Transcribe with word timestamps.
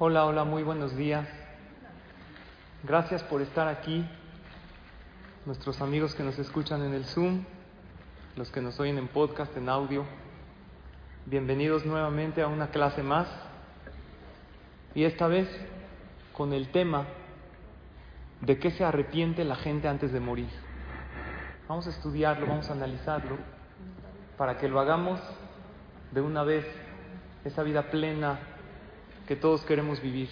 Hola, 0.00 0.26
hola, 0.26 0.44
muy 0.44 0.62
buenos 0.62 0.96
días. 0.96 1.26
Gracias 2.84 3.24
por 3.24 3.42
estar 3.42 3.66
aquí, 3.66 4.08
nuestros 5.44 5.80
amigos 5.80 6.14
que 6.14 6.22
nos 6.22 6.38
escuchan 6.38 6.84
en 6.84 6.94
el 6.94 7.04
Zoom, 7.04 7.42
los 8.36 8.48
que 8.52 8.60
nos 8.60 8.78
oyen 8.78 8.96
en 8.96 9.08
podcast, 9.08 9.56
en 9.56 9.68
audio. 9.68 10.04
Bienvenidos 11.26 11.84
nuevamente 11.84 12.42
a 12.42 12.46
una 12.46 12.68
clase 12.68 13.02
más 13.02 13.26
y 14.94 15.02
esta 15.02 15.26
vez 15.26 15.48
con 16.32 16.52
el 16.52 16.70
tema 16.70 17.04
de 18.40 18.56
qué 18.60 18.70
se 18.70 18.84
arrepiente 18.84 19.42
la 19.42 19.56
gente 19.56 19.88
antes 19.88 20.12
de 20.12 20.20
morir. 20.20 20.50
Vamos 21.66 21.88
a 21.88 21.90
estudiarlo, 21.90 22.46
vamos 22.46 22.70
a 22.70 22.74
analizarlo 22.74 23.36
para 24.36 24.58
que 24.58 24.68
lo 24.68 24.78
hagamos 24.78 25.18
de 26.12 26.20
una 26.20 26.44
vez, 26.44 26.64
esa 27.44 27.64
vida 27.64 27.90
plena 27.90 28.38
que 29.28 29.36
todos 29.36 29.60
queremos 29.66 30.00
vivir. 30.00 30.30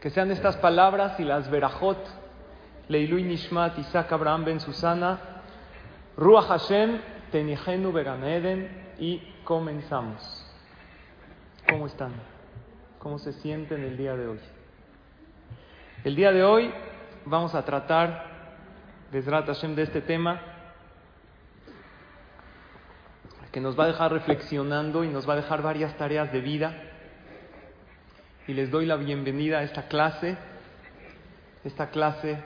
Que 0.00 0.08
sean 0.08 0.30
estas 0.30 0.56
palabras 0.56 1.20
y 1.20 1.24
las 1.24 1.50
verajot, 1.50 1.98
Leilui 2.88 3.22
Nishmat, 3.22 3.78
Isaac 3.78 4.10
Abraham 4.10 4.46
Ben 4.46 4.60
Susana, 4.60 5.20
Ruach 6.16 6.46
Hashem, 6.46 7.00
Tenihenu 7.30 7.92
Beganeden 7.92 8.94
y 8.98 9.18
comenzamos. 9.44 10.22
¿Cómo 11.68 11.86
están? 11.86 12.14
¿Cómo 12.98 13.18
se 13.18 13.34
sienten 13.34 13.84
el 13.84 13.98
día 13.98 14.16
de 14.16 14.28
hoy? 14.28 14.40
El 16.02 16.16
día 16.16 16.32
de 16.32 16.42
hoy 16.42 16.72
vamos 17.26 17.54
a 17.54 17.62
tratar, 17.62 18.24
Bezrat 19.12 19.48
Hashem, 19.48 19.74
de 19.74 19.82
este 19.82 20.00
tema 20.00 20.40
que 23.52 23.60
nos 23.60 23.78
va 23.78 23.84
a 23.84 23.88
dejar 23.88 24.12
reflexionando 24.12 25.04
y 25.04 25.08
nos 25.08 25.28
va 25.28 25.34
a 25.34 25.36
dejar 25.36 25.60
varias 25.60 25.94
tareas 25.98 26.32
de 26.32 26.40
vida. 26.40 26.89
Y 28.46 28.54
les 28.54 28.70
doy 28.70 28.86
la 28.86 28.96
bienvenida 28.96 29.58
a 29.58 29.62
esta 29.62 29.88
clase, 29.88 30.36
esta 31.64 31.90
clase 31.90 32.38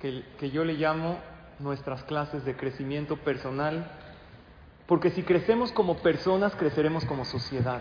que, 0.00 0.24
que 0.38 0.50
yo 0.50 0.64
le 0.64 0.74
llamo 0.74 1.18
nuestras 1.58 2.02
clases 2.04 2.44
de 2.44 2.56
crecimiento 2.56 3.16
personal, 3.16 3.90
porque 4.86 5.10
si 5.10 5.22
crecemos 5.22 5.72
como 5.72 5.98
personas, 5.98 6.54
creceremos 6.56 7.04
como 7.04 7.24
sociedad. 7.24 7.80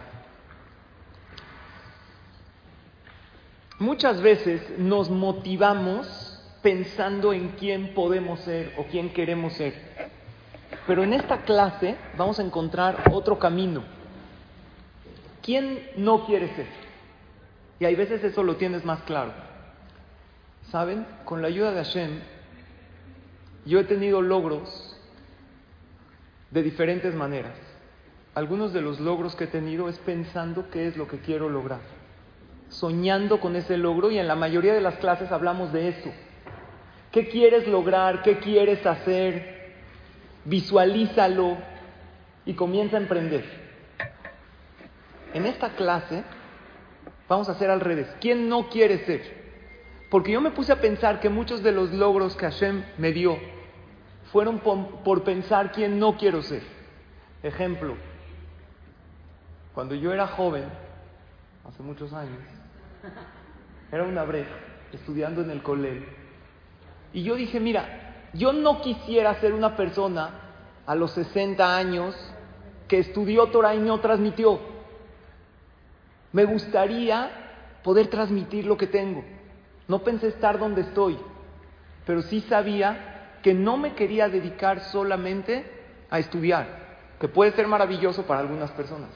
Muchas 3.80 4.22
veces 4.22 4.78
nos 4.78 5.09
motivamos 5.09 6.40
pensando 6.62 7.34
en 7.34 7.50
quién 7.50 7.94
podemos 7.94 8.40
ser 8.40 8.73
o 8.78 8.86
quién 8.86 9.12
queremos 9.12 9.53
ser. 9.53 9.73
Pero 10.88 11.03
en 11.03 11.14
esta 11.14 11.42
clase 11.42 11.97
vamos 12.17 12.40
a 12.40 12.44
encontrar 12.44 13.12
otro 13.12 13.38
camino. 13.38 13.84
¿Quién 15.42 15.90
no 15.97 16.25
quiere 16.25 16.56
ser? 16.56 16.83
Y 17.79 17.85
hay 17.85 17.95
veces 17.95 18.23
eso 18.23 18.43
lo 18.43 18.55
tienes 18.55 18.85
más 18.85 19.02
claro. 19.03 19.33
¿Saben? 20.71 21.05
Con 21.25 21.41
la 21.41 21.47
ayuda 21.49 21.71
de 21.71 21.83
Hashem, 21.83 22.19
yo 23.66 23.79
he 23.79 23.83
tenido 23.83 24.21
logros 24.21 24.97
de 26.51 26.63
diferentes 26.63 27.13
maneras. 27.16 27.53
Algunos 28.35 28.73
de 28.73 28.81
los 28.81 28.99
logros 28.99 29.35
que 29.35 29.45
he 29.45 29.47
tenido 29.47 29.89
es 29.89 29.97
pensando 29.99 30.69
qué 30.69 30.88
es 30.88 30.97
lo 30.97 31.07
que 31.07 31.19
quiero 31.19 31.49
lograr, 31.49 31.81
soñando 32.69 33.39
con 33.39 33.55
ese 33.55 33.77
logro 33.77 34.09
y 34.09 34.17
en 34.17 34.27
la 34.27 34.35
mayoría 34.35 34.73
de 34.73 34.81
las 34.81 34.95
clases 34.95 35.31
hablamos 35.31 35.71
de 35.71 35.89
eso. 35.89 36.11
¿Qué 37.11 37.27
quieres 37.27 37.67
lograr? 37.67 38.23
¿Qué 38.23 38.39
quieres 38.39 38.83
hacer? 38.88 39.75
Visualízalo 40.45 41.57
y 42.45 42.53
comienza 42.55 42.97
a 42.97 43.01
emprender. 43.01 43.45
En 45.33 45.45
esta 45.45 45.69
clase 45.69 46.23
vamos 47.34 47.50
a 47.50 47.53
hacer 47.53 47.70
al 47.70 47.80
revés. 47.80 48.08
¿Quién 48.22 48.48
no 48.48 48.70
quiere 48.70 49.06
ser? 49.06 49.44
Porque 50.09 50.31
yo 50.31 50.42
me 50.42 50.52
puse 50.52 50.72
a 50.72 50.80
pensar 50.80 51.20
que 51.20 51.30
muchos 51.30 51.64
de 51.64 51.72
los 51.72 51.92
logros 51.92 52.36
que 52.36 52.45
Hashem 52.45 52.84
me 52.98 53.12
dio 53.12 53.38
fueron 54.31 54.59
por, 54.59 55.23
pensar 55.23 55.72
quién 55.72 56.00
no 56.00 56.18
quiero 56.18 56.41
ser. 56.41 56.62
Ejemplo, 57.41 57.96
cuando 59.74 59.96
yo 59.96 60.13
era 60.13 60.28
joven, 60.28 60.66
hace 61.68 61.84
muchos 61.84 62.13
años, 62.13 62.40
era 63.91 64.03
una 64.03 64.24
brecha, 64.24 64.56
estudiando 64.91 65.41
en 65.41 65.50
el 65.50 65.62
colegio, 65.62 66.07
y 67.12 67.24
yo 67.24 67.36
dije, 67.36 67.59
mira, 67.59 68.28
yo 68.34 68.53
no 68.53 68.81
quisiera 68.81 69.36
ser 69.36 69.53
una 69.53 69.75
persona 69.75 70.31
a 70.86 70.96
los 70.96 71.12
60 71.12 71.75
años 71.75 72.16
que 72.88 73.00
estudió 73.00 73.47
Torah 73.47 73.75
y 73.75 73.80
no 73.80 74.00
transmitió. 74.00 74.72
Me 76.33 76.45
gustaría 76.45 77.29
poder 77.83 78.07
transmitir 78.07 78.66
lo 78.66 78.75
que 78.75 78.88
tengo. 78.88 79.23
No 79.88 80.03
pensé 80.03 80.27
estar 80.27 80.57
donde 80.59 80.81
estoy, 80.81 81.17
pero 82.05 82.21
sí 82.23 82.41
sabía 82.41 83.38
que 83.44 83.53
no 83.53 83.77
me 83.77 83.94
quería 83.94 84.29
dedicar 84.29 84.79
solamente 84.79 85.66
a 86.09 86.19
estudiar, 86.19 86.67
que 87.19 87.27
puede 87.27 87.51
ser 87.51 87.67
maravilloso 87.67 88.23
para 88.23 88.39
algunas 88.39 88.71
personas. 88.71 89.09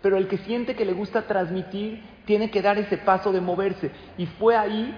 Pero 0.00 0.16
el 0.16 0.28
que 0.28 0.38
siente 0.38 0.76
que 0.76 0.84
le 0.84 0.92
gusta 0.92 1.22
transmitir 1.22 2.02
tiene 2.24 2.50
que 2.50 2.62
dar 2.62 2.78
ese 2.78 2.96
paso 2.98 3.32
de 3.32 3.40
moverse. 3.40 3.90
Y 4.16 4.26
fue 4.26 4.56
ahí, 4.56 4.96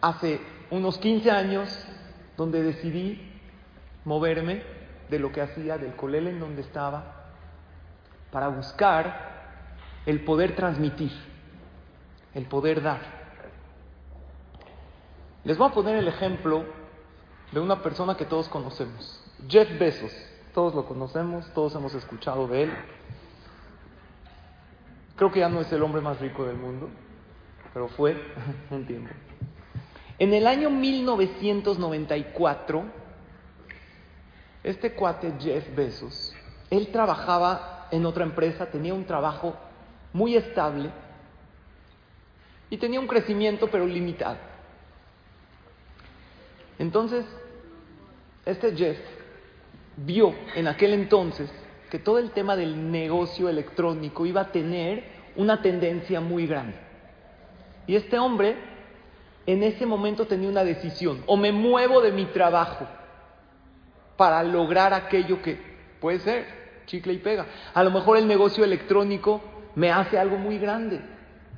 hace 0.00 0.40
unos 0.70 0.98
15 0.98 1.30
años, 1.30 1.86
donde 2.36 2.62
decidí 2.62 3.32
moverme 4.04 4.62
de 5.10 5.18
lo 5.18 5.32
que 5.32 5.40
hacía, 5.42 5.78
del 5.78 5.94
colel 5.96 6.28
en 6.28 6.40
donde 6.40 6.62
estaba, 6.62 7.24
para 8.30 8.48
buscar 8.48 9.35
el 10.06 10.24
poder 10.24 10.56
transmitir, 10.56 11.12
el 12.34 12.46
poder 12.46 12.82
dar. 12.82 13.00
Les 15.44 15.58
voy 15.58 15.68
a 15.68 15.72
poner 15.72 15.96
el 15.96 16.08
ejemplo 16.08 16.64
de 17.52 17.60
una 17.60 17.82
persona 17.82 18.16
que 18.16 18.24
todos 18.24 18.48
conocemos, 18.48 19.22
Jeff 19.48 19.78
Bezos. 19.78 20.12
Todos 20.54 20.74
lo 20.74 20.86
conocemos, 20.86 21.52
todos 21.52 21.74
hemos 21.74 21.92
escuchado 21.92 22.48
de 22.48 22.62
él. 22.62 22.72
Creo 25.14 25.30
que 25.30 25.40
ya 25.40 25.50
no 25.50 25.60
es 25.60 25.70
el 25.70 25.82
hombre 25.82 26.00
más 26.00 26.18
rico 26.18 26.46
del 26.46 26.56
mundo, 26.56 26.88
pero 27.74 27.88
fue 27.88 28.16
un 28.70 28.86
tiempo. 28.86 29.12
En 30.18 30.32
el 30.32 30.46
año 30.46 30.70
1994, 30.70 32.84
este 34.64 34.94
cuate 34.94 35.34
Jeff 35.38 35.76
Bezos, 35.76 36.34
él 36.70 36.88
trabajaba 36.90 37.88
en 37.90 38.06
otra 38.06 38.24
empresa, 38.24 38.70
tenía 38.70 38.94
un 38.94 39.04
trabajo 39.04 39.54
muy 40.16 40.34
estable 40.34 40.90
y 42.70 42.78
tenía 42.78 42.98
un 42.98 43.06
crecimiento 43.06 43.68
pero 43.70 43.86
limitado. 43.86 44.38
Entonces, 46.78 47.26
este 48.46 48.74
Jeff 48.74 48.98
vio 49.98 50.34
en 50.54 50.68
aquel 50.68 50.94
entonces 50.94 51.50
que 51.90 51.98
todo 51.98 52.18
el 52.18 52.30
tema 52.30 52.56
del 52.56 52.90
negocio 52.90 53.50
electrónico 53.50 54.24
iba 54.24 54.40
a 54.40 54.52
tener 54.52 55.04
una 55.36 55.60
tendencia 55.60 56.20
muy 56.22 56.46
grande. 56.46 56.76
Y 57.86 57.94
este 57.94 58.18
hombre 58.18 58.56
en 59.44 59.62
ese 59.62 59.84
momento 59.84 60.26
tenía 60.26 60.48
una 60.48 60.64
decisión, 60.64 61.22
o 61.26 61.36
me 61.36 61.52
muevo 61.52 62.00
de 62.00 62.10
mi 62.10 62.24
trabajo 62.24 62.86
para 64.16 64.42
lograr 64.42 64.94
aquello 64.94 65.42
que 65.42 65.60
puede 66.00 66.20
ser 66.20 66.46
chicle 66.86 67.12
y 67.12 67.18
pega. 67.18 67.46
A 67.74 67.84
lo 67.84 67.90
mejor 67.90 68.16
el 68.16 68.26
negocio 68.26 68.64
electrónico 68.64 69.42
me 69.76 69.92
hace 69.92 70.18
algo 70.18 70.38
muy 70.38 70.58
grande. 70.58 71.00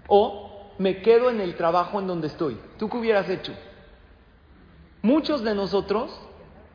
O 0.06 0.72
me 0.78 1.00
quedo 1.00 1.30
en 1.30 1.40
el 1.40 1.54
trabajo 1.54 1.98
en 1.98 2.06
donde 2.06 2.26
estoy. 2.26 2.58
¿Tú 2.78 2.90
qué 2.90 2.98
hubieras 2.98 3.30
hecho? 3.30 3.54
Muchos 5.00 5.42
de 5.42 5.54
nosotros, 5.54 6.20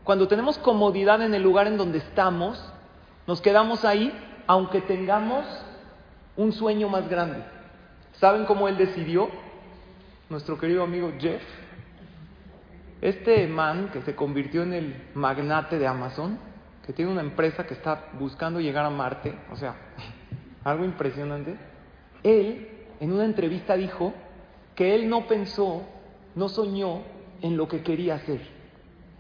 cuando 0.03 0.27
tenemos 0.27 0.57
comodidad 0.57 1.21
en 1.21 1.35
el 1.35 1.43
lugar 1.43 1.67
en 1.67 1.77
donde 1.77 1.99
estamos, 1.99 2.63
nos 3.27 3.41
quedamos 3.41 3.85
ahí 3.85 4.11
aunque 4.47 4.81
tengamos 4.81 5.45
un 6.35 6.51
sueño 6.51 6.89
más 6.89 7.07
grande. 7.07 7.43
¿Saben 8.13 8.45
cómo 8.45 8.67
él 8.67 8.77
decidió? 8.77 9.29
Nuestro 10.29 10.57
querido 10.57 10.83
amigo 10.83 11.11
Jeff. 11.19 11.43
Este 13.01 13.47
man 13.47 13.89
que 13.91 14.01
se 14.01 14.15
convirtió 14.15 14.63
en 14.63 14.73
el 14.73 15.09
magnate 15.13 15.77
de 15.77 15.87
Amazon, 15.87 16.39
que 16.85 16.93
tiene 16.93 17.11
una 17.11 17.21
empresa 17.21 17.65
que 17.65 17.73
está 17.73 18.05
buscando 18.13 18.61
llegar 18.61 18.85
a 18.85 18.89
Marte, 18.89 19.37
o 19.51 19.57
sea, 19.57 19.75
algo 20.63 20.85
impresionante, 20.85 21.55
él 22.23 22.69
en 22.99 23.11
una 23.11 23.25
entrevista 23.25 23.75
dijo 23.75 24.13
que 24.75 24.95
él 24.95 25.09
no 25.09 25.27
pensó, 25.27 25.83
no 26.35 26.49
soñó 26.49 27.01
en 27.41 27.57
lo 27.57 27.67
que 27.67 27.83
quería 27.83 28.15
hacer. 28.15 28.41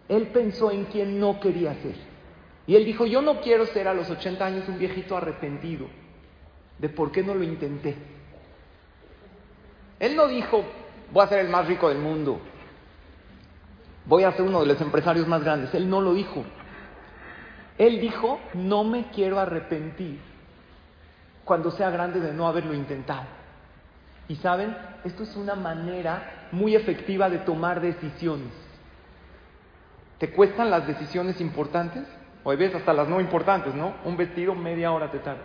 Él 0.07 0.27
pensó 0.27 0.71
en 0.71 0.85
quien 0.85 1.19
no 1.19 1.39
quería 1.39 1.73
ser. 1.75 1.95
Y 2.65 2.75
él 2.75 2.85
dijo, 2.85 3.05
yo 3.05 3.21
no 3.21 3.41
quiero 3.41 3.65
ser 3.67 3.87
a 3.87 3.93
los 3.93 4.09
80 4.09 4.45
años 4.45 4.69
un 4.69 4.79
viejito 4.79 5.17
arrepentido 5.17 5.87
de 6.79 6.89
por 6.89 7.11
qué 7.11 7.23
no 7.23 7.35
lo 7.35 7.43
intenté. 7.43 7.95
Él 9.99 10.15
no 10.15 10.27
dijo, 10.27 10.63
voy 11.11 11.23
a 11.23 11.27
ser 11.27 11.39
el 11.39 11.49
más 11.49 11.67
rico 11.67 11.89
del 11.89 11.99
mundo, 11.99 12.39
voy 14.05 14.23
a 14.23 14.31
ser 14.31 14.43
uno 14.43 14.61
de 14.61 14.67
los 14.67 14.81
empresarios 14.81 15.27
más 15.27 15.43
grandes. 15.43 15.73
Él 15.73 15.89
no 15.89 16.01
lo 16.01 16.13
dijo. 16.13 16.43
Él 17.77 17.99
dijo, 17.99 18.39
no 18.53 18.83
me 18.83 19.09
quiero 19.11 19.39
arrepentir 19.39 20.32
cuando 21.45 21.71
sea 21.71 21.89
grande 21.89 22.19
de 22.19 22.33
no 22.33 22.47
haberlo 22.47 22.73
intentado. 22.73 23.25
Y 24.27 24.35
saben, 24.37 24.75
esto 25.03 25.23
es 25.23 25.35
una 25.35 25.55
manera 25.55 26.47
muy 26.51 26.75
efectiva 26.75 27.29
de 27.29 27.39
tomar 27.39 27.81
decisiones. 27.81 28.51
¿Te 30.17 30.31
cuestan 30.31 30.69
las 30.69 30.87
decisiones 30.87 31.41
importantes? 31.41 32.03
O 32.43 32.51
hay 32.51 32.57
veces 32.57 32.77
hasta 32.77 32.93
las 32.93 33.07
no 33.07 33.19
importantes, 33.19 33.73
¿no? 33.73 33.95
Un 34.05 34.15
vestido 34.15 34.55
media 34.55 34.91
hora 34.91 35.11
te 35.11 35.19
tarda. 35.19 35.43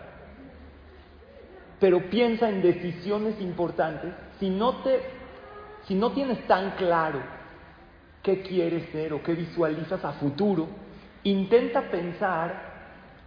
Pero 1.81 2.09
piensa 2.11 2.49
en 2.49 2.63
decisiones 2.63 3.41
importantes. 3.41 4.13
Si 4.39 4.51
no, 4.51 4.83
te, 4.83 5.01
si 5.87 5.95
no 5.95 6.13
tienes 6.13 6.47
tan 6.47 6.73
claro 6.73 7.21
qué 8.23 8.43
quieres 8.43 8.89
ser 8.91 9.13
o 9.13 9.23
qué 9.23 9.35
visualizas 9.35 10.05
a 10.05 10.13
futuro, 10.13 10.69
intenta 11.25 11.83
pensar 11.91 12.69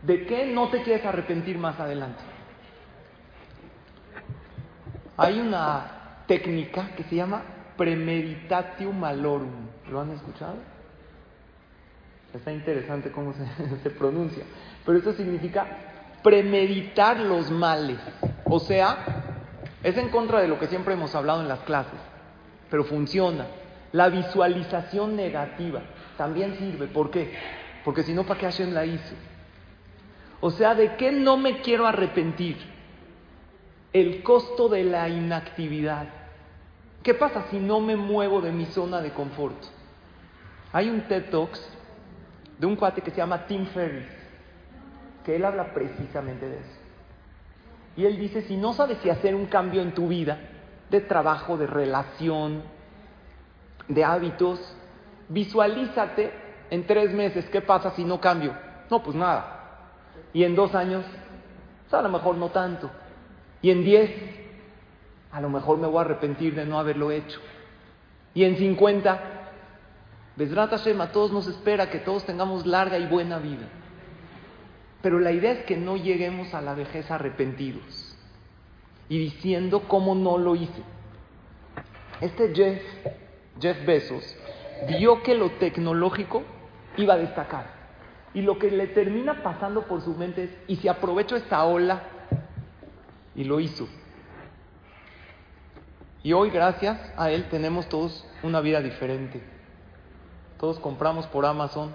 de 0.02 0.26
qué 0.26 0.46
no 0.48 0.70
te 0.70 0.82
quieres 0.84 1.06
arrepentir 1.06 1.58
más 1.58 1.80
adelante. 1.80 2.31
Hay 5.22 5.40
una 5.40 6.24
técnica 6.26 6.96
que 6.98 7.04
se 7.04 7.16
llama 7.16 7.44
premeditatio 7.78 8.92
malorum. 8.92 9.68
¿Lo 9.92 10.02
han 10.02 10.10
escuchado? 10.10 10.56
Está 12.34 12.52
interesante 12.52 13.12
cómo 13.12 13.32
se, 13.84 13.90
pronuncia. 13.92 14.44
Pero 14.84 14.98
esto 14.98 15.14
significa 15.14 15.68
premeditar 16.24 17.20
los 17.20 17.52
males. 17.52 18.00
O 18.46 18.60
sea, 18.60 18.98
es 19.84 19.96
en 19.96 20.10
contra 20.10 20.42
de 20.42 20.48
lo 20.48 20.58
que 20.58 20.66
siempre 20.66 20.96
hemos 20.96 21.14
hablado 21.14 21.42
en 21.42 21.48
las 21.48 21.60
clases, 21.60 22.00
pero 22.72 22.84
funciona. 22.84 23.46
La 23.92 24.10
visualización 24.10 25.16
negativa 25.16 25.82
también 26.18 26.56
sirve. 26.56 26.88
¿Por 26.88 27.12
qué? 27.12 27.32
Porque 27.86 28.02
si 28.02 28.14
no, 28.14 28.24
¿para 28.24 28.40
qué 28.40 28.48
Hashem 28.48 28.74
la 28.74 28.86
hizo? 28.86 29.14
O 30.40 30.50
sea, 30.50 30.74
¿de 30.74 30.96
qué 30.96 31.12
no 31.12 31.38
me 31.38 31.62
quiero 31.62 31.86
arrepentir? 31.86 32.58
El 33.94 34.24
costo 34.24 34.70
de 34.70 34.84
la 34.86 35.10
inactividad. 35.10 36.08
¿Qué 37.04 37.14
pasa 37.14 37.46
si 37.50 37.60
no 37.60 37.82
me 37.82 37.96
muevo 37.96 38.42
de 38.42 38.52
mi 38.52 38.66
zona 38.66 39.02
de 39.02 39.12
confort? 39.12 39.58
Hay 40.72 40.90
un 40.90 41.02
TED 41.02 41.30
Talks 41.30 41.62
de 42.58 42.66
un 42.68 42.76
cuate 42.76 43.02
que 43.02 43.12
se 43.12 43.18
llama 43.18 43.48
Tim 43.48 43.66
Ferriss, 43.66 44.08
que 45.26 45.36
él 45.36 45.44
habla 45.44 45.74
precisamente 45.74 46.48
de 46.48 46.60
eso. 46.60 46.80
Y 47.98 48.06
él 48.06 48.18
dice, 48.18 48.44
si 48.44 48.56
no 48.56 48.74
sabes 48.74 48.98
si 49.00 49.10
hacer 49.10 49.36
un 49.36 49.48
cambio 49.48 49.82
en 49.82 49.94
tu 49.94 50.08
vida, 50.08 50.38
de 50.90 51.02
trabajo, 51.02 51.58
de 51.58 51.68
relación, 51.68 52.64
de 53.88 54.04
hábitos, 54.06 54.60
visualízate 55.28 56.32
en 56.70 56.86
tres 56.88 57.14
meses, 57.14 57.50
¿qué 57.50 57.62
pasa 57.62 57.92
si 57.92 58.06
no 58.06 58.22
cambio? 58.22 58.56
No, 58.90 59.04
pues 59.04 59.16
nada, 59.16 59.62
y 60.34 60.44
en 60.44 60.56
dos 60.56 60.76
años, 60.76 61.04
pues 61.84 61.94
a 61.94 62.02
lo 62.02 62.10
mejor 62.10 62.38
no 62.38 62.50
tanto. 62.50 62.90
Y 63.62 63.72
en 63.72 63.84
diez, 63.84 64.12
a 65.32 65.42
lo 65.42 65.50
mejor 65.50 65.78
me 65.78 65.88
voy 65.88 66.00
a 66.00 66.02
arrepentir 66.02 66.56
de 66.56 66.66
no 66.66 66.80
haberlo 66.80 67.12
hecho. 67.12 67.40
Y 68.34 68.44
en 68.44 68.58
cincuenta, 68.58 69.52
Besrat 70.36 70.72
Hashem, 70.72 71.00
a 71.02 71.12
todos 71.12 71.32
nos 71.32 71.48
espera 71.48 71.90
que 71.90 72.00
todos 72.00 72.26
tengamos 72.26 72.66
larga 72.66 72.98
y 72.98 73.08
buena 73.08 73.38
vida. 73.38 73.68
Pero 75.02 75.20
la 75.20 75.32
idea 75.32 75.52
es 75.52 75.66
que 75.66 75.78
no 75.78 75.98
lleguemos 75.98 76.54
a 76.54 76.62
la 76.62 76.74
vejez 76.74 77.10
arrepentidos 77.12 78.16
y 79.10 79.18
diciendo 79.18 79.84
cómo 79.88 80.16
no 80.16 80.38
lo 80.38 80.56
hice. 80.56 80.82
Este 82.22 82.54
Jeff, 82.54 82.82
Jeff 83.60 83.86
Bezos, 83.86 84.38
vio 84.88 85.22
que 85.24 85.36
lo 85.36 85.52
tecnológico 85.52 86.44
iba 86.98 87.16
a 87.16 87.18
destacar. 87.18 87.82
Y 88.34 88.42
lo 88.42 88.58
que 88.58 88.72
le 88.72 88.88
termina 88.88 89.44
pasando 89.44 89.88
por 89.88 90.02
su 90.02 90.16
mente 90.16 90.44
es, 90.46 90.50
¿y 90.68 90.78
si 90.78 90.88
aprovecho 90.88 91.36
esta 91.36 91.66
ola? 91.66 92.04
Y 93.36 93.44
lo 93.44 93.60
hizo. 93.60 93.88
Y 96.24 96.34
hoy, 96.34 96.50
gracias 96.52 97.00
a 97.18 97.32
él, 97.32 97.50
tenemos 97.50 97.88
todos 97.90 98.26
una 98.44 98.62
vida 98.62 98.82
diferente. 98.82 99.42
Todos 100.60 100.80
compramos 100.80 101.26
por 101.28 101.46
Amazon. 101.46 101.92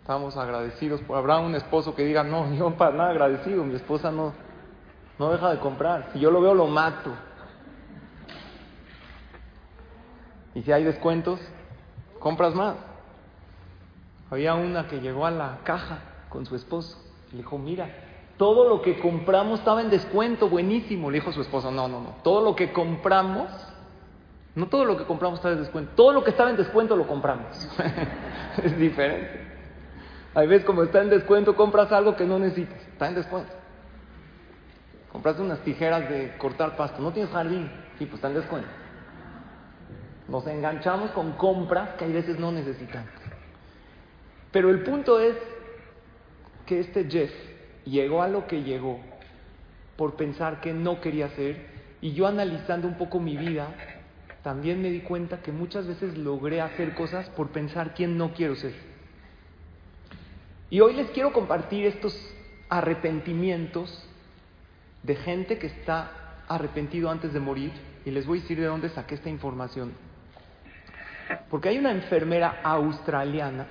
Estamos 0.00 0.36
agradecidos. 0.36 1.00
Habrá 1.10 1.38
un 1.38 1.54
esposo 1.54 1.94
que 1.94 2.04
diga, 2.04 2.22
no, 2.22 2.54
yo 2.54 2.76
para 2.76 2.96
nada 2.96 3.10
agradecido, 3.10 3.64
mi 3.64 3.74
esposa 3.74 4.12
no, 4.12 4.32
no 5.18 5.32
deja 5.32 5.50
de 5.50 5.58
comprar. 5.58 6.10
Si 6.12 6.20
yo 6.20 6.30
lo 6.30 6.40
veo, 6.40 6.54
lo 6.54 6.66
mato. 6.66 7.12
Y 10.54 10.62
si 10.62 10.72
hay 10.72 10.84
descuentos, 10.84 11.40
compras 12.20 12.54
más. 12.54 12.76
Había 14.30 14.54
una 14.54 14.86
que 14.86 15.00
llegó 15.00 15.26
a 15.26 15.30
la 15.30 15.58
caja 15.64 15.98
con 16.28 16.46
su 16.46 16.54
esposo 16.54 16.96
y 17.28 17.32
le 17.32 17.38
dijo, 17.38 17.58
mira, 17.58 17.88
todo 18.38 18.68
lo 18.68 18.80
que 18.80 19.00
compramos 19.00 19.58
estaba 19.58 19.82
en 19.82 19.90
descuento, 19.90 20.48
buenísimo. 20.48 21.10
Le 21.10 21.18
dijo 21.18 21.32
su 21.32 21.42
esposo, 21.42 21.70
no, 21.70 21.88
no, 21.88 22.00
no, 22.00 22.16
todo 22.22 22.42
lo 22.42 22.56
que 22.56 22.72
compramos, 22.72 23.50
no 24.54 24.68
todo 24.68 24.84
lo 24.84 24.96
que 24.96 25.04
compramos 25.04 25.40
estaba 25.40 25.54
en 25.54 25.60
descuento, 25.60 25.92
todo 25.96 26.12
lo 26.12 26.24
que 26.24 26.30
estaba 26.30 26.48
en 26.48 26.56
descuento 26.56 26.96
lo 26.96 27.06
compramos. 27.06 27.68
es 28.62 28.78
diferente. 28.78 29.46
Hay 30.34 30.46
veces 30.46 30.64
como 30.64 30.84
está 30.84 31.02
en 31.02 31.10
descuento, 31.10 31.56
compras 31.56 31.90
algo 31.90 32.16
que 32.16 32.24
no 32.24 32.38
necesitas, 32.38 32.80
está 32.86 33.08
en 33.08 33.16
descuento. 33.16 33.52
Compraste 35.10 35.42
unas 35.42 35.60
tijeras 35.60 36.08
de 36.08 36.36
cortar 36.38 36.76
pasto, 36.76 37.02
no 37.02 37.12
tienes 37.12 37.32
jardín, 37.32 37.68
sí, 37.98 38.06
pues 38.06 38.14
está 38.16 38.28
en 38.28 38.34
descuento. 38.34 38.68
Nos 40.28 40.46
enganchamos 40.46 41.10
con 41.10 41.32
compras 41.32 41.94
que 41.94 42.04
hay 42.04 42.12
veces 42.12 42.38
no 42.38 42.52
necesitamos. 42.52 43.10
Pero 44.52 44.70
el 44.70 44.84
punto 44.84 45.18
es 45.18 45.36
que 46.66 46.80
este 46.80 47.08
Jeff 47.10 47.32
llegó 47.90 48.22
a 48.22 48.28
lo 48.28 48.46
que 48.46 48.62
llegó 48.62 49.00
por 49.96 50.14
pensar 50.14 50.60
que 50.60 50.72
no 50.72 51.00
quería 51.00 51.26
hacer 51.26 51.66
y 52.00 52.12
yo 52.12 52.26
analizando 52.26 52.86
un 52.86 52.96
poco 52.96 53.18
mi 53.18 53.36
vida, 53.36 53.68
también 54.42 54.80
me 54.80 54.90
di 54.90 55.00
cuenta 55.00 55.42
que 55.42 55.50
muchas 55.50 55.86
veces 55.86 56.16
logré 56.16 56.60
hacer 56.60 56.94
cosas 56.94 57.28
por 57.30 57.48
pensar 57.48 57.94
quién 57.94 58.16
no 58.16 58.32
quiero 58.32 58.54
ser. 58.54 58.74
Y 60.70 60.80
hoy 60.80 60.94
les 60.94 61.10
quiero 61.10 61.32
compartir 61.32 61.86
estos 61.86 62.14
arrepentimientos 62.68 64.04
de 65.02 65.16
gente 65.16 65.58
que 65.58 65.66
está 65.66 66.42
arrepentido 66.46 67.10
antes 67.10 67.32
de 67.32 67.40
morir 67.40 67.72
y 68.04 68.10
les 68.10 68.26
voy 68.26 68.38
a 68.38 68.42
decir 68.42 68.60
de 68.60 68.66
dónde 68.66 68.88
saqué 68.90 69.14
esta 69.14 69.30
información. 69.30 69.92
Porque 71.50 71.70
hay 71.70 71.78
una 71.78 71.90
enfermera 71.90 72.60
australiana 72.62 73.66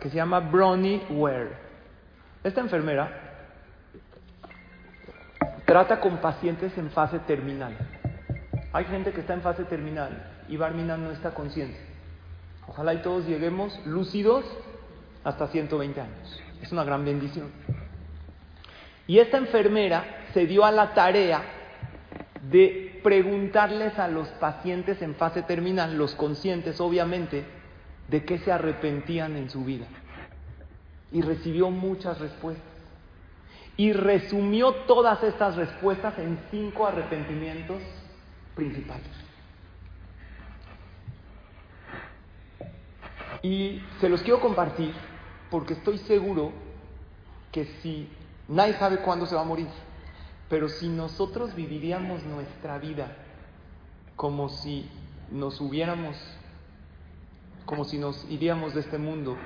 que 0.00 0.08
se 0.08 0.16
llama 0.16 0.40
Bronnie 0.40 1.02
Ware. 1.10 1.50
Esta 2.42 2.60
enfermera 2.60 3.31
trata 5.72 6.00
con 6.00 6.18
pacientes 6.18 6.76
en 6.76 6.90
fase 6.90 7.18
terminal. 7.20 7.74
Hay 8.74 8.84
gente 8.84 9.10
que 9.10 9.22
está 9.22 9.32
en 9.32 9.40
fase 9.40 9.64
terminal 9.64 10.30
y 10.46 10.58
Barmina 10.58 10.98
no 10.98 11.12
está 11.12 11.32
consciente. 11.32 11.78
Ojalá 12.68 12.92
y 12.92 12.98
todos 12.98 13.26
lleguemos 13.26 13.80
lúcidos 13.86 14.44
hasta 15.24 15.48
120 15.48 15.98
años. 15.98 16.42
Es 16.60 16.72
una 16.72 16.84
gran 16.84 17.06
bendición. 17.06 17.50
Y 19.06 19.18
esta 19.18 19.38
enfermera 19.38 20.04
se 20.34 20.44
dio 20.46 20.66
a 20.66 20.72
la 20.72 20.92
tarea 20.92 21.42
de 22.50 23.00
preguntarles 23.02 23.98
a 23.98 24.08
los 24.08 24.28
pacientes 24.28 25.00
en 25.00 25.14
fase 25.14 25.40
terminal, 25.40 25.96
los 25.96 26.14
conscientes 26.14 26.82
obviamente, 26.82 27.46
de 28.08 28.26
qué 28.26 28.40
se 28.40 28.52
arrepentían 28.52 29.36
en 29.36 29.48
su 29.48 29.64
vida. 29.64 29.86
Y 31.12 31.22
recibió 31.22 31.70
muchas 31.70 32.20
respuestas. 32.20 32.71
Y 33.76 33.92
resumió 33.92 34.72
todas 34.86 35.22
estas 35.22 35.56
respuestas 35.56 36.18
en 36.18 36.38
cinco 36.50 36.86
arrepentimientos 36.86 37.82
principales. 38.54 39.08
Y 43.42 43.82
se 44.00 44.08
los 44.08 44.22
quiero 44.22 44.40
compartir 44.40 44.94
porque 45.50 45.74
estoy 45.74 45.98
seguro 45.98 46.52
que 47.50 47.64
si 47.82 48.08
nadie 48.48 48.74
sabe 48.74 48.98
cuándo 48.98 49.26
se 49.26 49.34
va 49.34 49.42
a 49.42 49.44
morir, 49.44 49.68
pero 50.48 50.68
si 50.68 50.88
nosotros 50.88 51.54
viviríamos 51.54 52.22
nuestra 52.24 52.78
vida 52.78 53.16
como 54.16 54.48
si 54.48 54.88
nos 55.30 55.60
hubiéramos 55.60 56.16
como 57.64 57.84
si 57.84 57.98
nos 57.98 58.24
iríamos 58.28 58.74
de 58.74 58.80
este 58.80 58.98
mundo 58.98 59.36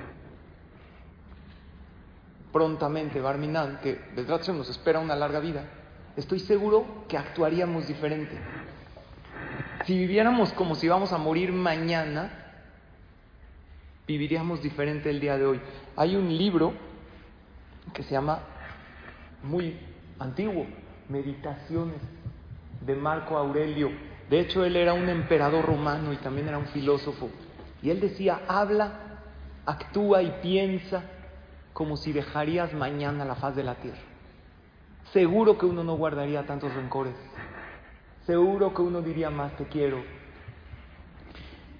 prontamente, 2.51 3.21
Barminan, 3.21 3.79
que 3.81 3.99
desde 4.15 4.53
nos 4.53 4.69
espera 4.69 4.99
una 4.99 5.15
larga 5.15 5.39
vida, 5.39 5.63
estoy 6.15 6.39
seguro 6.39 7.05
que 7.07 7.17
actuaríamos 7.17 7.87
diferente. 7.87 8.37
Si 9.85 9.97
viviéramos 9.97 10.53
como 10.53 10.75
si 10.75 10.87
íbamos 10.87 11.13
a 11.13 11.17
morir 11.17 11.51
mañana, 11.51 12.31
viviríamos 14.07 14.61
diferente 14.61 15.09
el 15.09 15.19
día 15.19 15.37
de 15.37 15.45
hoy. 15.45 15.61
Hay 15.95 16.15
un 16.15 16.35
libro 16.35 16.73
que 17.93 18.03
se 18.03 18.11
llama, 18.11 18.39
muy 19.43 19.77
antiguo, 20.19 20.65
Meditaciones 21.09 22.01
de 22.81 22.95
Marco 22.95 23.37
Aurelio. 23.37 23.91
De 24.29 24.41
hecho, 24.41 24.65
él 24.65 24.75
era 24.75 24.93
un 24.93 25.07
emperador 25.07 25.65
romano 25.65 26.11
y 26.11 26.17
también 26.17 26.49
era 26.49 26.57
un 26.57 26.67
filósofo. 26.67 27.29
Y 27.81 27.89
él 27.89 28.01
decía, 28.01 28.41
habla, 28.47 28.91
actúa 29.65 30.21
y 30.21 30.39
piensa 30.41 31.03
como 31.77 31.95
si 31.95 32.11
dejarías 32.11 32.73
mañana 32.73 33.23
la 33.23 33.35
faz 33.35 33.55
de 33.55 33.63
la 33.63 33.75
tierra. 33.75 34.01
Seguro 35.13 35.59
que 35.59 35.67
uno 35.67 35.83
no 35.83 35.95
guardaría 35.95 36.43
tantos 36.43 36.73
rencores. 36.73 37.13
seguro 38.25 38.73
que 38.73 38.81
uno 38.81 39.03
diría 39.03 39.29
más 39.29 39.55
te 39.57 39.67
quiero. 39.67 40.03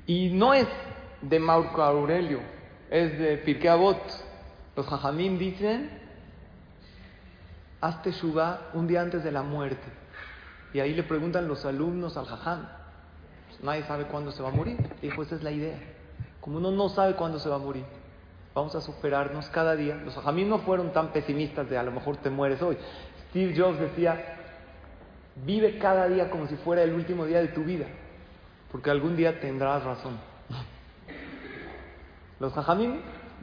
Y 0.06 0.30
no 0.30 0.54
es 0.54 0.68
de 1.24 1.40
Marco 1.40 1.82
Aurelio, 1.82 2.42
es 2.92 3.18
de 3.18 3.38
Pirkei 3.38 3.70
Avot. 3.70 3.98
Los 4.76 4.86
jajamim 4.86 5.40
dicen, 5.40 5.90
hazte 7.82 8.12
Shubá 8.12 8.70
un 8.76 8.86
día 8.86 9.02
antes 9.02 9.24
de 9.24 9.32
la 9.32 9.42
muerte. 9.42 9.88
Y 10.76 10.80
ahí 10.80 10.94
le 10.94 11.02
preguntan 11.02 11.48
los 11.48 11.66
alumnos 11.66 12.18
al 12.18 12.28
jajam, 12.28 12.68
pues 13.48 13.64
nadie 13.64 13.82
sabe 13.86 14.06
cuándo 14.06 14.32
se 14.32 14.44
va 14.44 14.50
a 14.50 14.52
morir. 14.52 14.78
Dijo, 15.02 15.24
esa 15.24 15.34
es 15.34 15.42
la 15.42 15.50
idea. 15.50 15.80
Como 16.40 16.60
uno 16.60 16.70
no 16.70 16.88
sabe 16.90 17.16
cuándo 17.16 17.40
se 17.40 17.50
va 17.50 17.56
a 17.56 17.60
morir, 17.60 17.84
vamos 18.58 18.74
a 18.74 18.82
superarnos 18.82 19.48
cada 19.50 19.76
día. 19.76 19.96
Los 20.04 20.16
jajamim 20.16 20.50
no 20.50 20.58
fueron 20.58 20.92
tan 20.92 21.10
pesimistas 21.10 21.70
de 21.70 21.78
a 21.78 21.84
lo 21.84 21.92
mejor 21.92 22.18
te 22.18 22.32
mueres 22.32 22.60
hoy. 22.64 22.76
Steve 23.30 23.54
Jobs 23.56 23.80
decía, 23.80 24.36
vive 25.36 25.78
cada 25.78 26.08
día 26.08 26.32
como 26.32 26.48
si 26.48 26.56
fuera 26.56 26.82
el 26.82 26.92
último 26.92 27.28
día 27.28 27.40
de 27.40 27.50
tu 27.50 27.64
vida, 27.64 27.86
porque 28.72 28.90
algún 28.90 29.16
día 29.16 29.40
tendrás 29.40 29.84
razón. 29.84 30.18
Los 32.40 32.52
jajamim 32.54 32.96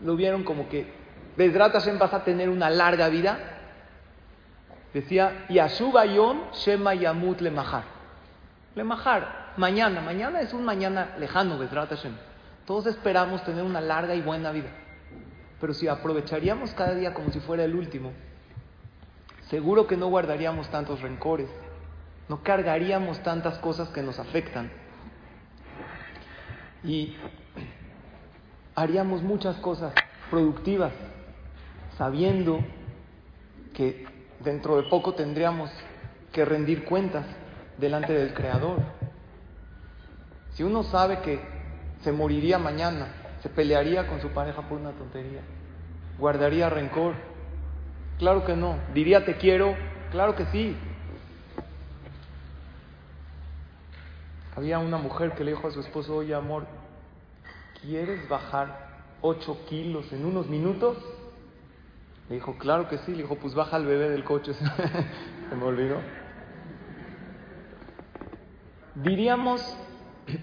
lo 0.04 0.16
vieron 0.16 0.42
como 0.42 0.68
que 0.68 0.92
Bezrat 1.37 1.73
Hashem 1.73 1.97
vas 1.97 2.12
a 2.12 2.25
tener 2.25 2.49
una 2.49 2.68
larga 2.68 3.09
vida. 3.09 3.38
Decía, 4.92 5.47
Yashuba 5.49 6.06
Yom 6.06 6.50
Shema 6.54 6.94
Yamut 6.94 7.40
Lemahar. 7.40 7.85
Lemahar, 8.75 9.52
mañana. 9.59 10.00
Mañana 10.00 10.40
es 10.40 10.52
un 10.52 10.64
mañana 10.64 11.14
lejano, 11.21 11.56
Bezrat 11.56 11.90
Hashem. 11.90 12.14
Todos 12.66 12.87
esperamos 12.87 13.44
tener 13.44 13.62
una 13.62 13.80
larga 13.80 14.16
y 14.16 14.21
buena 14.21 14.50
vida. 14.50 14.71
Pero 15.64 15.73
si 15.73 15.88
aprovecharíamos 15.88 16.75
cada 16.75 16.94
día 16.94 17.14
como 17.14 17.30
si 17.30 17.40
fuera 17.40 17.64
el 17.64 17.75
último, 17.75 18.12
seguro 19.49 19.87
que 19.87 19.97
no 19.97 20.09
guardaríamos 20.09 20.68
tantos 20.68 21.00
rencores, 21.00 21.49
no 22.28 22.42
cargaríamos 22.42 23.23
tantas 23.23 23.56
cosas 23.61 23.88
que 23.88 24.02
nos 24.02 24.18
afectan. 24.18 24.71
Y 26.83 27.16
haríamos 28.75 29.23
muchas 29.23 29.56
cosas 29.56 29.94
productivas, 30.28 30.92
sabiendo 31.97 32.59
que 33.73 34.06
dentro 34.40 34.76
de 34.76 34.83
poco 34.90 35.14
tendríamos 35.14 35.71
que 36.30 36.44
rendir 36.44 36.85
cuentas 36.85 37.25
delante 37.78 38.12
del 38.12 38.35
Creador. 38.35 38.83
Si 40.52 40.62
uno 40.62 40.83
sabe 40.83 41.21
que 41.23 41.40
se 42.02 42.12
moriría 42.12 42.59
mañana, 42.59 43.06
se 43.44 43.50
pelearía 43.50 44.06
con 44.06 44.23
su 44.23 44.30
pareja 44.30 44.62
por 44.62 44.78
una 44.78 44.92
tontería, 44.92 45.42
guardaría 46.18 46.68
rencor. 46.71 47.14
Claro 48.18 48.44
que 48.44 48.56
no. 48.56 48.78
Diría 48.92 49.25
te 49.25 49.37
quiero, 49.37 49.75
claro 50.11 50.35
que 50.35 50.47
sí. 50.47 50.76
Había 54.56 54.78
una 54.78 54.99
mujer 54.99 55.33
que 55.33 55.42
le 55.42 55.52
dijo 55.52 55.66
a 55.66 55.73
su 55.73 55.80
esposo, 55.80 56.16
oye 56.16 56.35
amor, 56.35 56.66
¿quieres 57.83 58.28
bajar 58.28 58.88
8 59.21 59.66
kilos 59.68 60.12
en 60.12 60.25
unos 60.25 60.49
minutos? 60.49 60.97
Le 62.28 62.37
dijo, 62.37 62.56
claro 62.56 62.88
que 62.88 62.99
sí. 62.99 63.12
Le 63.12 63.23
dijo, 63.23 63.37
pues 63.37 63.54
baja 63.54 63.76
al 63.76 63.87
bebé 63.87 64.09
del 64.11 64.25
coche. 64.25 64.54
Se 65.50 65.56
me 65.56 65.64
olvidó. 65.64 65.99
Diríamos 68.94 69.61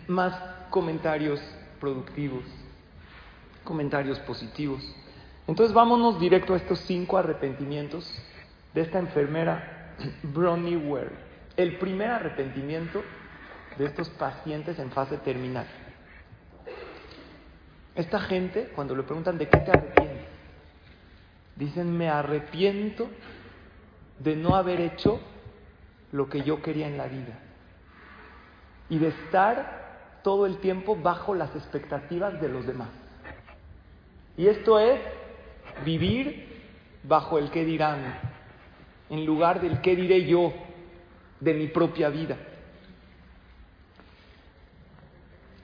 más 0.07 0.35
comentarios 0.69 1.39
productivos, 1.79 2.43
comentarios 3.63 4.19
positivos. 4.19 4.83
Entonces 5.51 5.73
vámonos 5.73 6.17
directo 6.17 6.53
a 6.53 6.57
estos 6.57 6.79
cinco 6.79 7.17
arrepentimientos 7.17 8.09
de 8.73 8.83
esta 8.83 8.99
enfermera 8.99 9.97
Bronnie 10.23 10.77
Ware. 10.77 11.11
El 11.57 11.77
primer 11.77 12.09
arrepentimiento 12.09 13.03
de 13.77 13.85
estos 13.85 14.09
pacientes 14.11 14.79
en 14.79 14.91
fase 14.91 15.17
terminal. 15.17 15.67
Esta 17.95 18.21
gente, 18.21 18.71
cuando 18.73 18.95
le 18.95 19.03
preguntan 19.03 19.37
de 19.37 19.49
qué 19.49 19.57
te 19.57 19.71
arrepientes, 19.71 20.25
dicen, 21.57 21.97
me 21.97 22.07
arrepiento 22.07 23.09
de 24.19 24.37
no 24.37 24.55
haber 24.55 24.79
hecho 24.79 25.19
lo 26.13 26.29
que 26.29 26.43
yo 26.43 26.61
quería 26.61 26.87
en 26.87 26.97
la 26.97 27.07
vida 27.07 27.37
y 28.87 28.99
de 28.99 29.09
estar 29.09 30.21
todo 30.23 30.45
el 30.45 30.59
tiempo 30.59 30.95
bajo 30.95 31.35
las 31.35 31.53
expectativas 31.57 32.39
de 32.39 32.47
los 32.47 32.65
demás. 32.65 32.87
Y 34.37 34.47
esto 34.47 34.79
es 34.79 35.01
vivir 35.83 36.51
bajo 37.03 37.37
el 37.37 37.49
qué 37.51 37.65
dirán, 37.65 38.19
en 39.09 39.25
lugar 39.25 39.61
del 39.61 39.81
qué 39.81 39.95
diré 39.95 40.25
yo 40.25 40.53
de 41.39 41.53
mi 41.53 41.67
propia 41.67 42.09
vida. 42.09 42.37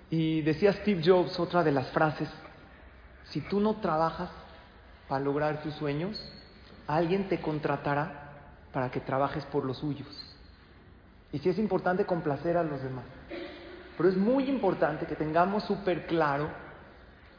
Y 0.09 0.41
decía 0.41 0.73
Steve 0.73 1.01
Jobs, 1.03 1.39
otra 1.39 1.63
de 1.63 1.71
las 1.71 1.89
frases, 1.91 2.29
si 3.25 3.41
tú 3.41 3.59
no 3.59 3.75
trabajas 3.75 4.29
para 5.07 5.23
lograr 5.23 5.61
tus 5.61 5.73
sueños, 5.75 6.17
alguien 6.87 7.27
te 7.27 7.39
contratará 7.41 8.31
para 8.71 8.89
que 8.89 9.01
trabajes 9.01 9.43
por 9.45 9.65
los 9.65 9.77
suyos. 9.79 10.07
Y 11.31 11.39
sí 11.39 11.49
es 11.49 11.59
importante 11.59 12.05
complacer 12.05 12.55
a 12.55 12.63
los 12.63 12.81
demás, 12.81 13.03
pero 13.97 14.07
es 14.07 14.15
muy 14.15 14.49
importante 14.49 15.05
que 15.05 15.15
tengamos 15.15 15.65
súper 15.65 16.07
claro 16.07 16.49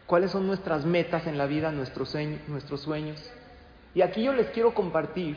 cuáles 0.08 0.30
son 0.30 0.46
nuestras 0.46 0.86
metas 0.86 1.26
en 1.26 1.36
la 1.36 1.44
vida, 1.44 1.70
nuestros, 1.70 2.16
nuestros 2.48 2.80
sueños. 2.80 3.22
Y 3.94 4.00
aquí 4.00 4.22
yo 4.22 4.32
les 4.32 4.48
quiero 4.48 4.72
compartir 4.72 5.36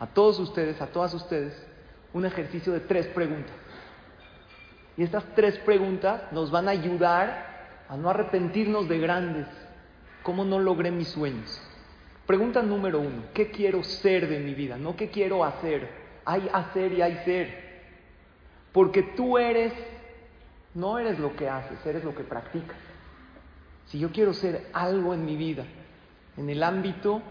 a 0.00 0.06
todos 0.06 0.38
ustedes, 0.38 0.80
a 0.80 0.86
todas 0.86 1.12
ustedes, 1.12 1.54
un 2.14 2.24
ejercicio 2.24 2.72
de 2.72 2.80
tres 2.80 3.06
preguntas. 3.08 3.54
Y 4.96 5.02
estas 5.02 5.22
tres 5.34 5.58
preguntas 5.58 6.32
nos 6.32 6.50
van 6.50 6.66
a 6.66 6.70
ayudar 6.70 7.84
a 7.86 7.96
no 7.98 8.08
arrepentirnos 8.08 8.88
de 8.88 8.98
grandes. 8.98 9.46
¿Cómo 10.22 10.46
no 10.46 10.58
logré 10.58 10.90
mis 10.90 11.08
sueños? 11.08 11.60
Pregunta 12.26 12.62
número 12.62 13.00
uno, 13.00 13.24
¿qué 13.34 13.50
quiero 13.50 13.84
ser 13.84 14.30
de 14.30 14.40
mi 14.40 14.54
vida? 14.54 14.78
No 14.78 14.96
qué 14.96 15.10
quiero 15.10 15.44
hacer. 15.44 15.90
Hay 16.24 16.48
hacer 16.54 16.94
y 16.94 17.02
hay 17.02 17.18
ser. 17.26 17.82
Porque 18.72 19.02
tú 19.02 19.36
eres, 19.36 19.74
no 20.72 20.98
eres 20.98 21.18
lo 21.18 21.36
que 21.36 21.50
haces, 21.50 21.84
eres 21.84 22.02
lo 22.02 22.14
que 22.14 22.24
practicas. 22.24 22.93
Si 23.86 23.98
yo 23.98 24.10
quiero 24.10 24.32
ser 24.34 24.68
algo 24.72 25.14
en 25.14 25.24
mi 25.24 25.36
vida, 25.36 25.64
en 26.36 26.50
el 26.50 26.62
ámbito 26.62 27.22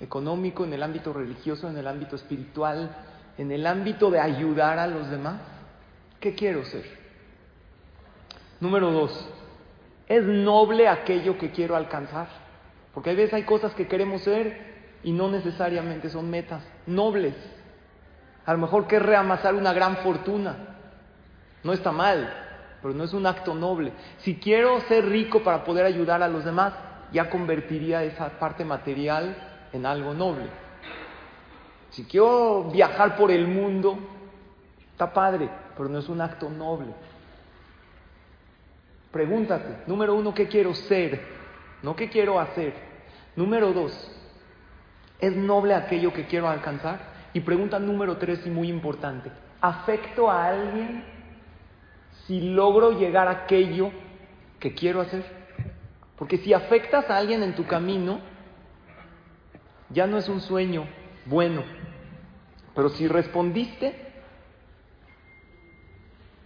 económico, 0.00 0.64
en 0.64 0.72
el 0.72 0.82
ámbito 0.82 1.12
religioso, 1.12 1.68
en 1.68 1.76
el 1.76 1.86
ámbito 1.86 2.16
espiritual, 2.16 2.94
en 3.38 3.50
el 3.50 3.66
ámbito 3.66 4.10
de 4.10 4.20
ayudar 4.20 4.78
a 4.78 4.86
los 4.86 5.10
demás, 5.10 5.40
¿qué 6.20 6.34
quiero 6.34 6.64
ser? 6.64 6.84
Número 8.60 8.90
dos, 8.90 9.28
es 10.08 10.24
noble 10.24 10.88
aquello 10.88 11.38
que 11.38 11.50
quiero 11.50 11.76
alcanzar. 11.76 12.28
Porque 12.92 13.10
a 13.10 13.14
veces 13.14 13.34
hay 13.34 13.42
cosas 13.42 13.74
que 13.74 13.88
queremos 13.88 14.22
ser 14.22 14.74
y 15.02 15.12
no 15.12 15.28
necesariamente 15.28 16.08
son 16.08 16.30
metas 16.30 16.62
nobles. 16.86 17.34
A 18.46 18.52
lo 18.52 18.58
mejor 18.58 18.86
que 18.86 18.98
reamasar 18.98 19.54
una 19.54 19.72
gran 19.72 19.96
fortuna. 19.98 20.56
No 21.64 21.72
está 21.72 21.92
mal, 21.92 22.43
pero 22.84 22.92
no 22.92 23.04
es 23.04 23.14
un 23.14 23.24
acto 23.24 23.54
noble. 23.54 23.92
Si 24.18 24.34
quiero 24.34 24.78
ser 24.82 25.06
rico 25.08 25.42
para 25.42 25.64
poder 25.64 25.86
ayudar 25.86 26.22
a 26.22 26.28
los 26.28 26.44
demás, 26.44 26.74
ya 27.12 27.30
convertiría 27.30 28.04
esa 28.04 28.38
parte 28.38 28.62
material 28.62 29.34
en 29.72 29.86
algo 29.86 30.12
noble. 30.12 30.50
Si 31.88 32.04
quiero 32.04 32.64
viajar 32.64 33.16
por 33.16 33.30
el 33.30 33.48
mundo, 33.48 33.98
está 34.92 35.14
padre, 35.14 35.48
pero 35.74 35.88
no 35.88 35.98
es 35.98 36.10
un 36.10 36.20
acto 36.20 36.50
noble. 36.50 36.92
Pregúntate, 39.10 39.84
número 39.86 40.14
uno, 40.14 40.34
¿qué 40.34 40.46
quiero 40.46 40.74
ser? 40.74 41.22
No 41.82 41.96
qué 41.96 42.10
quiero 42.10 42.38
hacer. 42.38 42.74
Número 43.34 43.72
dos, 43.72 44.14
¿es 45.20 45.34
noble 45.34 45.72
aquello 45.72 46.12
que 46.12 46.26
quiero 46.26 46.50
alcanzar? 46.50 47.00
Y 47.32 47.40
pregunta 47.40 47.78
número 47.78 48.18
tres 48.18 48.44
y 48.44 48.50
muy 48.50 48.68
importante, 48.68 49.32
¿afecto 49.62 50.30
a 50.30 50.48
alguien 50.48 51.13
si 52.26 52.40
logro 52.40 52.98
llegar 52.98 53.28
a 53.28 53.42
aquello 53.42 53.90
que 54.60 54.74
quiero 54.74 55.00
hacer? 55.00 55.24
Porque 56.16 56.38
si 56.38 56.52
afectas 56.52 57.10
a 57.10 57.16
alguien 57.16 57.42
en 57.42 57.54
tu 57.54 57.66
camino, 57.66 58.20
ya 59.90 60.06
no 60.06 60.18
es 60.18 60.28
un 60.28 60.40
sueño 60.40 60.86
bueno. 61.26 61.62
Pero 62.74 62.88
si 62.90 63.06
respondiste 63.06 63.94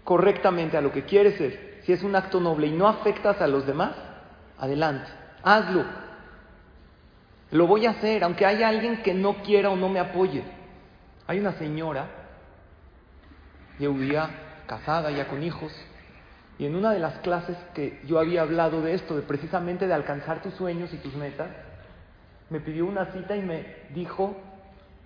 correctamente 0.04 0.76
a 0.76 0.80
lo 0.80 0.92
que 0.92 1.04
quieres 1.04 1.37
ser, 1.37 1.80
si 1.85 1.92
es 1.92 2.02
un 2.02 2.16
acto 2.16 2.40
noble 2.40 2.66
y 2.66 2.73
no 2.73 2.88
afectas 2.88 3.40
a 3.40 3.47
los 3.47 3.66
demás, 3.66 3.92
adelante, 4.58 5.11
hazlo. 5.42 5.85
Lo 7.50 7.66
voy 7.66 7.87
a 7.87 7.90
hacer, 7.90 8.25
aunque 8.25 8.44
haya 8.44 8.68
alguien 8.68 9.02
que 9.02 9.14
no 9.14 9.42
quiera 9.42 9.70
o 9.70 9.76
no 9.76 9.88
me 9.88 10.00
apoye. 10.00 10.42
Hay 11.26 11.38
una 11.38 11.52
señora, 11.52 12.06
día 13.78 14.48
casada, 14.69 15.11
ya 15.11 15.27
con 15.27 15.43
hijos, 15.43 15.73
y 16.59 16.67
en 16.67 16.77
una 16.77 16.93
de 16.93 17.01
las 17.01 17.19
clases 17.19 17.57
que 17.75 18.01
yo 18.07 18.21
había 18.21 18.43
hablado 18.43 18.83
de 18.83 18.95
esto, 18.95 19.17
de 19.17 19.23
precisamente 19.23 19.89
de 19.89 19.95
alcanzar 19.95 20.43
tus 20.43 20.55
sueños 20.55 20.93
y 20.93 20.99
tus 20.99 21.15
metas, 21.15 21.49
me 22.51 22.61
pidió 22.61 22.87
una 22.87 23.07
cita 23.07 23.37
y 23.37 23.43
me 23.43 23.65
dijo 23.95 24.37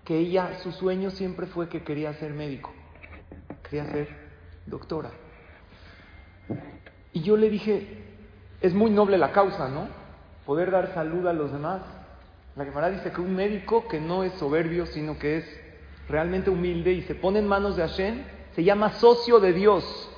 que 0.05 0.19
ella, 0.19 0.59
su 0.63 0.73
sueño 0.73 1.11
siempre 1.11 1.47
fue 1.47 1.69
que 1.69 1.83
quería 1.83 2.13
ser 2.15 2.33
médico, 2.33 2.73
que 3.49 3.71
quería 3.71 3.91
ser 3.91 4.09
doctora. 4.67 5.11
Y 7.13 7.23
yo 7.23 7.37
le 7.37 7.51
dije, 7.51 8.03
es 8.61 8.73
muy 8.73 8.91
noble 8.91 9.19
la 9.19 9.33
causa, 9.33 9.69
¿no? 9.69 9.89
Poder 10.47 10.71
dar 10.71 10.95
salud 10.95 11.27
a 11.27 11.33
los 11.33 11.53
demás. 11.53 11.83
La 12.57 12.65
Gemara 12.65 12.91
dice 12.91 13.13
que 13.13 13.21
un 13.21 13.35
médico 13.35 13.87
que 13.89 14.01
no 14.01 14.25
es 14.25 14.33
soberbio, 14.35 14.87
sino 14.87 15.19
que 15.19 15.39
es 15.39 15.61
realmente 16.09 16.51
humilde 16.51 16.93
y 16.93 17.03
se 17.03 17.15
pone 17.15 17.41
en 17.41 17.47
manos 17.47 17.77
de 17.77 17.83
Hashem, 17.83 18.23
se 18.55 18.65
llama 18.65 18.93
socio 18.93 19.41
de 19.41 19.53
Dios 19.53 20.09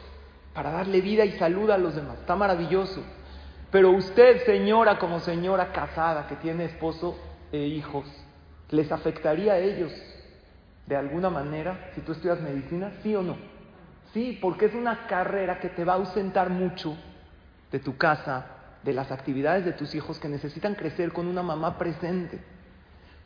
para 0.55 0.71
darle 0.71 1.00
vida 1.00 1.25
y 1.25 1.33
salud 1.33 1.71
a 1.71 1.79
los 1.79 1.95
demás. 1.95 2.19
Está 2.21 2.37
maravilloso. 2.37 3.03
Pero 3.71 3.91
usted, 3.91 4.45
señora, 4.45 4.99
como 4.99 5.21
señora 5.21 5.73
casada 5.73 6.26
que 6.29 6.37
tiene 6.37 6.67
esposo 6.67 7.19
e 7.50 7.59
hijos, 7.59 8.07
¿les 8.71 8.91
afectaría 8.93 9.55
a 9.55 9.59
ellos 9.59 9.93
de 10.87 10.97
alguna 10.97 11.31
manera 11.31 11.91
si 11.95 12.00
tú 12.00 12.12
estudias 12.12 12.41
medicina? 12.41 12.93
¿Sí 13.03 13.14
o 13.17 13.23
no? 13.23 13.37
Sí, 14.12 14.38
porque 14.41 14.67
es 14.67 14.75
una 14.75 15.07
carrera 15.09 15.59
que 15.59 15.69
te 15.69 15.85
va 15.85 15.95
a 15.95 15.97
ausentar 15.97 16.50
mucho 16.50 16.97
de 17.73 17.81
tu 17.81 17.97
casa, 17.97 18.47
de 18.85 18.93
las 18.93 19.11
actividades 19.11 19.64
de 19.64 19.73
tus 19.73 19.95
hijos 19.95 20.21
que 20.21 20.29
necesitan 20.29 20.76
crecer 20.76 21.12
con 21.12 21.26
una 21.26 21.43
mamá 21.43 21.79
presente. 21.79 22.38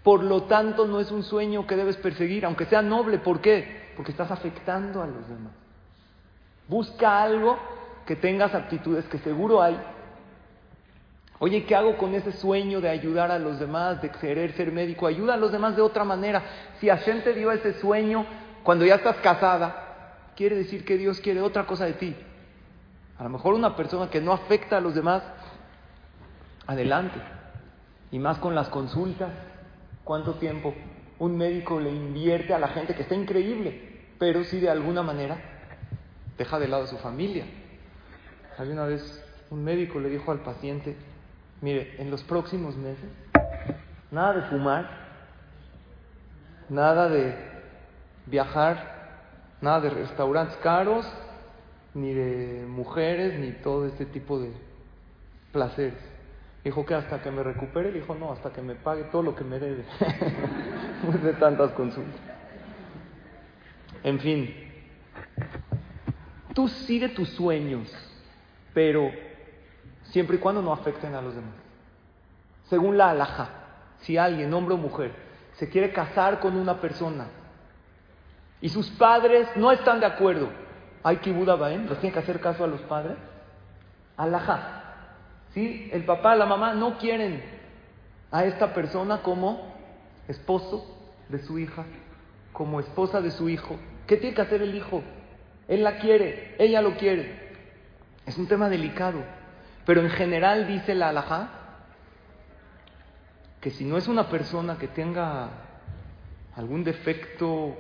Por 0.03 0.23
lo 0.23 0.45
tanto, 0.45 0.87
no 0.87 1.01
es 1.01 1.11
un 1.11 1.25
sueño 1.25 1.67
que 1.67 1.77
debes 1.77 1.99
perseguir, 1.99 2.47
aunque 2.47 2.65
sea 2.65 2.81
noble. 2.81 3.19
¿Por 3.19 3.43
qué? 3.43 3.88
Porque 3.99 4.13
estás 4.13 4.31
afectando 4.31 5.03
a 5.03 5.09
los 5.09 5.29
demás. 5.29 5.53
Busca 6.69 7.21
algo 7.21 7.59
que 8.07 8.15
tengas 8.15 8.55
aptitudes, 8.55 9.05
que 9.07 9.19
seguro 9.19 9.61
hay. 9.61 9.77
Oye, 11.41 11.65
¿qué 11.65 11.75
hago 11.75 11.99
con 11.99 12.15
ese 12.15 12.31
sueño 12.31 12.81
de 12.81 12.91
ayudar 12.91 13.33
a 13.33 13.41
los 13.41 13.59
demás, 13.59 14.01
de 14.01 14.13
querer 14.13 14.53
ser 14.53 14.71
médico? 14.71 15.09
Ayuda 15.09 15.35
a 15.35 15.37
los 15.37 15.51
demás 15.51 15.75
de 15.75 15.83
otra 15.83 16.05
manera. 16.05 16.45
Si 16.79 16.89
Hashem 16.89 17.25
te 17.25 17.35
dio 17.35 17.51
ese 17.51 17.73
sueño 17.81 18.25
cuando 18.63 18.85
ya 18.85 18.95
estás 18.95 19.17
casada, 19.17 20.15
quiere 20.37 20.55
decir 20.55 20.85
que 20.85 20.97
Dios 20.97 21.21
quiere 21.21 21.41
otra 21.41 21.67
cosa 21.67 21.85
de 21.85 21.95
ti. 21.95 22.15
A 23.19 23.25
lo 23.25 23.31
mejor 23.31 23.55
una 23.55 23.75
persona 23.75 24.09
que 24.09 24.21
no 24.21 24.33
afecta 24.33 24.77
a 24.77 24.81
los 24.81 24.95
demás, 24.95 25.25
adelante. 26.69 27.21
Y 28.13 28.21
más 28.21 28.39
con 28.39 28.55
las 28.55 28.69
consultas. 28.69 29.33
¿Cuánto 30.05 30.35
tiempo 30.35 30.73
un 31.19 31.37
médico 31.37 31.81
le 31.81 31.91
invierte 31.91 32.55
a 32.55 32.59
la 32.59 32.69
gente 32.69 32.95
que 32.95 33.03
está 33.03 33.15
increíble, 33.15 33.88
pero 34.19 34.45
si 34.45 34.61
de 34.61 34.71
alguna 34.71 35.03
manera 35.03 35.39
deja 36.37 36.59
de 36.59 36.69
lado 36.69 36.85
a 36.85 36.87
su 36.87 36.99
familia? 36.99 37.45
Había 38.57 38.73
una 38.73 38.87
vez 38.87 39.25
un 39.51 39.65
médico 39.65 40.01
le 40.01 40.09
dijo 40.11 40.31
al 40.31 40.41
paciente, 40.41 40.97
mire, 41.61 41.95
en 41.99 42.11
los 42.11 42.23
próximos 42.23 42.77
meses, 42.77 43.11
nada 44.11 44.35
de 44.35 44.43
fumar, 44.43 44.89
nada 46.69 47.09
de 47.09 47.35
viajar, 48.27 48.99
nada 49.61 49.81
de 49.81 49.91
restaurantes 49.91 50.57
caros, 50.59 51.07
ni 51.95 52.13
de 52.13 52.67
mujeres, 52.69 53.39
ni 53.39 53.53
todo 53.53 53.87
este 53.87 54.07
tipo 54.07 54.39
de 54.39 54.53
placeres. 55.53 55.99
Dijo 56.65 56.85
que 56.85 56.95
hasta 56.95 57.23
que 57.23 57.31
me 57.31 57.43
recupere, 57.43 57.93
dijo 57.93 58.15
no, 58.15 58.33
hasta 58.33 58.53
que 58.53 58.61
me 58.61 58.75
pague 58.75 59.05
todo 59.05 59.23
lo 59.23 59.35
que 59.35 59.45
me 59.45 59.59
debe. 59.59 59.85
de 61.23 61.33
tantas 61.35 61.71
consultas. 61.73 62.28
En 64.03 64.21
fin, 64.21 64.55
tú 66.55 66.69
sigue 66.69 67.09
tus 67.09 67.29
sueños, 67.31 67.89
pero 68.75 69.11
siempre 70.05 70.37
y 70.37 70.41
cuando 70.41 70.63
no 70.63 70.73
afecten 70.73 71.15
a 71.15 71.23
los 71.23 71.35
demás. 71.35 71.55
Según 72.69 72.99
la 72.99 73.11
alhaja, 73.11 73.49
si 74.01 74.17
alguien, 74.17 74.53
hombre 74.55 74.75
o 74.75 74.79
mujer, 74.79 75.13
se 75.55 75.69
quiere 75.69 75.93
casar 75.93 76.41
con 76.41 76.57
una 76.57 76.81
persona 76.81 77.27
y 78.61 78.69
sus 78.69 78.89
padres 78.91 79.49
no 79.57 79.71
están 79.71 80.01
de 80.01 80.07
acuerdo, 80.07 80.49
hay 81.03 81.19
que 81.19 81.33
Buda 81.33 81.57
¿les 81.69 81.99
tiene 82.01 82.13
que 82.13 82.19
hacer 82.19 82.41
caso 82.41 82.65
a 82.65 82.67
los 82.67 82.81
padres? 82.83 83.17
Alhaja. 84.17 84.75
¿Sí? 85.55 85.89
El 85.93 86.05
papá, 86.05 86.35
la 86.35 86.45
mamá 86.45 86.75
no 86.75 86.99
quieren 86.99 87.43
a 88.31 88.45
esta 88.45 88.75
persona 88.75 89.23
como 89.23 89.75
esposo 90.27 90.85
de 91.29 91.39
su 91.39 91.59
hija, 91.59 91.85
como 92.59 92.81
esposa 92.81 93.21
de 93.21 93.31
su 93.31 93.49
hijo. 93.49 93.77
¿Qué 94.09 94.17
tiene 94.17 94.35
que 94.35 94.43
hacer 94.43 94.63
el 94.63 94.75
hijo? 94.75 95.01
Él 95.69 95.85
la 95.85 95.99
quiere, 95.99 96.57
ella 96.59 96.83
lo 96.83 96.97
quiere. 96.97 97.55
Es 98.27 98.37
un 98.37 98.49
tema 98.49 98.69
delicado. 98.69 99.21
Pero 99.87 100.01
en 100.01 100.11
general 100.11 100.67
dice 100.67 100.97
la 100.97 101.11
alajá 101.11 101.51
que 103.61 103.71
si 103.71 103.85
no 103.85 103.97
es 103.97 104.09
una 104.09 104.29
persona 104.29 104.77
que 104.77 104.89
tenga 104.89 105.51
algún 106.57 106.83
defecto 106.83 107.77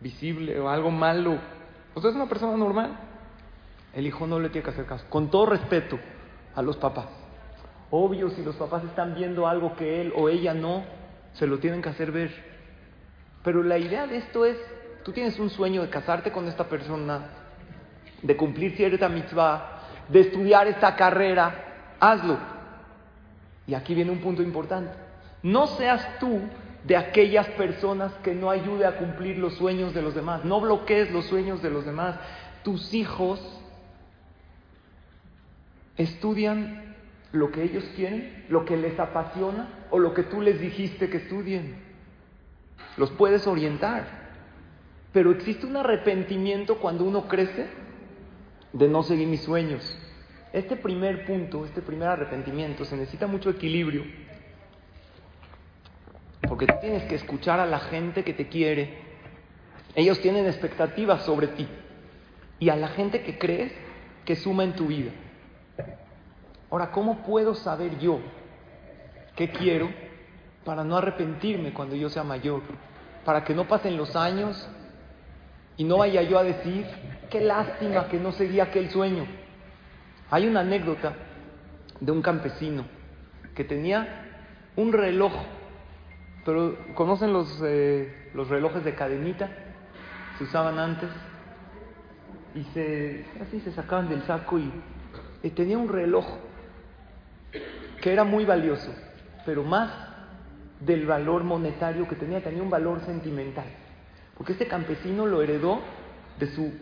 visible 0.00 0.58
o 0.58 0.70
algo 0.70 0.90
malo, 0.90 1.38
sea, 2.00 2.08
es 2.08 2.16
una 2.16 2.28
persona 2.28 2.56
normal, 2.56 2.96
el 3.92 4.06
hijo 4.06 4.26
no 4.26 4.40
le 4.40 4.48
tiene 4.48 4.64
que 4.64 4.70
hacer 4.70 4.86
caso. 4.86 5.04
Con 5.10 5.30
todo 5.30 5.44
respeto, 5.46 5.98
a 6.54 6.62
los 6.62 6.78
papás. 6.78 7.08
Obvio, 7.90 8.30
si 8.30 8.42
los 8.42 8.56
papás 8.56 8.84
están 8.84 9.14
viendo 9.14 9.46
algo 9.46 9.76
que 9.76 10.00
él 10.00 10.14
o 10.16 10.30
ella 10.30 10.54
no, 10.54 10.82
se 11.34 11.46
lo 11.46 11.58
tienen 11.58 11.82
que 11.82 11.90
hacer 11.90 12.10
ver. 12.10 12.53
Pero 13.44 13.62
la 13.62 13.78
idea 13.78 14.06
de 14.06 14.16
esto 14.16 14.46
es, 14.46 14.56
tú 15.04 15.12
tienes 15.12 15.38
un 15.38 15.50
sueño 15.50 15.82
de 15.82 15.90
casarte 15.90 16.32
con 16.32 16.48
esta 16.48 16.64
persona, 16.64 17.28
de 18.22 18.36
cumplir 18.36 18.74
cierta 18.74 19.08
mitzvah, 19.08 19.82
de 20.08 20.20
estudiar 20.20 20.66
esta 20.66 20.96
carrera, 20.96 21.96
hazlo. 22.00 22.38
Y 23.66 23.74
aquí 23.74 23.94
viene 23.94 24.10
un 24.10 24.20
punto 24.20 24.42
importante. 24.42 24.92
No 25.42 25.66
seas 25.66 26.18
tú 26.18 26.40
de 26.84 26.96
aquellas 26.96 27.46
personas 27.48 28.12
que 28.22 28.34
no 28.34 28.48
ayude 28.48 28.86
a 28.86 28.96
cumplir 28.96 29.38
los 29.38 29.54
sueños 29.54 29.92
de 29.92 30.00
los 30.00 30.14
demás. 30.14 30.42
No 30.44 30.60
bloquees 30.62 31.10
los 31.10 31.26
sueños 31.26 31.62
de 31.62 31.68
los 31.68 31.84
demás. 31.84 32.16
Tus 32.62 32.94
hijos 32.94 33.40
estudian 35.98 36.94
lo 37.32 37.50
que 37.50 37.62
ellos 37.62 37.84
quieren, 37.94 38.46
lo 38.48 38.64
que 38.64 38.78
les 38.78 38.98
apasiona 38.98 39.68
o 39.90 39.98
lo 39.98 40.14
que 40.14 40.22
tú 40.22 40.40
les 40.40 40.58
dijiste 40.60 41.10
que 41.10 41.18
estudien. 41.18 41.83
Los 42.96 43.10
puedes 43.10 43.46
orientar. 43.46 44.24
Pero 45.12 45.30
existe 45.30 45.66
un 45.66 45.76
arrepentimiento 45.76 46.78
cuando 46.78 47.04
uno 47.04 47.28
crece 47.28 47.68
de 48.72 48.88
no 48.88 49.02
seguir 49.02 49.28
mis 49.28 49.42
sueños. 49.42 49.96
Este 50.52 50.76
primer 50.76 51.24
punto, 51.24 51.64
este 51.64 51.82
primer 51.82 52.08
arrepentimiento, 52.08 52.84
se 52.84 52.96
necesita 52.96 53.26
mucho 53.26 53.50
equilibrio. 53.50 54.04
Porque 56.48 56.66
tienes 56.80 57.04
que 57.04 57.14
escuchar 57.14 57.60
a 57.60 57.66
la 57.66 57.78
gente 57.78 58.24
que 58.24 58.34
te 58.34 58.48
quiere. 58.48 58.98
Ellos 59.94 60.20
tienen 60.20 60.46
expectativas 60.46 61.24
sobre 61.24 61.48
ti. 61.48 61.68
Y 62.58 62.68
a 62.68 62.76
la 62.76 62.88
gente 62.88 63.22
que 63.22 63.38
crees 63.38 63.72
que 64.24 64.36
suma 64.36 64.64
en 64.64 64.74
tu 64.74 64.86
vida. 64.88 65.10
Ahora, 66.70 66.90
¿cómo 66.90 67.22
puedo 67.22 67.54
saber 67.54 67.98
yo 67.98 68.20
qué 69.36 69.50
quiero 69.50 69.90
para 70.64 70.84
no 70.84 70.96
arrepentirme 70.96 71.72
cuando 71.72 71.94
yo 71.94 72.08
sea 72.08 72.24
mayor? 72.24 72.62
Para 73.24 73.44
que 73.44 73.54
no 73.54 73.66
pasen 73.66 73.96
los 73.96 74.16
años 74.16 74.68
y 75.76 75.84
no 75.84 75.98
vaya 75.98 76.22
yo 76.22 76.38
a 76.38 76.42
decir, 76.42 76.86
qué 77.30 77.40
lástima 77.40 78.08
que 78.08 78.18
no 78.18 78.32
seguí 78.32 78.60
aquel 78.60 78.90
sueño. 78.90 79.26
Hay 80.30 80.46
una 80.46 80.60
anécdota 80.60 81.14
de 82.00 82.12
un 82.12 82.22
campesino 82.22 82.84
que 83.54 83.64
tenía 83.64 84.42
un 84.76 84.92
reloj, 84.92 85.32
pero 86.44 86.76
¿conocen 86.94 87.32
los, 87.32 87.60
eh, 87.64 88.30
los 88.34 88.48
relojes 88.48 88.84
de 88.84 88.94
cadenita? 88.94 89.48
Se 90.38 90.44
usaban 90.44 90.78
antes 90.78 91.08
y 92.54 92.62
se, 92.72 93.26
así 93.40 93.60
se 93.60 93.72
sacaban 93.72 94.08
del 94.08 94.22
saco 94.22 94.58
y, 94.58 94.70
y 95.42 95.50
tenía 95.50 95.78
un 95.78 95.88
reloj 95.88 96.24
que 98.00 98.12
era 98.12 98.24
muy 98.24 98.44
valioso, 98.44 98.92
pero 99.46 99.62
más 99.62 100.13
del 100.84 101.06
valor 101.06 101.44
monetario 101.44 102.06
que 102.08 102.16
tenía, 102.16 102.42
tenía 102.42 102.62
un 102.62 102.70
valor 102.70 103.00
sentimental. 103.04 103.66
Porque 104.36 104.52
este 104.52 104.66
campesino 104.66 105.26
lo 105.26 105.42
heredó 105.42 105.80
de 106.38 106.46
su 106.48 106.72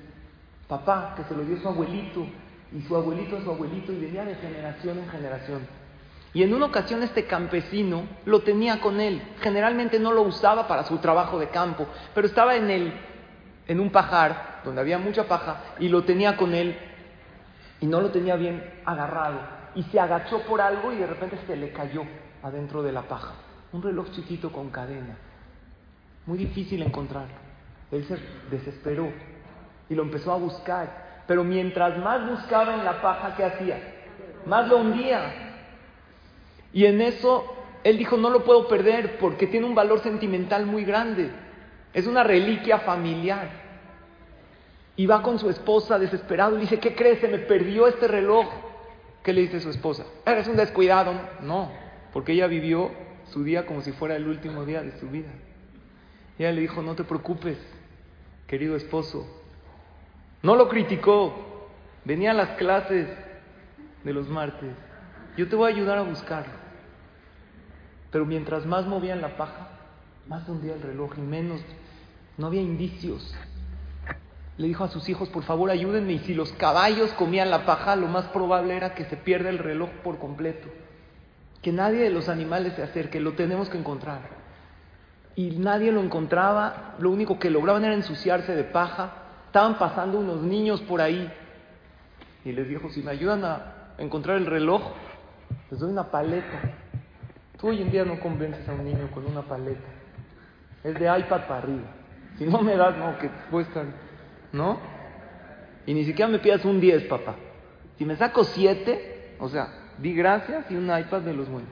papá, 0.68 1.14
que 1.16 1.24
se 1.24 1.34
lo 1.34 1.44
dio 1.44 1.58
su 1.58 1.68
abuelito, 1.68 2.26
y 2.72 2.82
su 2.82 2.96
abuelito 2.96 3.36
a 3.36 3.42
su 3.42 3.50
abuelito, 3.50 3.92
y 3.92 4.00
venía 4.00 4.24
de 4.24 4.34
generación 4.36 4.98
en 4.98 5.08
generación. 5.08 5.66
Y 6.34 6.42
en 6.42 6.54
una 6.54 6.66
ocasión 6.66 7.02
este 7.02 7.26
campesino 7.26 8.04
lo 8.24 8.40
tenía 8.40 8.80
con 8.80 9.00
él. 9.00 9.22
Generalmente 9.40 9.98
no 9.98 10.12
lo 10.12 10.22
usaba 10.22 10.66
para 10.66 10.84
su 10.84 10.98
trabajo 10.98 11.38
de 11.38 11.48
campo, 11.48 11.86
pero 12.14 12.26
estaba 12.26 12.56
en, 12.56 12.70
el, 12.70 12.92
en 13.66 13.80
un 13.80 13.90
pajar, 13.90 14.62
donde 14.64 14.80
había 14.80 14.98
mucha 14.98 15.24
paja, 15.24 15.74
y 15.78 15.88
lo 15.88 16.04
tenía 16.04 16.36
con 16.36 16.54
él, 16.54 16.76
y 17.80 17.86
no 17.86 18.00
lo 18.00 18.10
tenía 18.10 18.36
bien 18.36 18.64
agarrado 18.86 19.62
y 19.74 19.82
se 19.84 19.98
agachó 19.98 20.40
por 20.42 20.60
algo 20.60 20.92
y 20.92 20.96
de 20.96 21.06
repente 21.06 21.38
se 21.46 21.56
le 21.56 21.72
cayó 21.72 22.02
adentro 22.42 22.82
de 22.82 22.92
la 22.92 23.02
paja. 23.02 23.32
Un 23.72 23.82
reloj 23.82 24.10
chiquito 24.10 24.52
con 24.52 24.70
cadena. 24.70 25.16
Muy 26.26 26.38
difícil 26.38 26.82
encontrarlo. 26.82 27.34
Él 27.90 28.04
se 28.04 28.18
desesperó 28.50 29.10
y 29.88 29.94
lo 29.94 30.02
empezó 30.02 30.32
a 30.32 30.36
buscar. 30.36 31.22
Pero 31.26 31.44
mientras 31.44 31.98
más 31.98 32.28
buscaba 32.28 32.74
en 32.74 32.84
la 32.84 33.00
paja, 33.00 33.34
¿qué 33.36 33.44
hacía? 33.44 33.78
Más 34.46 34.68
lo 34.68 34.78
hundía. 34.78 35.32
Y 36.72 36.86
en 36.86 37.00
eso 37.00 37.44
él 37.84 37.98
dijo, 37.98 38.16
no 38.16 38.30
lo 38.30 38.44
puedo 38.44 38.68
perder 38.68 39.18
porque 39.18 39.46
tiene 39.46 39.66
un 39.66 39.74
valor 39.74 40.00
sentimental 40.00 40.66
muy 40.66 40.84
grande. 40.84 41.30
Es 41.92 42.06
una 42.06 42.22
reliquia 42.22 42.80
familiar. 42.80 43.48
Y 44.96 45.06
va 45.06 45.22
con 45.22 45.38
su 45.38 45.48
esposa 45.48 45.98
desesperado 45.98 46.56
y 46.56 46.62
dice, 46.62 46.78
¿qué 46.78 46.94
crees? 46.94 47.20
Se 47.20 47.28
me 47.28 47.38
perdió 47.38 47.86
este 47.86 48.08
reloj. 48.08 48.46
¿Qué 49.22 49.32
le 49.32 49.42
dice 49.42 49.60
su 49.60 49.70
esposa? 49.70 50.04
Eres 50.26 50.48
un 50.48 50.56
descuidado. 50.56 51.14
No, 51.40 51.70
porque 52.12 52.32
ella 52.32 52.46
vivió 52.46 52.90
su 53.32 53.44
día 53.44 53.66
como 53.66 53.82
si 53.82 53.92
fuera 53.92 54.16
el 54.16 54.28
último 54.28 54.64
día 54.64 54.82
de 54.82 54.98
su 54.98 55.08
vida. 55.08 55.30
Ella 56.38 56.52
le 56.52 56.60
dijo, 56.60 56.82
no 56.82 56.94
te 56.94 57.04
preocupes, 57.04 57.58
querido 58.46 58.76
esposo. 58.76 59.26
No 60.42 60.56
lo 60.56 60.68
criticó. 60.68 61.68
Venía 62.04 62.32
a 62.32 62.34
las 62.34 62.50
clases 62.56 63.08
de 64.04 64.12
los 64.12 64.28
martes. 64.28 64.72
Yo 65.36 65.48
te 65.48 65.56
voy 65.56 65.70
a 65.70 65.74
ayudar 65.74 65.98
a 65.98 66.02
buscarlo. 66.02 66.52
Pero 68.10 68.26
mientras 68.26 68.66
más 68.66 68.86
movían 68.86 69.20
la 69.20 69.36
paja, 69.36 69.70
más 70.28 70.48
hundía 70.48 70.74
el 70.74 70.82
reloj 70.82 71.12
y 71.16 71.22
menos, 71.22 71.60
no 72.36 72.48
había 72.48 72.60
indicios. 72.60 73.34
Le 74.58 74.66
dijo 74.66 74.84
a 74.84 74.88
sus 74.88 75.08
hijos, 75.08 75.28
por 75.30 75.44
favor 75.44 75.70
ayúdenme, 75.70 76.12
y 76.12 76.18
si 76.20 76.34
los 76.34 76.52
caballos 76.52 77.12
comían 77.14 77.50
la 77.50 77.64
paja, 77.64 77.96
lo 77.96 78.08
más 78.08 78.26
probable 78.26 78.76
era 78.76 78.94
que 78.94 79.06
se 79.06 79.16
pierda 79.16 79.48
el 79.48 79.58
reloj 79.58 79.90
por 80.04 80.18
completo. 80.18 80.68
Que 81.62 81.72
nadie 81.72 82.02
de 82.02 82.10
los 82.10 82.28
animales 82.28 82.74
se 82.74 82.82
acerque, 82.82 83.20
lo 83.20 83.32
tenemos 83.32 83.68
que 83.68 83.78
encontrar. 83.78 84.20
Y 85.34 85.52
nadie 85.52 85.92
lo 85.92 86.02
encontraba, 86.02 86.96
lo 86.98 87.10
único 87.10 87.38
que 87.38 87.50
lograban 87.50 87.84
era 87.84 87.94
ensuciarse 87.94 88.54
de 88.54 88.64
paja. 88.64 89.12
Estaban 89.46 89.78
pasando 89.78 90.18
unos 90.18 90.42
niños 90.42 90.80
por 90.82 91.00
ahí. 91.00 91.30
Y 92.44 92.52
les 92.52 92.68
dijo, 92.68 92.90
si 92.90 93.02
me 93.02 93.12
ayudan 93.12 93.44
a 93.44 93.94
encontrar 93.98 94.36
el 94.36 94.46
reloj, 94.46 94.82
les 95.70 95.78
doy 95.78 95.90
una 95.90 96.10
paleta. 96.10 96.60
Tú 97.58 97.68
hoy 97.68 97.80
en 97.80 97.90
día 97.90 98.04
no 98.04 98.18
convences 98.18 98.68
a 98.68 98.72
un 98.72 98.84
niño 98.84 99.08
con 99.14 99.24
una 99.24 99.42
paleta. 99.42 99.88
Es 100.82 100.94
de 100.98 101.04
iPad 101.06 101.46
para 101.46 101.58
arriba. 101.58 101.88
Si 102.38 102.44
no 102.44 102.60
me 102.60 102.76
das, 102.76 102.96
no, 102.96 103.16
que 103.18 103.30
cuesta, 103.50 103.84
¿no? 104.52 104.78
Y 105.86 105.94
ni 105.94 106.04
siquiera 106.04 106.30
me 106.30 106.40
pidas 106.40 106.64
un 106.64 106.80
10, 106.80 107.04
papá. 107.04 107.36
Si 107.98 108.04
me 108.04 108.16
saco 108.16 108.42
7, 108.42 109.36
o 109.38 109.48
sea, 109.48 109.81
di 109.98 110.14
gracias 110.14 110.70
y 110.70 110.74
un 110.74 110.84
iPad 110.84 111.22
de 111.22 111.34
los 111.34 111.48
buenos. 111.48 111.70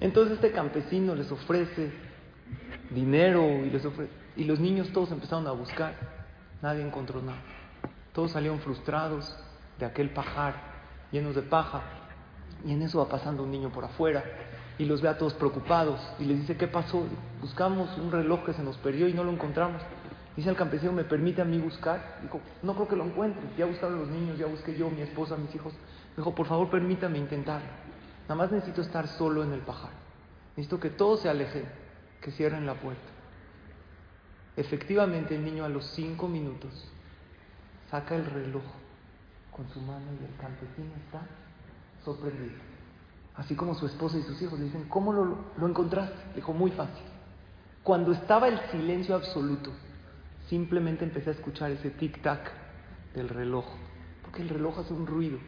Entonces 0.00 0.34
este 0.34 0.52
campesino 0.52 1.14
les 1.14 1.30
ofrece 1.30 1.92
dinero 2.90 3.64
y 3.64 3.70
les 3.70 3.84
ofrece... 3.84 4.10
Y 4.36 4.44
los 4.44 4.58
niños 4.60 4.90
todos 4.92 5.12
empezaron 5.12 5.46
a 5.46 5.52
buscar. 5.52 5.94
Nadie 6.60 6.82
encontró 6.82 7.22
nada. 7.22 7.38
Todos 8.12 8.32
salieron 8.32 8.60
frustrados 8.60 9.36
de 9.78 9.86
aquel 9.86 10.10
pajar, 10.10 10.54
llenos 11.10 11.34
de 11.34 11.42
paja. 11.42 11.82
Y 12.64 12.72
en 12.72 12.82
eso 12.82 12.98
va 12.98 13.08
pasando 13.08 13.42
un 13.42 13.50
niño 13.50 13.70
por 13.70 13.84
afuera 13.84 14.24
y 14.78 14.84
los 14.84 15.00
ve 15.00 15.08
a 15.08 15.18
todos 15.18 15.34
preocupados 15.34 16.00
y 16.18 16.24
les 16.24 16.40
dice, 16.40 16.56
¿qué 16.56 16.66
pasó? 16.66 17.04
Buscamos 17.40 17.96
un 17.98 18.10
reloj 18.10 18.44
que 18.44 18.52
se 18.52 18.62
nos 18.62 18.76
perdió 18.78 19.08
y 19.08 19.14
no 19.14 19.22
lo 19.22 19.30
encontramos. 19.30 19.82
Dice 20.36 20.50
el 20.50 20.56
campesino, 20.56 20.92
¿me 20.92 21.04
permite 21.04 21.42
a 21.42 21.44
mí 21.44 21.58
buscar? 21.58 22.18
Dijo, 22.22 22.40
no 22.62 22.74
creo 22.74 22.88
que 22.88 22.96
lo 22.96 23.04
encuentre. 23.04 23.42
Ya 23.56 23.66
buscaron 23.66 24.00
los 24.00 24.08
niños, 24.08 24.36
ya 24.36 24.46
busqué 24.46 24.76
yo, 24.76 24.90
mi 24.90 25.02
esposa, 25.02 25.36
mis 25.36 25.54
hijos. 25.54 25.72
Dijo, 26.16 26.34
por 26.34 26.46
favor, 26.46 26.70
permítame 26.70 27.18
intentarlo. 27.18 27.68
Nada 28.22 28.34
más 28.36 28.52
necesito 28.52 28.82
estar 28.82 29.08
solo 29.08 29.42
en 29.42 29.52
el 29.52 29.60
pajar. 29.60 29.90
Necesito 30.56 30.78
que 30.80 30.90
todos 30.90 31.20
se 31.20 31.28
alejen, 31.28 31.64
que 32.20 32.30
cierren 32.30 32.66
la 32.66 32.74
puerta. 32.74 33.02
Efectivamente, 34.56 35.34
el 35.34 35.44
niño 35.44 35.64
a 35.64 35.68
los 35.68 35.84
cinco 35.90 36.28
minutos 36.28 36.88
saca 37.90 38.14
el 38.14 38.24
reloj 38.24 38.62
con 39.50 39.68
su 39.70 39.80
mano 39.80 40.06
y 40.20 40.24
el 40.24 40.36
campesino 40.36 40.92
está 41.04 41.26
sorprendido. 42.04 42.54
Así 43.36 43.56
como 43.56 43.74
su 43.74 43.86
esposa 43.86 44.16
y 44.16 44.22
sus 44.22 44.40
hijos 44.40 44.58
le 44.58 44.66
dicen, 44.66 44.84
¿cómo 44.88 45.12
lo, 45.12 45.36
lo 45.56 45.68
encontraste? 45.68 46.16
Dijo, 46.36 46.52
muy 46.52 46.70
fácil. 46.70 47.04
Cuando 47.82 48.12
estaba 48.12 48.48
el 48.48 48.60
silencio 48.70 49.16
absoluto, 49.16 49.70
simplemente 50.48 51.04
empecé 51.04 51.30
a 51.30 51.32
escuchar 51.32 51.70
ese 51.72 51.90
tic-tac 51.96 52.50
del 53.14 53.28
reloj, 53.28 53.66
porque 54.22 54.42
el 54.42 54.48
reloj 54.48 54.78
hace 54.78 54.92
un 54.94 55.06
ruido, 55.06 55.38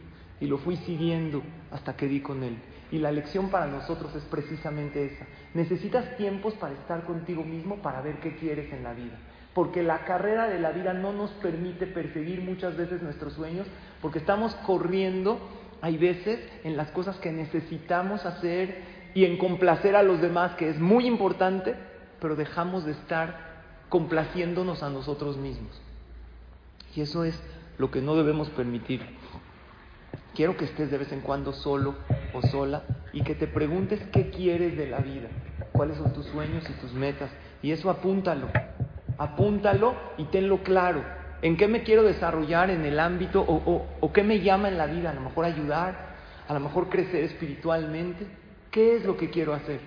y 0.41 0.47
lo 0.47 0.59
fui 0.59 0.77
siguiendo 0.79 1.43
hasta 1.71 1.97
que 1.97 2.09
di 2.09 2.21
con 2.21 2.43
él. 2.43 2.57
Y 2.91 2.99
la 2.99 3.11
lección 3.11 3.51
para 3.51 3.67
nosotros 3.67 4.15
es 4.15 4.23
precisamente 4.25 5.05
esa. 5.05 5.27
Necesitas 5.55 6.17
tiempos 6.17 6.55
para 6.55 6.75
estar 6.75 7.05
contigo 7.05 7.43
mismo, 7.43 7.77
para 7.77 8.01
ver 8.01 8.21
qué 8.21 8.37
quieres 8.37 8.73
en 8.73 8.85
la 8.85 8.93
vida. 8.93 9.19
Porque 9.55 9.83
la 9.83 10.05
carrera 10.05 10.49
de 10.49 10.61
la 10.61 10.71
vida 10.71 10.93
no 10.93 11.13
nos 11.13 11.31
permite 11.33 11.87
perseguir 11.87 12.43
muchas 12.43 12.77
veces 12.77 13.03
nuestros 13.03 13.33
sueños, 13.33 13.67
porque 14.01 14.19
estamos 14.19 14.55
corriendo 14.67 15.41
hay 15.81 15.99
veces 15.99 16.41
en 16.65 16.77
las 16.77 16.91
cosas 16.91 17.17
que 17.19 17.31
necesitamos 17.33 18.25
hacer 18.25 18.83
y 19.15 19.25
en 19.25 19.39
complacer 19.39 19.97
a 19.97 20.03
los 20.03 20.21
demás, 20.21 20.55
que 20.57 20.69
es 20.69 20.79
muy 20.79 21.07
importante, 21.07 21.75
pero 22.21 22.37
dejamos 22.37 22.85
de 22.85 22.93
estar 22.93 23.63
complaciéndonos 23.89 24.83
a 24.83 24.91
nosotros 24.91 25.37
mismos. 25.37 25.81
Y 26.95 27.03
eso 27.03 27.25
es 27.25 27.41
lo 27.79 27.91
que 27.91 28.01
no 28.01 28.17
debemos 28.17 28.51
permitir. 28.51 29.03
Quiero 30.37 30.55
que 30.55 30.67
estés 30.67 30.91
de 30.91 30.99
vez 30.99 31.11
en 31.13 31.23
cuando 31.23 31.55
solo 31.55 31.95
o 32.35 32.43
sola 32.43 32.83
y 33.15 33.23
que 33.23 33.35
te 33.35 33.47
preguntes 33.47 34.03
qué 34.13 34.29
quieres 34.29 34.77
de 34.77 34.87
la 34.87 34.99
vida, 34.99 35.29
cuáles 35.73 35.97
son 35.97 36.13
tus 36.13 36.27
sueños 36.27 36.63
y 36.69 36.75
tus 36.75 36.93
metas. 36.93 37.31
Y 37.63 37.71
eso 37.73 37.89
apúntalo, 37.89 38.49
apúntalo 39.17 39.95
y 40.19 40.25
tenlo 40.25 40.63
claro. 40.63 41.03
¿En 41.41 41.57
qué 41.57 41.69
me 41.69 41.85
quiero 41.85 42.03
desarrollar 42.03 42.69
en 42.69 42.85
el 42.85 43.01
ámbito 43.01 43.41
o, 43.49 44.13
qué 44.13 44.23
me 44.25 44.41
llama 44.41 44.69
en 44.69 44.77
la 44.77 44.85
vida? 44.85 45.09
A 45.09 45.15
lo 45.15 45.23
mejor 45.23 45.47
ayudar, 45.47 46.17
a 46.47 46.53
lo 46.53 46.61
mejor 46.61 46.91
crecer 46.91 47.25
espiritualmente. 47.25 48.27
¿Qué 48.71 48.97
es 48.97 49.07
lo 49.07 49.17
que 49.17 49.31
quiero 49.31 49.55
hacer? 49.55 49.81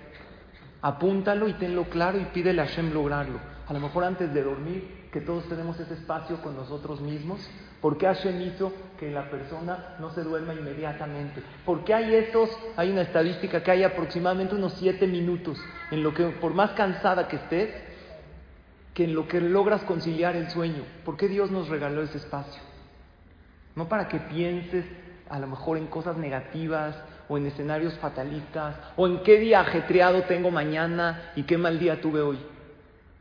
Apúntalo 0.82 1.46
y 1.46 1.52
tenlo 1.54 1.84
claro 1.84 2.18
y 2.18 2.24
pídele 2.24 2.60
a 2.60 2.66
Hashem 2.66 2.92
lograrlo. 2.92 3.38
A 3.68 3.72
lo 3.72 3.78
mejor 3.78 4.02
antes 4.02 4.34
de 4.34 4.42
dormir, 4.42 5.06
que 5.12 5.20
todos 5.20 5.48
tenemos 5.48 5.78
ese 5.78 5.94
espacio 5.94 6.42
con 6.42 6.56
nosotros 6.56 7.00
mismos. 7.00 7.48
¿Por 7.80 7.96
qué 7.96 8.06
Hashem 8.06 8.40
hizo 8.42 8.72
que 8.98 9.10
la 9.10 9.30
persona 9.30 9.96
no 9.98 10.10
se 10.10 10.22
duerma 10.22 10.52
inmediatamente? 10.52 11.42
Porque 11.64 11.94
hay 11.94 12.14
estos, 12.14 12.50
hay 12.76 12.90
una 12.90 13.02
estadística 13.02 13.62
que 13.62 13.70
hay 13.70 13.84
aproximadamente 13.84 14.54
unos 14.54 14.74
siete 14.74 15.06
minutos 15.06 15.58
en 15.90 16.02
lo 16.02 16.12
que 16.12 16.26
por 16.26 16.52
más 16.52 16.72
cansada 16.72 17.26
que 17.26 17.36
estés, 17.36 17.70
que 18.92 19.04
en 19.04 19.14
lo 19.14 19.26
que 19.26 19.40
logras 19.40 19.82
conciliar 19.84 20.36
el 20.36 20.50
sueño. 20.50 20.82
¿Por 21.04 21.16
qué 21.16 21.28
Dios 21.28 21.50
nos 21.50 21.68
regaló 21.68 22.02
ese 22.02 22.18
espacio? 22.18 22.60
No 23.74 23.88
para 23.88 24.08
que 24.08 24.18
pienses 24.18 24.84
a 25.30 25.38
lo 25.38 25.46
mejor 25.46 25.78
en 25.78 25.86
cosas 25.86 26.18
negativas 26.18 26.96
o 27.28 27.38
en 27.38 27.46
escenarios 27.46 27.94
fatalistas 27.98 28.76
o 28.96 29.06
en 29.06 29.22
qué 29.22 29.38
día 29.38 29.60
ajetreado 29.60 30.22
tengo 30.24 30.50
mañana 30.50 31.32
y 31.36 31.44
qué 31.44 31.56
mal 31.56 31.78
día 31.78 32.00
tuve 32.02 32.20
hoy. 32.20 32.38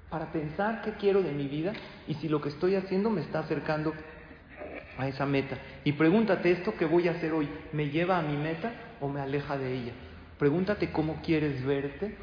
Para 0.10 0.32
pensar 0.34 0.82
qué 0.82 0.94
quiero 0.94 1.22
de 1.22 1.32
mi 1.32 1.48
vida 1.48 1.72
y 2.08 2.16
si 2.16 2.28
lo 2.28 2.42
que 2.42 2.50
estoy 2.50 2.76
haciendo 2.76 3.12
me 3.12 3.22
está 3.22 3.40
acercando 3.40 3.94
a 5.00 5.08
esa 5.08 5.26
meta. 5.26 5.58
Y 5.86 5.94
pregúntate, 5.94 6.52
¿esto 6.52 6.76
que 6.76 6.86
voy 6.86 7.08
a 7.08 7.12
hacer 7.12 7.32
hoy 7.32 7.48
me 7.72 7.90
lleva 7.90 8.20
a 8.20 8.22
mi 8.22 8.36
meta 8.36 8.74
o 9.00 9.08
me 9.08 9.22
aleja 9.22 9.58
de 9.58 9.74
ella? 9.74 9.94
Pregúntate 10.38 10.92
cómo 10.92 11.22
quieres 11.24 11.66
verte 11.66 12.16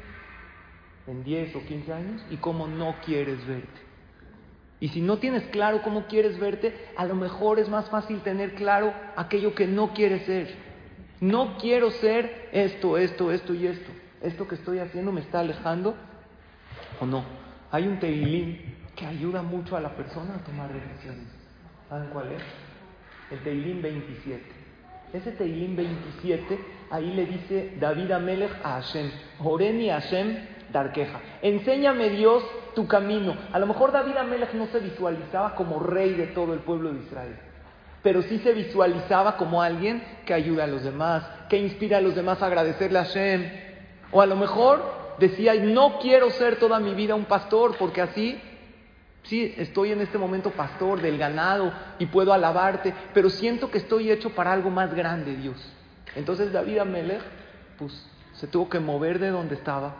en 1.07 1.23
10 1.23 1.55
o 1.55 1.65
15 1.65 1.93
años 1.93 2.25
y 2.29 2.37
cómo 2.37 2.67
no 2.67 2.95
quieres 3.03 3.45
verte. 3.47 3.81
Y 4.79 4.89
si 4.89 5.01
no 5.01 5.17
tienes 5.17 5.43
claro 5.45 5.81
cómo 5.81 6.05
quieres 6.05 6.39
verte, 6.39 6.73
a 6.95 7.05
lo 7.05 7.15
mejor 7.15 7.57
es 7.57 7.67
más 7.67 7.89
fácil 7.89 8.19
tener 8.21 8.53
claro 8.53 8.93
aquello 9.15 9.55
que 9.55 9.65
no 9.65 9.93
quieres 9.93 10.27
ser. 10.27 10.53
No 11.19 11.57
quiero 11.57 11.89
ser 11.89 12.49
esto, 12.51 12.97
esto, 12.99 13.31
esto 13.31 13.55
y 13.55 13.65
esto. 13.65 13.91
¿Esto 14.21 14.47
que 14.47 14.53
estoy 14.53 14.77
haciendo 14.79 15.11
me 15.11 15.21
está 15.21 15.39
alejando 15.39 15.95
o 16.99 17.07
no? 17.07 17.23
Hay 17.71 17.87
un 17.87 17.99
teilín 17.99 18.75
que 18.95 19.07
ayuda 19.07 19.41
mucho 19.41 19.75
a 19.75 19.81
la 19.81 19.95
persona 19.95 20.35
a 20.35 20.43
tomar 20.43 20.71
decisiones. 20.71 21.27
¿Saben 21.89 22.09
cuál 22.09 22.33
es? 22.33 22.66
El 23.29 23.39
teilín 23.39 23.81
27. 23.81 24.41
Ese 25.13 25.31
teilín 25.31 25.75
27, 25.75 26.59
ahí 26.91 27.13
le 27.13 27.25
dice 27.25 27.73
David 27.79 28.11
Amelech 28.11 28.51
a 28.63 28.81
Hashem, 28.81 29.09
Oreni 29.43 29.89
Hashem 29.89 30.37
Darqueja. 30.71 31.19
Enséñame 31.41 32.09
Dios 32.09 32.43
tu 32.75 32.87
camino. 32.87 33.35
A 33.51 33.59
lo 33.59 33.67
mejor 33.67 33.91
David 33.91 34.17
Amelech 34.17 34.53
no 34.53 34.67
se 34.67 34.79
visualizaba 34.79 35.55
como 35.55 35.79
rey 35.79 36.13
de 36.13 36.27
todo 36.27 36.53
el 36.53 36.59
pueblo 36.59 36.93
de 36.93 36.99
Israel, 36.99 37.35
pero 38.03 38.21
sí 38.21 38.39
se 38.39 38.53
visualizaba 38.53 39.37
como 39.37 39.61
alguien 39.61 40.03
que 40.25 40.33
ayuda 40.33 40.65
a 40.65 40.67
los 40.67 40.83
demás, 40.83 41.23
que 41.49 41.57
inspira 41.57 41.97
a 41.97 42.01
los 42.01 42.15
demás 42.15 42.41
a 42.41 42.47
agradecerle 42.47 42.99
a 42.99 43.05
Hashem. 43.05 43.49
O 44.11 44.21
a 44.21 44.25
lo 44.25 44.35
mejor 44.35 44.83
decía, 45.19 45.53
no 45.55 45.99
quiero 45.99 46.29
ser 46.29 46.59
toda 46.59 46.79
mi 46.79 46.93
vida 46.93 47.15
un 47.15 47.25
pastor, 47.25 47.75
porque 47.77 48.01
así, 48.01 48.39
sí, 49.27 49.53
estoy 49.57 49.91
en 49.91 50.01
este 50.01 50.17
momento 50.17 50.51
pastor 50.51 51.01
del 51.01 51.17
ganado 51.17 51.73
y 51.99 52.07
puedo 52.07 52.33
alabarte, 52.33 52.93
pero 53.13 53.29
siento 53.29 53.71
que 53.71 53.77
estoy 53.77 54.11
hecho 54.11 54.33
para 54.35 54.51
algo 54.51 54.69
más 54.69 54.93
grande, 54.93 55.35
Dios. 55.35 55.57
Entonces 56.15 56.51
David 56.51 56.79
Amelech, 56.79 57.21
pues 57.77 57.93
se 58.33 58.47
tuvo 58.47 58.69
que 58.69 58.79
mover 58.79 59.19
de 59.19 59.29
donde 59.29 59.55
estaba 59.55 59.95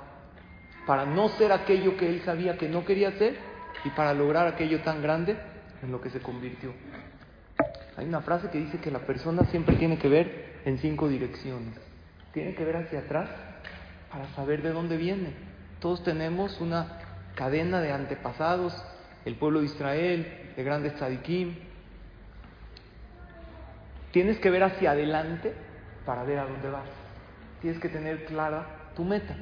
para 0.86 1.06
no 1.06 1.30
ser 1.30 1.52
aquello 1.52 1.98
que 1.98 2.08
él 2.08 2.22
sabía 2.24 2.58
que 2.58 2.70
no 2.70 2.86
quería 2.86 3.12
ser 3.13 3.38
y 3.84 3.90
para 3.90 4.13
lograr 4.13 4.48
aquello 4.48 4.82
tan 4.82 5.02
grande 5.02 5.38
en 5.84 5.92
lo 5.92 6.02
que 6.02 6.10
se 6.10 6.22
convirtió. 6.22 6.74
Hay 7.98 8.06
una 8.06 8.22
frase 8.22 8.50
que 8.50 8.60
dice 8.60 8.80
que 8.80 8.92
la 8.92 9.00
persona 9.00 9.44
siempre 9.46 9.76
tiene 9.76 9.98
que 9.98 10.08
ver 10.08 10.62
en 10.66 10.78
cinco 10.78 11.10
direcciones. 11.10 11.74
Tiene 12.32 12.56
que 12.56 12.63
ver 12.63 12.78
hacia 12.78 13.00
atrás 13.00 13.30
para 14.10 14.28
saber 14.36 14.62
de 14.62 14.72
dónde 14.72 14.98
viene. 14.98 15.34
Todos 15.80 16.04
tenemos 16.04 16.62
una 16.62 17.00
cadena 17.36 17.82
de 17.82 17.92
antepasados 17.92 18.74
el 19.28 19.36
pueblo 19.36 19.60
de 19.60 19.66
Israel, 19.66 20.54
de 20.56 20.63
grandes 20.63 20.96
tzadikim. 20.96 21.56
Tienes 24.12 24.40
que 24.40 24.50
ver 24.50 24.63
hacia 24.63 24.92
adelante 24.92 25.54
para 26.06 26.24
ver 26.24 26.40
a 26.40 26.46
dónde 26.46 26.70
vas. 26.70 26.90
Tienes 27.62 27.80
que 27.82 27.90
tener 27.90 28.26
clara 28.26 28.92
tu 28.96 29.04
meta. 29.04 29.36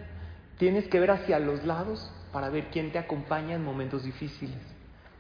Tienes 0.58 0.88
que 0.88 1.00
ver 1.00 1.12
hacia 1.12 1.38
los 1.38 1.64
lados 1.66 2.12
para 2.32 2.50
ver 2.50 2.66
quién 2.72 2.92
te 2.92 2.98
acompaña 2.98 3.56
en 3.56 3.64
momentos 3.64 4.04
difíciles. 4.04 4.58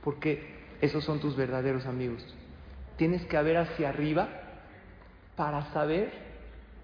Porque 0.03 0.55
esos 0.81 1.03
son 1.03 1.19
tus 1.19 1.35
verdaderos 1.35 1.85
amigos. 1.85 2.25
Tienes 2.97 3.23
que 3.27 3.39
ver 3.43 3.57
hacia 3.57 3.89
arriba 3.89 4.29
para 5.35 5.71
saber 5.73 6.11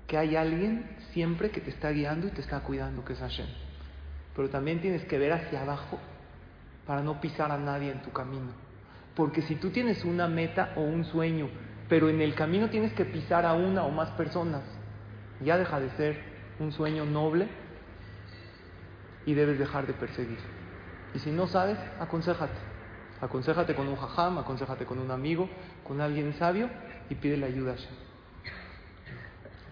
que 0.06 0.17
hay 0.17 0.36
alguien 0.36 0.86
siempre 1.13 1.50
que 1.50 1.62
te 1.62 1.72
está 1.72 1.89
guiando 1.89 2.28
y 2.28 2.32
te 2.32 2.41
está 2.41 2.60
cuidando, 2.60 3.04
que 3.04 3.13
es 3.13 3.20
Hashem. 3.20 3.48
Pero 4.36 4.50
también 4.50 4.82
tienes 4.82 5.04
que 5.06 5.17
ver 5.17 5.34
hacia 5.34 5.62
abajo 5.62 6.00
para 6.86 7.02
no 7.02 7.22
pisar 7.22 7.52
a 7.52 7.58
nadie 7.58 7.91
en 7.91 8.02
tu 8.02 8.12
camino. 8.12 8.52
Porque 9.15 9.41
si 9.41 9.56
tú 9.56 9.70
tienes 9.70 10.06
una 10.06 10.28
meta 10.28 10.74
o 10.76 10.82
un 10.82 11.06
sueño, 11.06 11.50
pero 11.89 12.10
en 12.10 12.22
el 12.22 12.36
camino 12.36 12.70
tienes 12.70 12.94
que 12.94 13.06
pisar 13.06 13.46
a 13.46 13.54
una 13.54 13.84
o 13.84 13.91
más 13.91 14.10
personas, 14.12 14.63
ya 15.41 15.58
deja 15.58 15.80
de 15.80 15.89
ser 15.91 16.22
un 16.60 16.72
sueño 16.72 17.06
noble 17.06 17.48
y 19.26 19.34
debes 19.34 19.60
dejar 19.60 19.88
de 19.88 19.94
perseguir. 19.94 20.39
Y 21.13 21.20
si 21.20 21.32
no 21.32 21.48
sabes, 21.48 21.78
aconsejate. 22.00 22.72
Aconsejate 23.20 23.76
con 23.76 23.88
un 23.88 23.98
jajam, 23.98 24.38
aconsejate 24.38 24.86
con 24.86 25.00
un 25.00 25.12
amigo, 25.12 25.50
con 25.84 26.02
alguien 26.02 26.34
sabio 26.36 26.70
y 27.10 27.15
pídele 27.15 27.46
ayuda 27.46 27.74
a 27.74 27.76
Hashem. 27.76 27.96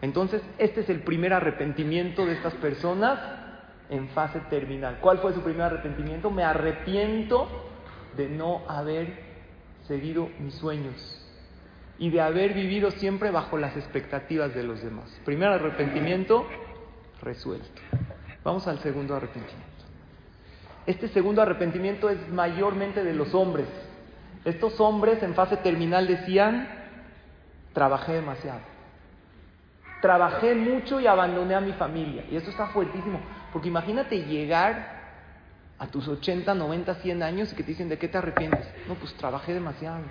Entonces, 0.01 0.41
este 0.57 0.81
es 0.81 0.89
el 0.89 1.01
primer 1.01 1.33
arrepentimiento 1.33 2.25
de 2.25 2.33
estas 2.33 2.53
personas 2.55 3.19
en 3.89 4.09
fase 4.09 4.39
terminal. 4.49 4.99
¿Cuál 5.01 5.19
fue 5.19 5.33
su 5.33 5.41
primer 5.41 5.63
arrepentimiento? 5.63 6.29
Me 6.31 6.43
arrepiento 6.43 7.47
de 8.15 8.29
no 8.29 8.61
haber 8.67 9.29
seguido 9.87 10.29
mis 10.39 10.55
sueños 10.55 11.15
y 11.97 12.09
de 12.09 12.21
haber 12.21 12.53
vivido 12.53 12.91
siempre 12.91 13.31
bajo 13.31 13.57
las 13.57 13.75
expectativas 13.75 14.53
de 14.55 14.63
los 14.63 14.81
demás. 14.81 15.09
Primer 15.25 15.49
arrepentimiento 15.49 16.45
resuelto. 17.21 17.81
Vamos 18.43 18.67
al 18.67 18.79
segundo 18.79 19.15
arrepentimiento. 19.15 19.67
Este 20.85 21.07
segundo 21.09 21.41
arrepentimiento 21.41 22.09
es 22.09 22.29
mayormente 22.29 23.03
de 23.03 23.13
los 23.13 23.33
hombres. 23.35 23.67
Estos 24.45 24.79
hombres 24.79 25.21
en 25.21 25.35
fase 25.35 25.57
terminal 25.57 26.07
decían, 26.07 26.67
trabajé 27.73 28.13
demasiado. 28.13 28.61
Trabajé 30.01 30.55
mucho 30.55 31.01
y 31.01 31.07
abandoné 31.07 31.55
a 31.55 31.61
mi 31.61 31.73
familia. 31.73 32.23
Y 32.31 32.37
esto 32.37 32.49
está 32.49 32.67
fuertísimo, 32.67 33.19
porque 33.51 33.67
imagínate 33.67 34.23
llegar 34.25 34.99
a 35.77 35.87
tus 35.87 36.07
80, 36.07 36.53
90, 36.53 36.95
100 36.95 37.23
años 37.23 37.51
y 37.51 37.55
que 37.55 37.63
te 37.63 37.71
dicen, 37.71 37.89
¿de 37.89 37.97
qué 37.97 38.07
te 38.07 38.17
arrepientes? 38.17 38.67
No, 38.87 38.95
pues 38.95 39.13
trabajé 39.15 39.53
demasiado. 39.53 40.03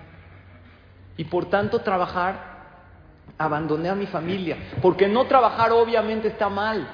Y 1.17 1.25
por 1.25 1.51
tanto 1.51 1.81
trabajar, 1.81 2.59
abandoné 3.37 3.91
a 3.91 3.95
mi 3.95 4.07
familia. 4.07 4.57
Porque 4.81 5.09
no 5.09 5.27
trabajar 5.27 5.73
obviamente 5.73 6.29
está 6.29 6.49
mal. 6.49 6.89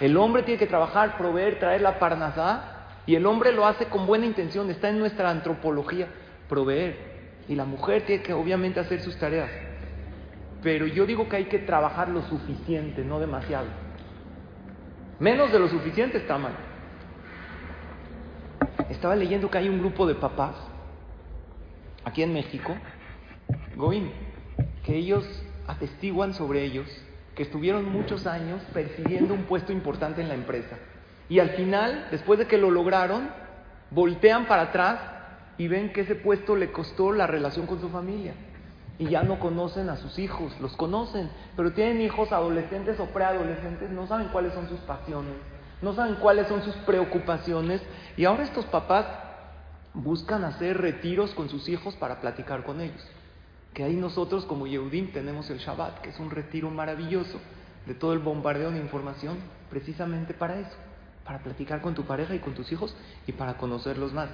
El 0.00 0.16
hombre 0.16 0.42
tiene 0.42 0.58
que 0.58 0.66
trabajar, 0.66 1.16
proveer, 1.16 1.58
traer 1.58 1.80
la 1.80 1.98
parnasá. 1.98 2.76
Y 3.06 3.14
el 3.14 3.24
hombre 3.26 3.52
lo 3.52 3.66
hace 3.66 3.86
con 3.86 4.06
buena 4.06 4.26
intención, 4.26 4.70
está 4.70 4.90
en 4.90 4.98
nuestra 4.98 5.30
antropología, 5.30 6.08
proveer. 6.48 7.10
Y 7.48 7.54
la 7.54 7.64
mujer 7.64 8.04
tiene 8.06 8.22
que 8.22 8.34
obviamente 8.34 8.80
hacer 8.80 9.00
sus 9.00 9.16
tareas. 9.16 9.50
Pero 10.62 10.86
yo 10.86 11.06
digo 11.06 11.28
que 11.28 11.36
hay 11.36 11.44
que 11.46 11.58
trabajar 11.60 12.10
lo 12.10 12.22
suficiente, 12.22 13.02
no 13.02 13.18
demasiado. 13.18 13.66
Menos 15.20 15.52
de 15.52 15.58
lo 15.58 15.68
suficiente 15.68 16.16
está 16.16 16.38
mal. 16.38 16.54
Estaba 18.88 19.14
leyendo 19.14 19.50
que 19.50 19.58
hay 19.58 19.68
un 19.68 19.78
grupo 19.78 20.06
de 20.06 20.14
papás 20.14 20.56
aquí 22.04 22.22
en 22.22 22.32
México, 22.32 22.74
Goim, 23.76 24.10
que 24.82 24.96
ellos 24.96 25.24
atestiguan 25.66 26.32
sobre 26.32 26.64
ellos 26.64 26.88
que 27.34 27.42
estuvieron 27.42 27.84
muchos 27.92 28.26
años 28.26 28.62
persiguiendo 28.72 29.34
un 29.34 29.42
puesto 29.42 29.72
importante 29.72 30.22
en 30.22 30.28
la 30.28 30.34
empresa. 30.34 30.78
Y 31.28 31.38
al 31.38 31.50
final, 31.50 32.08
después 32.10 32.38
de 32.38 32.46
que 32.46 32.56
lo 32.56 32.70
lograron, 32.70 33.30
voltean 33.90 34.46
para 34.46 34.62
atrás 34.62 35.00
y 35.58 35.68
ven 35.68 35.92
que 35.92 36.00
ese 36.00 36.14
puesto 36.14 36.56
le 36.56 36.72
costó 36.72 37.12
la 37.12 37.26
relación 37.26 37.66
con 37.66 37.78
su 37.78 37.90
familia 37.90 38.32
y 39.00 39.08
ya 39.08 39.22
no 39.22 39.40
conocen 39.40 39.88
a 39.88 39.96
sus 39.96 40.18
hijos, 40.18 40.52
los 40.60 40.76
conocen, 40.76 41.30
pero 41.56 41.72
tienen 41.72 42.02
hijos 42.02 42.30
adolescentes 42.32 43.00
o 43.00 43.06
preadolescentes, 43.06 43.88
no 43.88 44.06
saben 44.06 44.28
cuáles 44.28 44.52
son 44.52 44.68
sus 44.68 44.78
pasiones, 44.80 45.32
no 45.80 45.94
saben 45.94 46.16
cuáles 46.16 46.48
son 46.48 46.62
sus 46.62 46.74
preocupaciones 46.84 47.80
y 48.18 48.26
ahora 48.26 48.44
estos 48.44 48.66
papás 48.66 49.06
buscan 49.94 50.44
hacer 50.44 50.82
retiros 50.82 51.30
con 51.30 51.48
sus 51.48 51.66
hijos 51.70 51.96
para 51.96 52.20
platicar 52.20 52.62
con 52.62 52.82
ellos. 52.82 53.02
Que 53.72 53.84
ahí 53.84 53.96
nosotros 53.96 54.44
como 54.44 54.66
Yehudim 54.66 55.12
tenemos 55.12 55.48
el 55.48 55.60
Shabbat, 55.60 56.02
que 56.02 56.10
es 56.10 56.20
un 56.20 56.30
retiro 56.30 56.68
maravilloso 56.68 57.40
de 57.86 57.94
todo 57.94 58.12
el 58.12 58.18
bombardeo 58.18 58.70
de 58.70 58.80
información, 58.80 59.38
precisamente 59.70 60.34
para 60.34 60.60
eso, 60.60 60.76
para 61.24 61.38
platicar 61.38 61.80
con 61.80 61.94
tu 61.94 62.04
pareja 62.04 62.34
y 62.34 62.40
con 62.40 62.52
tus 62.52 62.70
hijos 62.70 62.94
y 63.26 63.32
para 63.32 63.56
conocerlos 63.56 64.12
más. 64.12 64.28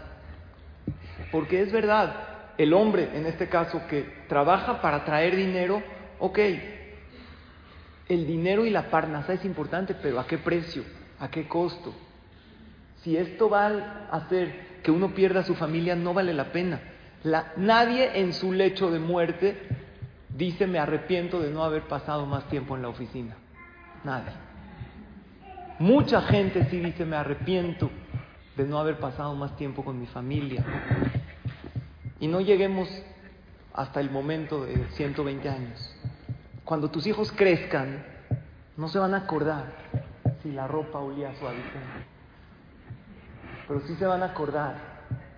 Porque 1.31 1.63
es 1.63 1.71
verdad, 1.71 2.36
el 2.59 2.73
hombre, 2.73 3.11
en 3.15 3.27
este 3.27 3.49
caso, 3.49 3.87
que 3.89 4.03
trabaja 4.29 4.81
para 4.81 5.05
traer 5.05 5.37
dinero, 5.37 5.83
ok, 6.19 6.39
el 8.09 8.27
dinero 8.27 8.65
y 8.65 8.71
la 8.71 8.91
parnasa 8.91 9.33
es 9.33 9.45
importante, 9.45 9.95
pero 9.95 10.21
¿a 10.21 10.27
qué 10.27 10.39
precio? 10.39 10.85
¿A 11.19 11.29
qué 11.29 11.49
costo? 11.49 11.93
Si 13.03 13.17
esto 13.17 13.51
va 13.51 13.67
a 13.67 14.17
hacer 14.17 14.81
que 14.83 14.91
uno 14.91 15.15
pierda 15.15 15.41
a 15.41 15.45
su 15.45 15.55
familia, 15.55 15.97
no 15.97 16.15
vale 16.15 16.33
la 16.33 16.53
pena. 16.53 16.81
nadie 17.57 18.21
en 18.21 18.33
su 18.33 18.53
lecho 18.53 18.91
de 18.91 19.01
muerte 19.01 19.57
dice 20.29 20.67
me 20.67 20.79
arrepiento 20.79 21.41
de 21.41 21.51
no 21.51 21.65
haber 21.65 21.83
pasado 21.83 22.27
más 22.27 22.49
tiempo 22.49 22.77
en 22.77 22.83
la 22.83 22.89
oficina. 22.89 23.37
Nadie. 24.05 24.33
Mucha 25.79 26.23
gente 26.23 26.67
sí 26.71 26.79
dice 26.79 27.05
me 27.05 27.17
arrepiento 27.17 27.91
de 28.57 28.65
no 28.65 28.79
haber 28.79 28.99
pasado 28.99 29.35
más 29.35 29.57
tiempo 29.57 29.85
con 29.85 29.99
mi 30.01 30.07
familia. 30.07 30.65
Y 32.21 32.29
no 32.29 32.41
lleguemos 32.41 32.89
hasta 33.75 34.01
el 34.01 34.11
momento 34.11 34.65
de 34.65 34.87
120 34.93 35.49
años. 35.49 35.95
Cuando 36.65 36.91
tus 36.91 37.07
hijos 37.07 37.31
crezcan, 37.33 38.05
no 38.77 38.89
se 38.89 38.99
van 38.99 39.15
a 39.15 39.19
acordar 39.19 39.67
si 40.43 40.51
la 40.51 40.67
ropa 40.67 40.99
olía 40.99 41.35
suavizante. 41.39 42.07
Pero 43.69 43.81
sí 43.81 43.95
se 43.97 44.07
van 44.07 44.23
a 44.23 44.27
acordar 44.27 44.97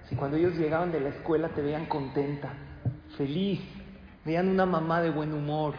si 0.09 0.17
cuando 0.17 0.37
ellos 0.37 0.55
llegaban 0.57 0.93
de 0.93 1.01
la 1.01 1.11
escuela 1.11 1.49
te 1.49 1.63
veían 1.63 1.87
contenta, 1.87 2.53
feliz, 3.17 3.61
veían 4.25 4.49
una 4.49 4.67
mamá 4.67 5.03
de 5.03 5.11
buen 5.11 5.35
humor. 5.35 5.75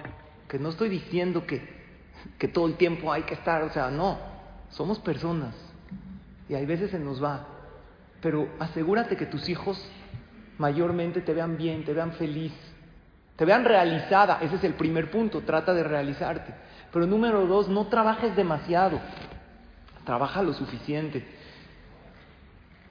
Que 0.47 0.59
no 0.59 0.69
estoy 0.69 0.89
diciendo 0.89 1.45
que, 1.45 1.61
que 2.37 2.47
todo 2.47 2.67
el 2.67 2.75
tiempo 2.75 3.11
hay 3.13 3.23
que 3.23 3.35
estar, 3.35 3.63
o 3.63 3.71
sea, 3.71 3.89
no, 3.89 4.17
somos 4.69 4.99
personas 4.99 5.55
y 6.49 6.55
hay 6.55 6.65
veces 6.65 6.91
se 6.91 6.99
nos 6.99 7.23
va. 7.23 7.45
Pero 8.21 8.49
asegúrate 8.59 9.15
que 9.15 9.25
tus 9.25 9.47
hijos 9.47 9.89
mayormente 10.59 11.21
te 11.21 11.33
vean 11.33 11.57
bien, 11.57 11.83
te 11.83 11.93
vean 11.93 12.11
feliz, 12.11 12.53
te 13.35 13.45
vean 13.45 13.65
realizada. 13.65 14.37
Ese 14.41 14.57
es 14.57 14.63
el 14.63 14.75
primer 14.75 15.09
punto, 15.09 15.41
trata 15.41 15.73
de 15.73 15.83
realizarte. 15.83 16.53
Pero 16.93 17.07
número 17.07 17.47
dos, 17.47 17.67
no 17.67 17.87
trabajes 17.87 18.35
demasiado, 18.35 18.99
trabaja 20.05 20.43
lo 20.43 20.53
suficiente. 20.53 21.25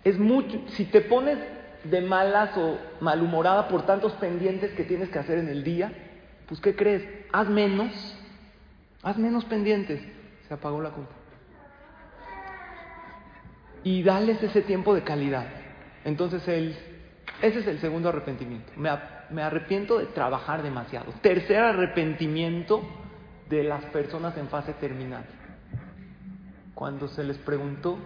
Es 0.03 0.19
mucho, 0.19 0.61
si 0.69 0.87
te 0.87 1.03
pones 1.03 1.39
de 1.85 2.01
malas 2.01 2.57
o 2.57 2.79
malhumorada 3.01 3.69
por 3.69 3.85
tantos 3.87 4.13
pendientes 4.15 4.73
que 4.73 4.85
tienes 4.85 5.11
que 5.11 5.19
hacer 5.19 5.39
en 5.39 5.49
el 5.49 5.63
día, 5.63 5.93
pues 6.49 6.61
¿qué 6.61 6.75
crees? 6.75 7.07
Haz 7.33 7.49
menos, 7.49 7.93
haz 9.03 9.19
menos 9.19 9.45
pendientes. 9.45 10.01
Se 10.49 10.55
apagó 10.55 10.81
la 10.81 10.91
cuenta. 10.91 11.13
Y 13.85 14.03
dales 14.03 14.43
ese 14.43 14.63
tiempo 14.63 14.95
de 14.95 15.03
calidad. 15.03 15.47
Entonces 16.05 16.47
él 16.49 16.75
ese 17.41 17.61
es 17.61 17.67
el 17.67 17.79
segundo 17.79 18.09
arrepentimiento. 18.09 18.73
Me, 18.77 19.43
arrepiento 19.43 19.99
de 19.99 20.07
trabajar 20.07 20.63
demasiado. 20.63 21.13
Tercer 21.21 21.59
arrepentimiento 21.59 22.83
de 23.49 23.63
las 23.63 23.85
personas 23.87 24.37
en 24.37 24.49
fase 24.49 24.73
terminal. 24.75 25.25
Cuando 26.75 27.09
se 27.09 27.23
les 27.23 27.39
preguntó 27.39 27.99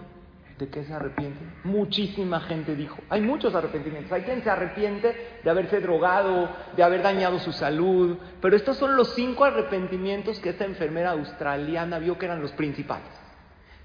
de 0.59 0.69
qué 0.69 0.85
se 0.85 0.93
arrepienten, 0.93 1.51
muchísima 1.65 2.41
gente 2.41 2.77
dijo, 2.77 2.99
hay 3.09 3.23
muchos 3.23 3.55
arrepentimientos. 3.55 4.13
Hay 4.13 4.23
quien 4.23 4.43
se 4.43 4.51
arrepiente 4.51 5.39
de 5.43 5.51
haberse 5.51 5.81
drogado, 5.81 6.51
de 6.77 6.83
haber 6.83 7.03
dañado 7.03 7.39
su 7.39 7.53
salud, 7.53 8.19
pero 8.41 8.55
estos 8.55 8.77
son 8.77 8.97
los 8.97 9.15
cinco 9.15 9.45
arrepentimientos 9.45 10.41
que 10.41 10.51
esta 10.51 10.67
enfermera 10.67 11.13
australiana 11.13 11.99
vio 11.99 12.19
que 12.19 12.27
eran 12.27 12.43
los 12.43 12.53
principales. 12.53 13.09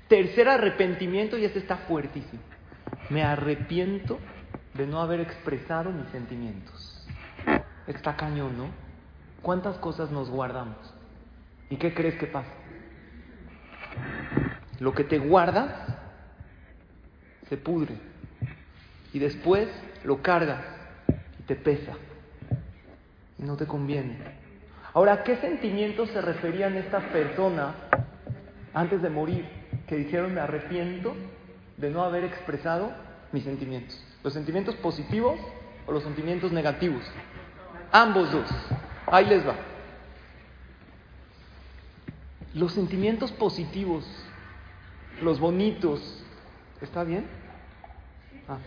Tercer 0.09 0.49
arrepentimiento, 0.49 1.37
y 1.37 1.45
este 1.45 1.59
está 1.59 1.77
fuertísimo. 1.77 2.41
Me 3.09 3.23
arrepiento 3.23 4.19
de 4.77 4.85
no 4.85 5.01
haber 5.01 5.19
expresado 5.21 5.91
mis 5.91 6.07
sentimientos. 6.09 7.07
Está 7.87 8.15
cañón, 8.15 8.57
¿no? 8.57 8.69
¿Cuántas 9.41 9.77
cosas 9.77 10.11
nos 10.11 10.29
guardamos? 10.29 10.77
¿Y 11.69 11.77
qué 11.77 11.93
crees 11.93 12.15
que 12.15 12.27
pasa? 12.27 12.51
Lo 14.79 14.93
que 14.93 15.03
te 15.03 15.17
guardas 15.17 15.71
se 17.49 17.57
pudre. 17.57 17.95
y 19.13 19.19
después 19.19 19.69
lo 20.03 20.21
cargas 20.21 20.63
y 21.39 21.43
te 21.43 21.55
pesa 21.55 21.93
y 23.39 23.43
no 23.43 23.55
te 23.55 23.65
conviene. 23.65 24.17
Ahora, 24.93 25.13
¿a 25.13 25.23
qué 25.23 25.37
sentimientos 25.37 26.09
se 26.09 26.21
referían 26.21 26.75
estas 26.75 27.03
personas 27.05 27.73
antes 28.73 29.01
de 29.01 29.09
morir? 29.09 29.45
Que 29.87 29.95
dijeron, 29.95 30.33
me 30.33 30.41
arrepiento 30.41 31.15
de 31.77 31.89
no 31.89 32.03
haber 32.03 32.25
expresado 32.25 32.91
mis 33.31 33.43
sentimientos. 33.43 33.99
¿Los 34.23 34.33
sentimientos 34.33 34.75
positivos 34.75 35.39
o 35.85 35.91
los 35.91 36.03
sentimientos 36.03 36.51
negativos? 36.51 37.03
Ambos 37.91 38.31
dos. 38.31 38.49
Ahí 39.07 39.25
les 39.25 39.47
va. 39.47 39.55
Los 42.53 42.73
sentimientos 42.73 43.31
positivos, 43.31 44.05
los 45.21 45.39
bonitos, 45.39 46.23
¿está 46.81 47.03
bien? 47.03 47.25
Ah. 48.47 48.57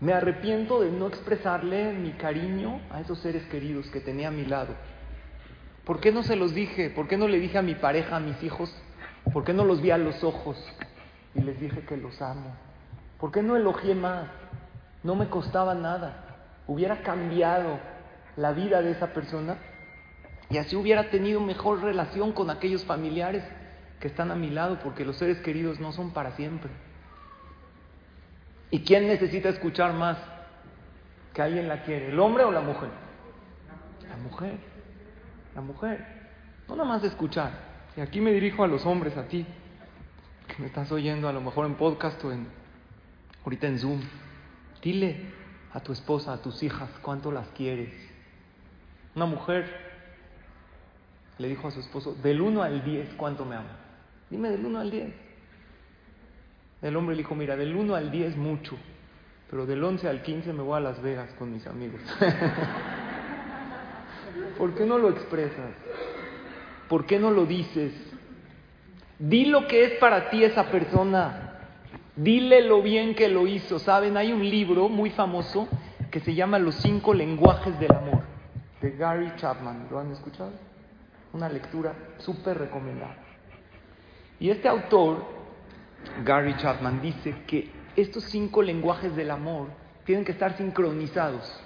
Me 0.00 0.12
arrepiento 0.12 0.80
de 0.80 0.90
no 0.90 1.06
expresarle 1.06 1.92
mi 1.92 2.10
cariño 2.12 2.80
a 2.90 3.00
esos 3.00 3.20
seres 3.20 3.44
queridos 3.46 3.86
que 3.88 4.00
tenía 4.00 4.28
a 4.28 4.32
mi 4.32 4.44
lado. 4.44 4.74
¿Por 5.84 6.00
qué 6.00 6.12
no 6.12 6.22
se 6.22 6.36
los 6.36 6.54
dije? 6.54 6.90
¿Por 6.90 7.08
qué 7.08 7.16
no 7.16 7.28
le 7.28 7.38
dije 7.38 7.58
a 7.58 7.62
mi 7.62 7.74
pareja, 7.74 8.16
a 8.16 8.20
mis 8.20 8.42
hijos? 8.42 8.74
¿Por 9.32 9.44
qué 9.44 9.52
no 9.52 9.64
los 9.64 9.80
vi 9.80 9.90
a 9.92 9.98
los 9.98 10.22
ojos 10.24 10.58
y 11.34 11.40
les 11.40 11.58
dije 11.60 11.80
que 11.82 11.96
los 11.96 12.20
amo? 12.22 12.54
¿Por 13.18 13.32
qué 13.32 13.42
no 13.42 13.56
elogié 13.56 13.94
más? 13.94 14.26
No 15.02 15.14
me 15.14 15.28
costaba 15.28 15.74
nada. 15.74 16.36
Hubiera 16.66 17.02
cambiado 17.02 17.78
la 18.36 18.52
vida 18.52 18.82
de 18.82 18.92
esa 18.92 19.12
persona 19.12 19.56
y 20.50 20.58
así 20.58 20.76
hubiera 20.76 21.10
tenido 21.10 21.40
mejor 21.40 21.82
relación 21.82 22.32
con 22.32 22.50
aquellos 22.50 22.84
familiares 22.84 23.44
que 24.00 24.08
están 24.08 24.30
a 24.30 24.34
mi 24.34 24.50
lado, 24.50 24.78
porque 24.82 25.04
los 25.04 25.16
seres 25.16 25.38
queridos 25.40 25.80
no 25.80 25.92
son 25.92 26.12
para 26.12 26.32
siempre. 26.36 26.70
¿Y 28.70 28.80
quién 28.80 29.06
necesita 29.06 29.48
escuchar 29.48 29.92
más 29.94 30.18
que 31.32 31.42
alguien 31.42 31.68
la 31.68 31.82
quiere? 31.82 32.08
¿El 32.08 32.20
hombre 32.20 32.44
o 32.44 32.50
la 32.50 32.60
mujer? 32.60 32.90
La 34.08 34.16
mujer. 34.16 34.58
La 35.54 35.60
mujer. 35.60 36.06
No 36.68 36.76
nada 36.76 36.88
más 36.88 37.04
escuchar. 37.04 37.52
Y 37.96 38.00
aquí 38.00 38.20
me 38.20 38.32
dirijo 38.32 38.64
a 38.64 38.66
los 38.66 38.84
hombres, 38.84 39.16
a 39.16 39.26
ti, 39.28 39.46
me 40.58 40.66
estás 40.66 40.90
oyendo 40.92 41.28
a 41.28 41.32
lo 41.32 41.40
mejor 41.40 41.66
en 41.66 41.74
podcast 41.74 42.22
o 42.24 42.32
en 42.32 42.46
ahorita 43.44 43.66
en 43.66 43.78
Zoom. 43.78 44.00
Dile 44.82 45.16
a 45.72 45.80
tu 45.80 45.92
esposa, 45.92 46.32
a 46.32 46.42
tus 46.42 46.62
hijas, 46.62 46.88
cuánto 47.02 47.32
las 47.32 47.48
quieres. 47.48 47.92
Una 49.14 49.26
mujer 49.26 49.66
le 51.38 51.48
dijo 51.48 51.68
a 51.68 51.70
su 51.70 51.80
esposo, 51.80 52.14
del 52.22 52.40
1 52.40 52.62
al 52.62 52.84
10, 52.84 53.14
¿cuánto 53.16 53.44
me 53.44 53.56
ama? 53.56 53.76
Dime 54.30 54.50
del 54.50 54.64
1 54.64 54.78
al 54.78 54.90
10. 54.90 55.14
El 56.82 56.96
hombre 56.96 57.16
le 57.16 57.22
dijo, 57.22 57.34
mira, 57.34 57.56
del 57.56 57.74
1 57.74 57.94
al 57.94 58.10
10 58.10 58.36
mucho, 58.36 58.76
pero 59.50 59.66
del 59.66 59.82
11 59.82 60.08
al 60.08 60.22
15 60.22 60.52
me 60.52 60.62
voy 60.62 60.76
a 60.76 60.80
Las 60.80 61.02
Vegas 61.02 61.30
con 61.38 61.52
mis 61.52 61.66
amigos. 61.66 62.00
¿Por 64.58 64.74
qué 64.74 64.84
no 64.84 64.98
lo 64.98 65.10
expresas? 65.10 65.72
¿Por 66.88 67.06
qué 67.06 67.18
no 67.18 67.30
lo 67.30 67.46
dices? 67.46 67.92
Di 69.18 69.44
lo 69.46 69.66
que 69.66 69.84
es 69.84 69.92
para 69.98 70.30
ti 70.30 70.44
esa 70.44 70.64
persona. 70.64 71.52
Dile 72.16 72.62
lo 72.62 72.82
bien 72.82 73.14
que 73.14 73.28
lo 73.28 73.46
hizo. 73.46 73.78
Saben, 73.78 74.16
hay 74.16 74.32
un 74.32 74.48
libro 74.48 74.88
muy 74.88 75.10
famoso 75.10 75.68
que 76.10 76.20
se 76.20 76.34
llama 76.34 76.58
Los 76.58 76.76
cinco 76.76 77.12
lenguajes 77.12 77.78
del 77.80 77.92
amor, 77.92 78.22
de 78.80 78.92
Gary 78.92 79.32
Chapman. 79.36 79.88
¿Lo 79.90 79.98
han 79.98 80.12
escuchado? 80.12 80.52
Una 81.32 81.48
lectura 81.48 81.92
súper 82.18 82.58
recomendada. 82.58 83.16
Y 84.38 84.50
este 84.50 84.68
autor 84.68 85.24
Gary 86.24 86.56
Chapman 86.56 87.00
dice 87.00 87.34
que 87.46 87.70
estos 87.96 88.24
cinco 88.24 88.62
lenguajes 88.62 89.16
del 89.16 89.30
amor 89.30 89.68
tienen 90.04 90.24
que 90.24 90.32
estar 90.32 90.56
sincronizados. 90.56 91.60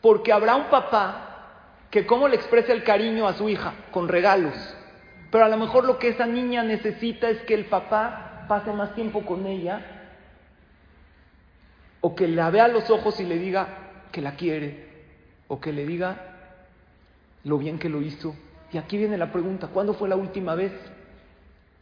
Porque 0.00 0.32
habrá 0.32 0.56
un 0.56 0.70
papá 0.70 1.88
que 1.90 2.06
cómo 2.06 2.28
le 2.28 2.36
expresa 2.36 2.72
el 2.72 2.82
cariño 2.82 3.28
a 3.28 3.34
su 3.34 3.48
hija, 3.48 3.74
con 3.90 4.08
regalos. 4.08 4.75
Pero 5.36 5.44
a 5.44 5.50
lo 5.50 5.58
mejor 5.58 5.84
lo 5.84 5.98
que 5.98 6.08
esa 6.08 6.24
niña 6.24 6.62
necesita 6.62 7.28
es 7.28 7.42
que 7.42 7.52
el 7.52 7.66
papá 7.66 8.46
pase 8.48 8.72
más 8.72 8.94
tiempo 8.94 9.20
con 9.26 9.46
ella 9.46 9.84
o 12.00 12.14
que 12.14 12.26
la 12.26 12.48
vea 12.48 12.64
a 12.64 12.68
los 12.68 12.88
ojos 12.88 13.20
y 13.20 13.24
le 13.24 13.38
diga 13.38 13.68
que 14.12 14.22
la 14.22 14.34
quiere 14.34 14.88
o 15.48 15.60
que 15.60 15.74
le 15.74 15.84
diga 15.84 16.16
lo 17.44 17.58
bien 17.58 17.78
que 17.78 17.90
lo 17.90 18.00
hizo. 18.00 18.34
Y 18.72 18.78
aquí 18.78 18.96
viene 18.96 19.18
la 19.18 19.30
pregunta, 19.30 19.66
¿cuándo 19.66 19.92
fue 19.92 20.08
la 20.08 20.16
última 20.16 20.54
vez 20.54 20.72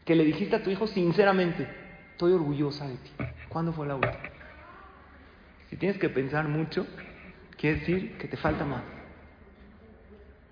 que 0.05 0.17
le 0.17 0.25
dijiste 0.25 0.57
a 0.57 0.63
tu 0.65 0.71
hijo 0.71 0.89
sinceramente, 0.89 1.69
estoy 2.11 2.33
orgullosa 2.33 2.89
de 2.89 2.97
ti. 2.97 3.13
¿Cuándo 3.49 3.73
fue 3.73 3.87
la 3.87 3.95
última? 3.95 4.19
Si 5.71 5.77
tienes 5.77 5.97
que 5.99 6.09
pensar 6.09 6.49
mucho, 6.49 6.89
quiere 7.57 7.79
decir 7.79 8.19
que 8.19 8.27
te 8.27 8.37
falta 8.37 8.65
más. 8.65 8.83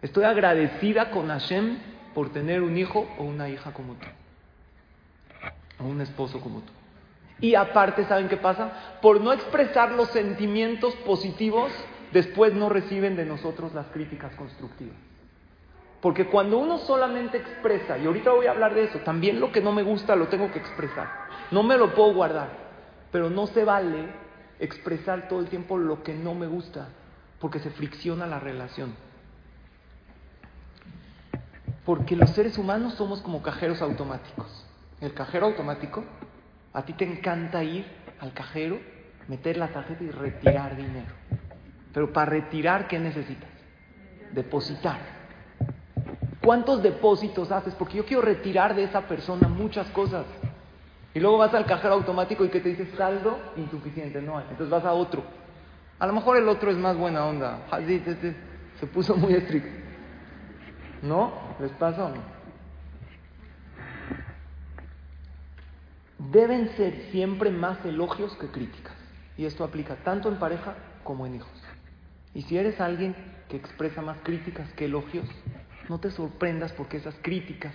Estoy 0.02 0.22
agradecida 0.22 1.10
con 1.10 1.26
Hashem 1.26 1.90
por 2.14 2.30
tener 2.30 2.62
un 2.62 2.76
hijo 2.76 3.08
o 3.18 3.24
una 3.24 3.48
hija 3.48 3.72
como 3.72 3.94
tú. 3.94 4.06
O 5.80 5.84
un 5.84 6.00
esposo 6.00 6.40
como 6.40 6.60
tú. 6.60 6.72
Y 7.40 7.54
aparte, 7.56 8.04
¿saben 8.04 8.28
qué 8.28 8.36
pasa? 8.36 8.98
Por 9.02 9.20
no 9.20 9.32
expresar 9.32 9.92
los 9.92 10.08
sentimientos 10.10 10.94
positivos, 10.96 11.72
después 12.12 12.54
no 12.54 12.68
reciben 12.68 13.16
de 13.16 13.24
nosotros 13.24 13.74
las 13.74 13.86
críticas 13.88 14.34
constructivas. 14.36 14.96
Porque 16.00 16.26
cuando 16.26 16.58
uno 16.58 16.78
solamente 16.78 17.38
expresa, 17.38 17.96
y 17.96 18.06
ahorita 18.06 18.32
voy 18.32 18.46
a 18.46 18.50
hablar 18.50 18.74
de 18.74 18.84
eso, 18.84 18.98
también 19.00 19.40
lo 19.40 19.52
que 19.52 19.60
no 19.60 19.72
me 19.72 19.82
gusta 19.82 20.16
lo 20.16 20.28
tengo 20.28 20.50
que 20.50 20.58
expresar. 20.58 21.08
No 21.50 21.62
me 21.62 21.76
lo 21.76 21.94
puedo 21.94 22.12
guardar. 22.12 22.48
Pero 23.10 23.30
no 23.30 23.46
se 23.46 23.64
vale 23.64 24.06
expresar 24.58 25.28
todo 25.28 25.40
el 25.40 25.46
tiempo 25.46 25.78
lo 25.78 26.02
que 26.02 26.14
no 26.14 26.34
me 26.34 26.46
gusta, 26.46 26.88
porque 27.40 27.58
se 27.58 27.70
fricciona 27.70 28.26
la 28.26 28.40
relación. 28.40 28.94
Porque 31.84 32.16
los 32.16 32.30
seres 32.30 32.58
humanos 32.58 32.94
somos 32.94 33.20
como 33.22 33.42
cajeros 33.42 33.82
automáticos. 33.82 34.66
El 35.00 35.14
cajero 35.14 35.46
automático, 35.46 36.04
a 36.72 36.82
ti 36.84 36.92
te 36.92 37.04
encanta 37.04 37.64
ir 37.64 37.84
al 38.20 38.32
cajero, 38.32 38.78
meter 39.26 39.56
la 39.56 39.68
tarjeta 39.68 40.04
y 40.04 40.10
retirar 40.10 40.76
dinero. 40.76 41.12
Pero 41.92 42.12
para 42.12 42.30
retirar, 42.30 42.86
¿qué 42.86 42.98
necesitas? 42.98 43.50
Depositar. 44.32 44.98
¿Cuántos 46.42 46.82
depósitos 46.82 47.50
haces? 47.50 47.74
Porque 47.74 47.96
yo 47.96 48.04
quiero 48.04 48.22
retirar 48.22 48.74
de 48.74 48.84
esa 48.84 49.02
persona 49.02 49.48
muchas 49.48 49.88
cosas. 49.88 50.24
Y 51.14 51.20
luego 51.20 51.38
vas 51.38 51.52
al 51.52 51.66
cajero 51.66 51.94
automático 51.94 52.44
y 52.44 52.48
que 52.48 52.60
te 52.60 52.70
dice 52.70 52.86
saldo 52.96 53.38
insuficiente, 53.56 54.22
no 54.22 54.38
hay. 54.38 54.44
Entonces 54.50 54.70
vas 54.70 54.84
a 54.84 54.92
otro. 54.92 55.22
A 55.98 56.06
lo 56.06 56.12
mejor 56.12 56.36
el 56.36 56.48
otro 56.48 56.70
es 56.70 56.76
más 56.76 56.96
buena 56.96 57.26
onda. 57.26 57.58
Se 58.80 58.86
puso 58.86 59.16
muy 59.16 59.34
estricto. 59.34 59.81
¿No? 61.02 61.32
¿Les 61.60 61.72
pasa 61.72 62.06
o 62.06 62.08
no? 62.10 62.22
Deben 66.30 66.70
ser 66.76 67.08
siempre 67.10 67.50
más 67.50 67.84
elogios 67.84 68.34
que 68.36 68.46
críticas. 68.46 68.94
Y 69.36 69.44
esto 69.44 69.64
aplica 69.64 69.96
tanto 69.96 70.28
en 70.28 70.36
pareja 70.36 70.74
como 71.02 71.26
en 71.26 71.36
hijos. 71.36 71.62
Y 72.34 72.42
si 72.42 72.56
eres 72.56 72.80
alguien 72.80 73.14
que 73.48 73.56
expresa 73.56 74.00
más 74.00 74.18
críticas 74.22 74.72
que 74.74 74.84
elogios, 74.86 75.26
no 75.88 75.98
te 75.98 76.10
sorprendas 76.10 76.72
porque 76.72 76.98
esas 76.98 77.14
críticas. 77.22 77.74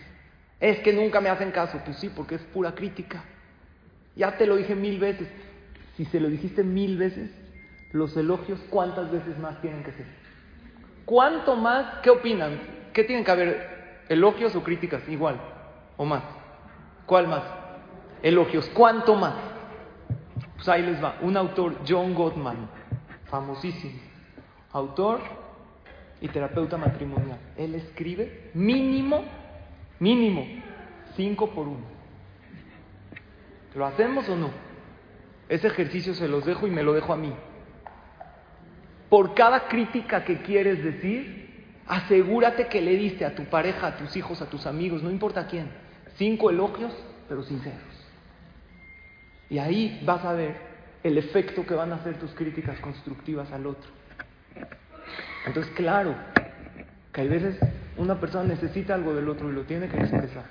Es 0.60 0.80
que 0.80 0.94
nunca 0.94 1.22
me 1.22 1.30
hacen 1.30 1.52
caso. 1.52 1.80
Pues 1.84 1.98
sí, 1.98 2.10
porque 2.10 2.36
es 2.36 2.42
pura 2.42 2.74
crítica. 2.74 3.24
Ya 4.16 4.38
te 4.38 4.48
lo 4.48 4.56
dije 4.56 4.76
mil 4.76 5.00
veces. 5.00 5.28
Si 5.98 6.06
se 6.06 6.20
lo 6.20 6.30
dijiste 6.30 6.64
mil 6.64 6.98
veces, 6.98 7.30
los 7.92 8.16
elogios, 8.16 8.60
¿cuántas 8.70 9.12
veces 9.12 9.38
más 9.40 9.60
tienen 9.62 9.84
que 9.84 9.92
ser? 9.92 10.06
¿Cuánto 11.06 11.56
más? 11.56 12.00
¿Qué 12.02 12.10
opinan? 12.10 12.60
¿Qué 12.94 13.04
tienen 13.04 13.24
que 13.24 13.32
haber? 13.32 14.04
¿Elogios 14.10 14.56
o 14.56 14.64
críticas? 14.64 15.08
Igual. 15.08 15.40
¿O 15.98 16.06
más? 16.06 16.24
¿Cuál 17.06 17.28
más? 17.28 17.44
Elogios. 18.22 18.70
¿Cuánto 18.74 19.16
más? 19.16 19.36
Pues 20.56 20.68
ahí 20.70 20.82
les 20.84 21.04
va. 21.04 21.18
Un 21.22 21.38
autor, 21.38 21.78
John 21.88 22.14
Gottman, 22.14 22.70
famosísimo. 23.26 24.00
Autor 24.72 25.22
y 26.20 26.28
terapeuta 26.28 26.78
matrimonial. 26.78 27.38
Él 27.56 27.76
escribe 27.76 28.52
mínimo, 28.54 29.24
mínimo, 30.00 30.46
cinco 31.16 31.50
por 31.52 31.68
uno. 31.68 31.86
¿Lo 33.76 33.86
hacemos 33.86 34.28
o 34.30 34.36
no? 34.36 34.50
Ese 35.50 35.68
ejercicio 35.68 36.14
se 36.14 36.28
los 36.28 36.46
dejo 36.46 36.68
y 36.68 36.72
me 36.72 36.84
lo 36.84 36.94
dejo 36.94 37.14
a 37.14 37.18
mí. 37.18 37.34
Por 39.10 39.34
cada 39.34 39.68
crítica 39.68 40.26
que 40.26 40.42
quieres 40.42 40.84
decir, 40.84 41.47
asegúrate 41.88 42.68
que 42.68 42.82
le 42.82 42.96
diste 42.96 43.26
a 43.26 43.34
tu 43.36 43.46
pareja, 43.46 43.88
a 43.88 43.98
tus 43.98 44.16
hijos, 44.16 44.42
a 44.42 44.50
tus 44.50 44.66
amigos, 44.66 45.02
no 45.02 45.10
importa 45.10 45.48
quién, 45.48 45.70
cinco 46.18 46.50
elogios, 46.50 46.94
pero 47.28 47.44
sinceros. 47.44 47.80
Y 49.50 49.60
ahí 49.60 50.02
vas 50.06 50.24
a 50.26 50.34
ver 50.34 50.56
el 51.04 51.18
efecto 51.18 51.66
que 51.66 51.74
van 51.74 51.92
a 51.94 51.96
hacer 51.96 52.20
tus 52.20 52.32
críticas 52.32 52.80
constructivas 52.80 53.52
al 53.52 53.66
otro. 53.66 53.90
Entonces, 55.46 55.72
claro, 55.76 56.16
que 57.14 57.22
hay 57.22 57.30
veces 57.30 57.58
una 57.96 58.20
persona 58.20 58.44
necesita 58.44 58.94
algo 58.94 59.14
del 59.14 59.30
otro 59.30 59.50
y 59.50 59.54
lo 59.54 59.64
tiene 59.64 59.88
que 59.88 59.98
expresar. 59.98 60.46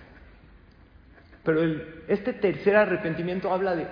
Pero 1.44 1.62
este 2.08 2.32
tercer 2.32 2.76
arrepentimiento 2.76 3.52
habla 3.52 3.76
de, 3.76 3.86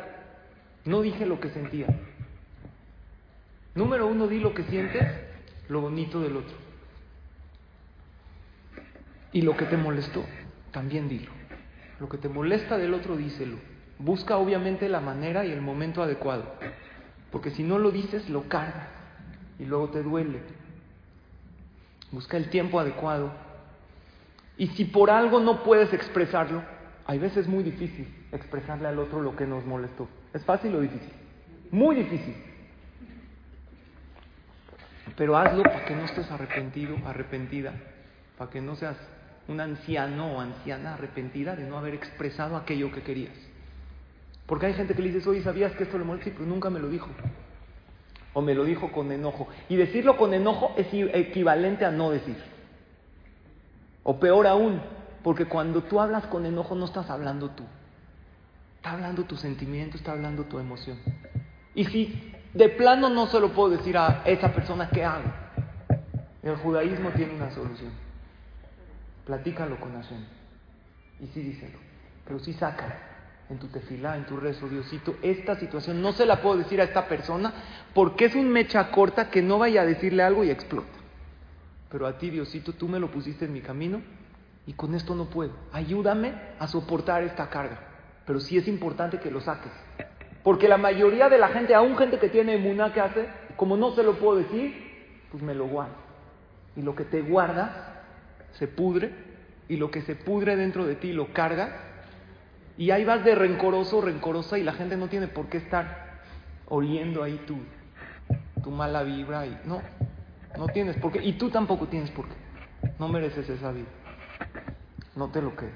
no 0.87 1.03
dije 1.03 1.27
lo 1.27 1.39
que 1.39 1.51
sentía. 1.51 1.87
Número 3.75 4.07
uno, 4.07 4.27
di 4.27 4.41
lo 4.41 4.55
que 4.55 4.65
sientes, 4.65 5.07
lo 5.69 5.83
bonito 5.83 6.21
del 6.21 6.37
otro. 6.37 6.64
Y 9.35 9.43
lo 9.43 9.57
que 9.57 9.67
te 9.67 9.77
molestó, 9.77 10.25
también 10.71 11.09
dilo. 11.09 11.33
Lo 11.99 12.09
que 12.09 12.19
te 12.19 12.29
molesta 12.29 12.79
del 12.79 12.95
otro, 12.95 13.17
díselo. 13.17 13.57
Busca 13.99 14.37
obviamente 14.37 14.89
la 14.89 15.01
manera 15.01 15.45
y 15.45 15.51
el 15.51 15.61
momento 15.61 16.05
adecuado. 16.05 16.55
Porque 17.33 17.51
si 17.51 17.65
no 17.65 17.81
lo 17.81 17.91
dices, 17.91 18.31
lo 18.31 18.49
cargas 18.49 18.89
y 19.59 19.65
luego 19.65 19.89
te 19.89 20.05
duele. 20.05 20.41
Busca 22.13 22.37
el 22.37 22.49
tiempo 22.49 22.79
adecuado. 22.79 23.33
Y 24.57 24.69
si 24.69 24.85
por 24.85 25.11
algo 25.11 25.41
no 25.41 25.65
puedes 25.65 25.93
expresarlo, 25.93 26.63
hay 27.05 27.19
veces 27.19 27.49
muy 27.49 27.65
difícil 27.65 28.07
expresarle 28.31 28.87
al 28.87 29.01
otro 29.01 29.21
lo 29.21 29.35
que 29.35 29.47
nos 29.47 29.67
molestó. 29.67 30.09
¿Es 30.33 30.45
fácil 30.45 30.77
o 30.77 30.81
difícil? 30.81 31.13
Muy 31.73 31.97
difícil. 31.97 32.37
Pero 35.17 35.37
hazlo 35.37 35.65
para 35.65 35.85
que 35.85 35.97
no 35.97 36.05
estés 36.05 36.31
arrepentido, 36.31 36.97
arrepentida, 37.05 37.73
para 38.39 38.49
que 38.49 38.61
no 38.61 38.77
seas 38.77 38.97
un 39.49 39.61
anciano 39.61 40.33
o 40.33 40.41
anciana 40.41 40.95
arrepentida 40.95 41.55
de 41.57 41.65
no 41.65 41.79
haber 41.79 41.95
expresado 41.95 42.57
aquello 42.57 42.91
que 42.93 43.03
querías. 43.03 43.35
Porque 44.47 44.67
hay 44.67 44.75
gente 44.75 44.95
que 44.95 45.03
le 45.03 45.09
dices, 45.09 45.27
oye, 45.27 45.43
¿sabías 45.43 45.73
que 45.73 45.85
esto 45.85 45.99
le 45.99 46.05
molesta? 46.05 46.31
pero 46.33 46.47
nunca 46.47 46.71
me 46.71 46.81
lo 46.81 46.89
dijo. 46.89 47.09
O 48.33 48.43
me 48.43 48.55
lo 48.55 48.65
dijo 48.65 48.91
con 48.93 49.11
enojo. 49.13 49.49
Y 49.69 49.77
decirlo 49.77 50.17
con 50.17 50.35
enojo 50.35 50.75
es 50.77 50.89
equivalente 50.93 51.85
a 51.85 51.91
no 51.91 52.11
decir. 52.11 52.37
O 54.03 54.19
peor 54.19 54.47
aún, 54.47 54.81
porque 55.23 55.47
cuando 55.47 55.83
tú 55.83 56.01
hablas 56.01 56.27
con 56.27 56.45
enojo 56.45 56.75
no 56.75 56.85
estás 56.85 57.09
hablando 57.09 57.51
tú. 57.51 57.65
Está 58.77 58.93
hablando 58.93 59.25
tu 59.25 59.37
sentimiento, 59.37 59.97
está 59.97 60.13
hablando 60.13 60.45
tu 60.45 60.59
emoción. 60.59 60.99
Y 61.75 61.87
si 61.87 62.33
de 62.53 62.69
plano 62.69 63.09
no 63.09 63.27
se 63.29 63.41
lo 63.41 63.53
puedo 63.53 63.71
decir 63.71 63.97
a 63.97 64.23
esa 64.27 64.53
persona, 64.53 64.91
¿qué 64.91 65.05
hago? 65.05 65.33
El 66.43 66.57
judaísmo 66.57 67.11
tiene 67.11 67.35
una 67.35 67.51
solución. 67.51 67.91
Platícalo 69.25 69.81
con 69.81 69.95
Hashem. 69.95 70.25
Y 71.21 71.27
sí 71.29 71.41
díselo. 71.41 71.79
Pero 72.27 72.39
sí 72.39 72.53
saca 72.55 72.99
en 73.51 73.59
tu 73.59 73.69
tefilá, 73.69 74.17
en 74.17 74.25
tu 74.25 74.37
rezo, 74.37 74.69
Diosito, 74.69 75.17
esta 75.23 75.57
situación 75.57 76.01
no 76.01 76.13
se 76.13 76.25
la 76.27 76.41
puedo 76.41 76.57
decir 76.57 76.81
a 76.81 76.85
esta 76.85 77.07
persona 77.09 77.53
porque 77.93 78.27
es 78.27 78.35
un 78.35 78.49
mecha 78.49 78.91
corta 78.91 79.31
que 79.31 79.43
no 79.43 79.59
vaya 79.59 79.83
a 79.83 79.87
decirle 79.87 80.23
algo 80.23 80.45
y 80.45 80.51
explota. 80.51 80.89
Pero 81.91 82.07
a 82.07 82.19
ti, 82.19 82.31
Diosito, 82.31 82.73
tú 82.73 82.89
me 82.89 82.99
lo 82.99 83.11
pusiste 83.11 83.45
en 83.45 83.53
mi 83.53 83.61
camino 83.61 84.01
y 84.67 84.73
con 84.73 84.95
esto 84.95 85.15
no 85.15 85.27
puedo. 85.27 85.53
Ayúdame 85.73 86.33
a 86.59 86.67
soportar 86.67 87.23
esta 87.23 87.49
carga. 87.51 87.79
Pero 88.27 88.41
sí 88.41 88.57
es 88.57 88.67
importante 88.67 89.21
que 89.21 89.31
lo 89.31 89.41
saques. 89.41 89.73
Porque 90.43 90.69
la 90.69 90.79
mayoría 90.79 91.29
de 91.29 91.39
la 91.39 91.49
gente, 91.49 91.75
aún 91.75 91.97
gente 91.97 92.19
que 92.19 92.29
tiene 92.29 92.55
emuná 92.55 92.93
que 92.93 93.01
hace, 93.01 93.29
como 93.57 93.77
no 93.77 93.93
se 93.93 94.03
lo 94.03 94.15
puedo 94.15 94.39
decir, 94.39 94.75
pues 95.31 95.43
me 95.43 95.55
lo 95.55 95.67
guardo. 95.67 95.95
Y 96.77 96.83
lo 96.83 96.95
que 96.95 97.05
te 97.05 97.23
guardas 97.23 97.71
se 98.59 98.69
pudre 98.69 99.13
y 99.69 99.77
lo 99.77 99.91
que 99.91 100.03
se 100.03 100.15
pudre 100.15 100.57
dentro 100.57 100.85
de 100.85 100.97
ti 100.97 101.13
lo 101.13 101.33
cargas 101.33 101.71
y 102.77 102.91
ahí 102.91 103.05
vas 103.05 103.25
de 103.25 103.35
rencoroso, 103.35 104.01
rencorosa 104.01 104.59
y 104.59 104.65
la 104.65 104.73
gente 104.73 104.97
no 104.97 105.09
tiene 105.09 105.29
por 105.29 105.47
qué 105.47 105.59
estar 105.59 106.15
oliendo 106.67 107.23
ahí 107.23 107.41
tu, 107.47 107.59
tu 108.63 108.71
mala 108.71 109.03
vibra. 109.05 109.47
Y, 109.47 109.57
no, 109.65 109.81
no 110.59 110.67
tienes 110.69 110.97
por 110.97 111.13
qué. 111.13 111.23
Y 111.23 111.35
tú 111.35 111.51
tampoco 111.51 111.87
tienes 111.87 112.11
por 112.11 112.27
qué. 112.27 112.35
No 112.99 113.09
mereces 113.09 113.49
esa 113.49 113.71
vida. 113.71 113.87
No 115.15 115.29
te 115.29 115.41
lo 115.41 115.55
quedes. 115.55 115.73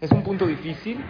Es 0.00 0.12
un 0.12 0.22
punto 0.22 0.46
difícil 0.46 1.02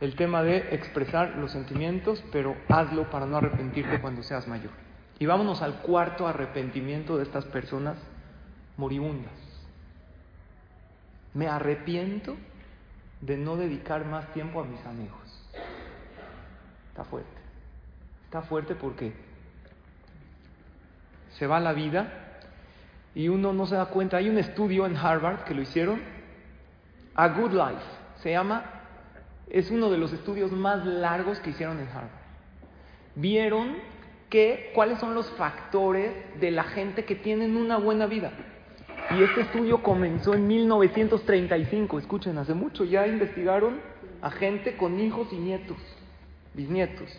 el 0.00 0.14
tema 0.14 0.42
de 0.42 0.74
expresar 0.74 1.36
los 1.36 1.50
sentimientos, 1.50 2.24
pero 2.32 2.56
hazlo 2.68 3.10
para 3.10 3.26
no 3.26 3.36
arrepentirte 3.36 4.00
cuando 4.00 4.22
seas 4.22 4.48
mayor. 4.48 4.70
Y 5.18 5.26
vámonos 5.26 5.60
al 5.60 5.80
cuarto 5.80 6.26
arrepentimiento 6.26 7.18
de 7.18 7.24
estas 7.24 7.44
personas 7.46 7.98
moribundas. 8.76 9.47
Me 11.38 11.46
arrepiento 11.46 12.36
de 13.20 13.36
no 13.36 13.54
dedicar 13.54 14.04
más 14.04 14.26
tiempo 14.32 14.60
a 14.60 14.64
mis 14.64 14.84
amigos. 14.84 15.20
Está 16.88 17.04
fuerte. 17.04 17.30
Está 18.24 18.42
fuerte 18.42 18.74
porque 18.74 19.12
se 21.30 21.46
va 21.46 21.60
la 21.60 21.72
vida 21.74 22.40
y 23.14 23.28
uno 23.28 23.52
no 23.52 23.66
se 23.66 23.76
da 23.76 23.86
cuenta. 23.86 24.16
Hay 24.16 24.28
un 24.28 24.36
estudio 24.36 24.84
en 24.84 24.96
Harvard 24.96 25.44
que 25.44 25.54
lo 25.54 25.62
hicieron, 25.62 26.00
A 27.14 27.28
Good 27.28 27.52
Life, 27.52 27.86
se 28.16 28.32
llama, 28.32 28.64
es 29.48 29.70
uno 29.70 29.90
de 29.90 29.98
los 29.98 30.12
estudios 30.12 30.50
más 30.50 30.84
largos 30.84 31.38
que 31.38 31.50
hicieron 31.50 31.78
en 31.78 31.86
Harvard. 31.86 32.10
Vieron 33.14 33.76
que, 34.28 34.72
cuáles 34.74 34.98
son 34.98 35.14
los 35.14 35.30
factores 35.34 36.40
de 36.40 36.50
la 36.50 36.64
gente 36.64 37.04
que 37.04 37.14
tienen 37.14 37.56
una 37.56 37.76
buena 37.76 38.06
vida. 38.06 38.32
Y 39.10 39.22
este 39.22 39.40
estudio 39.40 39.82
comenzó 39.82 40.34
en 40.34 40.46
1935, 40.46 41.98
escuchen, 41.98 42.36
hace 42.36 42.52
mucho 42.52 42.84
ya 42.84 43.06
investigaron 43.06 43.80
a 44.20 44.30
gente 44.30 44.76
con 44.76 45.00
hijos 45.00 45.28
y 45.32 45.36
nietos, 45.36 45.78
bisnietos. 46.52 47.10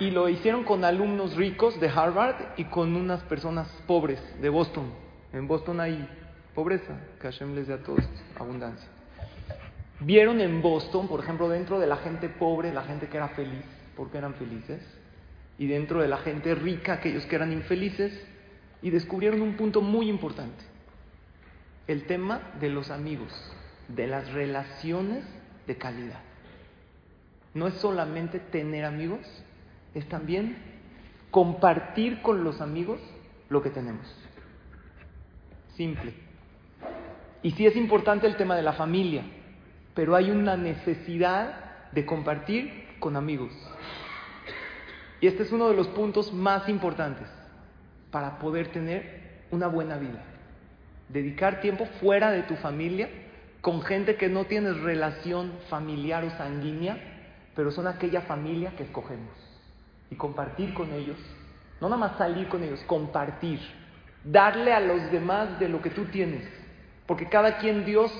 Y 0.00 0.10
lo 0.10 0.28
hicieron 0.28 0.64
con 0.64 0.84
alumnos 0.84 1.36
ricos 1.36 1.78
de 1.78 1.88
Harvard 1.88 2.34
y 2.56 2.64
con 2.64 2.96
unas 2.96 3.22
personas 3.22 3.68
pobres 3.86 4.20
de 4.40 4.48
Boston. 4.48 4.86
En 5.32 5.46
Boston 5.46 5.80
hay 5.80 6.08
pobreza, 6.56 6.94
que 7.20 7.28
Hashem 7.28 7.54
les 7.54 7.68
dé 7.68 7.74
a 7.74 7.82
todos 7.84 8.00
abundancia. 8.38 8.88
Vieron 10.00 10.40
en 10.40 10.60
Boston, 10.60 11.06
por 11.06 11.20
ejemplo, 11.20 11.48
dentro 11.48 11.78
de 11.78 11.86
la 11.86 11.98
gente 11.98 12.28
pobre, 12.28 12.74
la 12.74 12.82
gente 12.82 13.06
que 13.06 13.16
era 13.16 13.28
feliz, 13.28 13.64
porque 13.96 14.18
eran 14.18 14.34
felices, 14.34 14.82
y 15.56 15.68
dentro 15.68 16.02
de 16.02 16.08
la 16.08 16.16
gente 16.18 16.52
rica, 16.56 16.94
aquellos 16.94 17.24
que 17.26 17.36
eran 17.36 17.52
infelices, 17.52 18.12
y 18.82 18.90
descubrieron 18.90 19.40
un 19.40 19.54
punto 19.54 19.80
muy 19.80 20.08
importante, 20.08 20.64
el 21.86 22.04
tema 22.06 22.40
de 22.60 22.68
los 22.68 22.90
amigos, 22.90 23.32
de 23.88 24.08
las 24.08 24.32
relaciones 24.32 25.24
de 25.66 25.78
calidad. 25.78 26.20
No 27.54 27.68
es 27.68 27.74
solamente 27.74 28.40
tener 28.40 28.84
amigos, 28.84 29.20
es 29.94 30.08
también 30.08 30.56
compartir 31.30 32.22
con 32.22 32.42
los 32.42 32.60
amigos 32.60 33.00
lo 33.48 33.62
que 33.62 33.70
tenemos. 33.70 34.06
Simple. 35.76 36.14
Y 37.42 37.52
sí 37.52 37.66
es 37.66 37.76
importante 37.76 38.26
el 38.26 38.36
tema 38.36 38.56
de 38.56 38.62
la 38.62 38.72
familia, 38.72 39.22
pero 39.94 40.16
hay 40.16 40.30
una 40.30 40.56
necesidad 40.56 41.90
de 41.92 42.04
compartir 42.04 42.96
con 42.98 43.16
amigos. 43.16 43.52
Y 45.20 45.26
este 45.28 45.44
es 45.44 45.52
uno 45.52 45.68
de 45.68 45.76
los 45.76 45.88
puntos 45.88 46.32
más 46.32 46.68
importantes 46.68 47.28
para 48.12 48.38
poder 48.38 48.68
tener 48.68 49.22
una 49.50 49.66
buena 49.66 49.96
vida. 49.96 50.22
Dedicar 51.08 51.60
tiempo 51.60 51.86
fuera 52.00 52.30
de 52.30 52.44
tu 52.44 52.54
familia 52.54 53.08
con 53.60 53.82
gente 53.82 54.16
que 54.16 54.28
no 54.28 54.44
tienes 54.44 54.78
relación 54.80 55.52
familiar 55.68 56.24
o 56.24 56.30
sanguínea, 56.30 56.98
pero 57.56 57.72
son 57.72 57.88
aquella 57.88 58.20
familia 58.22 58.72
que 58.76 58.84
escogemos. 58.84 59.34
Y 60.10 60.14
compartir 60.14 60.74
con 60.74 60.92
ellos, 60.92 61.16
no 61.80 61.88
nada 61.88 61.98
más 61.98 62.18
salir 62.18 62.48
con 62.48 62.62
ellos, 62.62 62.80
compartir, 62.86 63.60
darle 64.24 64.72
a 64.72 64.80
los 64.80 65.10
demás 65.10 65.58
de 65.58 65.68
lo 65.68 65.80
que 65.82 65.90
tú 65.90 66.04
tienes, 66.06 66.46
porque 67.06 67.28
cada 67.28 67.58
quien 67.58 67.84
Dios 67.84 68.12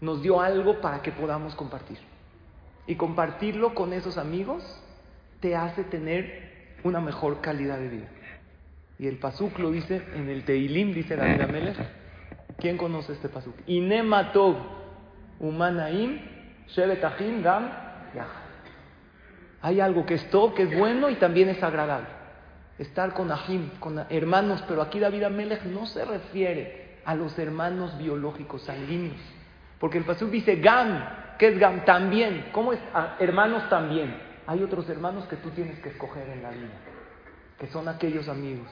nos 0.00 0.22
dio 0.22 0.40
algo 0.40 0.80
para 0.80 1.02
que 1.02 1.10
podamos 1.10 1.54
compartir. 1.54 1.98
Y 2.86 2.96
compartirlo 2.96 3.74
con 3.74 3.92
esos 3.92 4.18
amigos 4.18 4.62
te 5.40 5.56
hace 5.56 5.84
tener 5.84 6.76
una 6.84 7.00
mejor 7.00 7.40
calidad 7.40 7.78
de 7.78 7.88
vida. 7.88 8.08
Y 8.98 9.08
el 9.08 9.18
pasuk 9.18 9.58
lo 9.58 9.70
dice 9.70 10.02
en 10.14 10.28
el 10.28 10.44
Teilim, 10.44 10.92
dice 10.92 11.16
David 11.16 11.40
Amelech. 11.40 11.76
¿Quién 12.58 12.76
conoce 12.76 13.12
este 13.12 13.28
pasuk? 13.28 13.54
Inematov 13.66 14.56
umanaim 15.40 16.20
shevetahim 16.68 17.42
gam 17.42 17.68
Hay 19.62 19.80
algo 19.80 20.06
que 20.06 20.14
es 20.14 20.30
top, 20.30 20.54
que 20.54 20.62
es 20.62 20.78
bueno 20.78 21.10
y 21.10 21.16
también 21.16 21.48
es 21.48 21.62
agradable. 21.62 22.06
Estar 22.78 23.12
con 23.14 23.30
ahim, 23.32 23.70
con 23.80 24.04
hermanos, 24.10 24.62
pero 24.68 24.82
aquí 24.82 25.00
David 25.00 25.24
Amelech 25.24 25.64
no 25.64 25.86
se 25.86 26.04
refiere 26.04 26.98
a 27.04 27.14
los 27.14 27.36
hermanos 27.38 27.96
biológicos 27.98 28.62
sanguíneos. 28.62 29.20
Porque 29.78 29.98
el 29.98 30.04
pasuk 30.04 30.30
dice 30.30 30.56
gam, 30.56 31.04
¿qué 31.38 31.48
es 31.48 31.58
gam? 31.58 31.84
También. 31.84 32.46
¿Cómo 32.52 32.72
es? 32.72 32.80
Ah, 32.92 33.16
hermanos 33.18 33.68
también. 33.68 34.16
Hay 34.46 34.62
otros 34.62 34.88
hermanos 34.88 35.26
que 35.26 35.36
tú 35.36 35.50
tienes 35.50 35.78
que 35.80 35.88
escoger 35.88 36.28
en 36.28 36.42
la 36.42 36.50
vida, 36.50 36.74
que 37.58 37.66
son 37.68 37.88
aquellos 37.88 38.28
amigos 38.28 38.68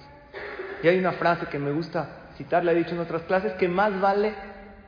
y 0.83 0.89
hay 0.89 0.99
una 0.99 1.13
frase 1.13 1.47
que 1.47 1.59
me 1.59 1.71
gusta 1.71 2.31
citar, 2.37 2.65
la 2.65 2.73
he 2.73 2.75
dicho 2.75 2.95
en 2.95 3.01
otras 3.01 3.23
clases, 3.23 3.53
que 3.55 3.69
más 3.69 4.01
vale 4.01 4.35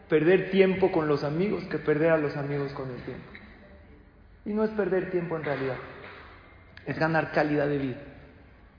perder 0.09 0.51
tiempo 0.51 0.90
con 0.90 1.09
los 1.09 1.24
amigos 1.24 1.64
que 1.64 1.78
perder 1.78 2.11
a 2.11 2.18
los 2.18 2.36
amigos 2.36 2.72
con 2.72 2.90
el 2.90 3.03
tiempo. 3.03 3.24
Y 4.45 4.53
no 4.53 4.64
es 4.64 4.70
perder 4.70 5.11
tiempo 5.11 5.36
en 5.36 5.45
realidad, 5.45 5.76
es 6.84 6.99
ganar 6.99 7.32
calidad 7.32 7.68
de 7.68 7.78
vida. 7.78 7.97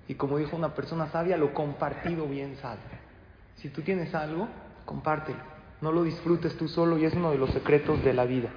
Y 0.07 0.15
como 0.15 0.37
dijo 0.37 0.55
una 0.55 0.75
persona 0.75 1.07
sabia, 1.07 1.37
lo 1.37 1.53
compartido 1.53 2.27
bien 2.27 2.57
sabe. 2.57 2.79
Si 3.55 3.69
tú 3.69 3.81
tienes 3.81 4.13
algo, 4.13 4.47
compártelo. 4.85 5.39
No 5.81 5.91
lo 5.91 6.03
disfrutes 6.03 6.55
tú 6.57 6.67
solo 6.67 6.97
y 6.97 7.05
es 7.05 7.13
uno 7.13 7.31
de 7.31 7.37
los 7.37 7.49
secretos 7.51 8.03
de 8.03 8.13
la 8.13 8.25
vida. 8.25 8.49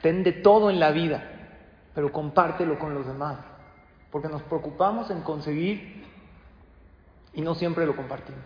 Ten 0.00 0.22
de 0.22 0.32
todo 0.32 0.70
en 0.70 0.80
la 0.80 0.92
vida, 0.92 1.22
pero 1.94 2.12
compártelo 2.12 2.78
con 2.78 2.94
los 2.94 3.06
demás. 3.06 3.38
Porque 4.10 4.28
nos 4.28 4.42
preocupamos 4.42 5.10
en 5.10 5.20
conseguir 5.22 5.95
y 7.36 7.42
no 7.42 7.54
siempre 7.54 7.86
lo 7.86 7.94
compartimos. 7.94 8.42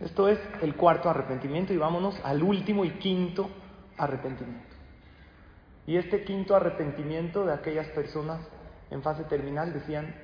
Esto 0.00 0.28
es 0.28 0.38
el 0.62 0.76
cuarto 0.76 1.10
arrepentimiento 1.10 1.72
y 1.72 1.78
vámonos 1.78 2.14
al 2.22 2.42
último 2.42 2.84
y 2.84 2.90
quinto 2.90 3.50
arrepentimiento. 3.96 4.76
Y 5.86 5.96
este 5.96 6.22
quinto 6.22 6.54
arrepentimiento 6.54 7.44
de 7.44 7.54
aquellas 7.54 7.88
personas 7.88 8.40
en 8.90 9.02
fase 9.02 9.24
terminal 9.24 9.72
decían, 9.72 10.14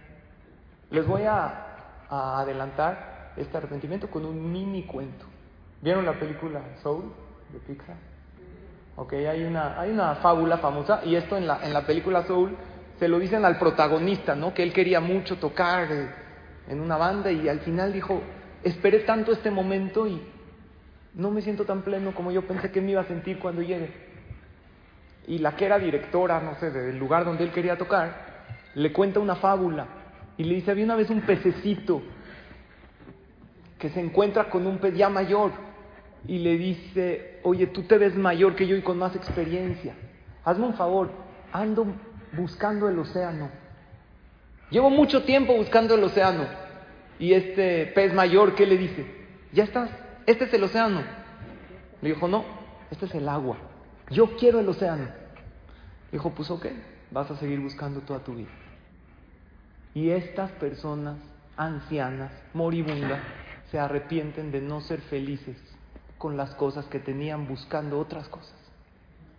les 0.90 1.06
voy 1.06 1.22
a, 1.22 1.62
adelantar 2.08 3.32
este 3.36 3.56
arrepentimiento 3.56 4.08
con 4.08 4.24
un 4.24 4.52
mini 4.52 4.84
cuento. 4.84 5.26
¿Vieron 5.82 6.06
la 6.06 6.12
película 6.12 6.60
Soul 6.82 7.12
de 7.52 7.58
Pixar? 7.58 7.96
Ok, 8.94 9.14
hay 9.14 9.42
una, 9.42 9.80
hay 9.80 9.90
una 9.90 10.14
fábula 10.16 10.58
famosa 10.58 11.00
y 11.04 11.16
esto 11.16 11.36
en 11.36 11.46
la, 11.46 11.66
en 11.66 11.72
la 11.72 11.84
película 11.84 12.22
Soul 12.22 12.56
se 12.98 13.08
lo 13.08 13.18
dicen 13.18 13.44
al 13.44 13.58
protagonista, 13.58 14.36
¿no? 14.36 14.54
Que 14.54 14.62
él 14.62 14.72
quería 14.72 15.00
mucho 15.00 15.36
tocar 15.38 15.90
eh, 15.90 16.25
en 16.68 16.80
una 16.80 16.96
banda 16.96 17.30
y 17.30 17.48
al 17.48 17.60
final 17.60 17.92
dijo, 17.92 18.22
esperé 18.62 19.00
tanto 19.00 19.32
este 19.32 19.50
momento 19.50 20.06
y 20.06 20.20
no 21.14 21.30
me 21.30 21.42
siento 21.42 21.64
tan 21.64 21.82
pleno 21.82 22.14
como 22.14 22.30
yo 22.30 22.46
pensé 22.46 22.70
que 22.70 22.80
me 22.80 22.92
iba 22.92 23.00
a 23.00 23.06
sentir 23.06 23.38
cuando 23.38 23.62
llegue. 23.62 23.90
Y 25.26 25.38
la 25.38 25.56
que 25.56 25.66
era 25.66 25.78
directora, 25.78 26.40
no 26.40 26.54
sé, 26.56 26.70
del 26.70 26.98
lugar 26.98 27.24
donde 27.24 27.44
él 27.44 27.50
quería 27.50 27.76
tocar, 27.76 28.26
le 28.74 28.92
cuenta 28.92 29.20
una 29.20 29.36
fábula 29.36 29.86
y 30.36 30.44
le 30.44 30.56
dice, 30.56 30.70
había 30.70 30.84
una 30.84 30.96
vez 30.96 31.10
un 31.10 31.22
pececito 31.22 32.02
que 33.78 33.90
se 33.90 34.00
encuentra 34.00 34.48
con 34.50 34.66
un 34.66 34.78
pez 34.78 34.94
ya 34.94 35.08
mayor 35.08 35.52
y 36.26 36.38
le 36.38 36.56
dice, 36.56 37.40
oye, 37.42 37.68
tú 37.68 37.82
te 37.82 37.98
ves 37.98 38.16
mayor 38.16 38.54
que 38.54 38.66
yo 38.66 38.76
y 38.76 38.82
con 38.82 38.98
más 38.98 39.14
experiencia, 39.16 39.94
hazme 40.44 40.66
un 40.66 40.74
favor, 40.74 41.10
ando 41.52 41.86
buscando 42.32 42.88
el 42.88 42.98
océano. 42.98 43.50
Llevo 44.70 44.90
mucho 44.90 45.22
tiempo 45.22 45.54
buscando 45.54 45.94
el 45.94 46.04
océano. 46.04 46.46
Y 47.18 47.32
este 47.32 47.86
pez 47.94 48.12
mayor, 48.12 48.54
¿qué 48.54 48.66
le 48.66 48.76
dice? 48.76 49.06
Ya 49.52 49.64
estás, 49.64 49.90
este 50.26 50.44
es 50.44 50.54
el 50.54 50.64
océano. 50.64 51.02
Le 52.02 52.10
dijo, 52.10 52.28
no, 52.28 52.44
este 52.90 53.06
es 53.06 53.14
el 53.14 53.28
agua. 53.28 53.56
Yo 54.10 54.36
quiero 54.36 54.60
el 54.60 54.68
océano. 54.68 55.04
Le 55.04 56.12
dijo, 56.12 56.30
pues 56.30 56.50
ok, 56.50 56.66
vas 57.10 57.30
a 57.30 57.36
seguir 57.36 57.60
buscando 57.60 58.00
toda 58.00 58.20
tu 58.20 58.34
vida. 58.34 58.50
Y 59.94 60.10
estas 60.10 60.50
personas 60.52 61.16
ancianas, 61.56 62.32
moribundas, 62.52 63.22
se 63.70 63.78
arrepienten 63.78 64.52
de 64.52 64.60
no 64.60 64.80
ser 64.80 65.00
felices 65.00 65.56
con 66.18 66.36
las 66.36 66.54
cosas 66.54 66.86
que 66.86 66.98
tenían 66.98 67.48
buscando 67.48 67.98
otras 67.98 68.28
cosas. 68.28 68.54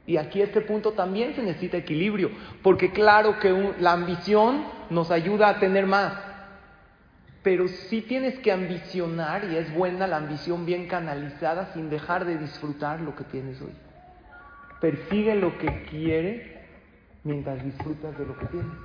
Y 0.07 0.15
aquí 0.15 0.41
este 0.41 0.61
punto 0.61 0.93
también 0.93 1.35
se 1.35 1.43
necesita 1.43 1.75
equilibrio, 1.75 2.31
porque 2.63 2.91
claro 2.91 3.39
que 3.39 3.73
la 3.79 3.91
ambición 3.91 4.63
nos 4.89 5.11
ayuda 5.11 5.49
a 5.49 5.59
tener 5.59 5.85
más, 5.85 6.13
pero 7.43 7.67
sí 7.67 8.01
tienes 8.01 8.39
que 8.39 8.53
ambicionar 8.53 9.43
y 9.51 9.57
es 9.57 9.73
buena 9.75 10.07
la 10.07 10.15
ambición 10.15 10.65
bien 10.65 10.87
canalizada 10.87 11.73
sin 11.73 11.89
dejar 11.89 12.23
de 12.23 12.37
disfrutar 12.37 13.01
lo 13.01 13.17
que 13.17 13.25
tienes 13.25 13.61
hoy. 13.61 13.73
Persigue 14.79 15.35
lo 15.35 15.57
que 15.57 15.83
quiere 15.89 16.57
mientras 17.25 17.61
disfrutas 17.65 18.17
de 18.17 18.25
lo 18.25 18.37
que 18.39 18.45
tienes 18.45 18.77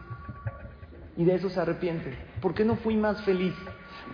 y 1.17 1.25
de 1.25 1.35
eso 1.35 1.51
se 1.51 1.61
arrepiente. 1.61 2.17
¿Por 2.41 2.53
qué 2.53 2.65
no 2.65 2.75
fui 2.77 2.97
más 2.97 3.23
feliz? 3.23 3.55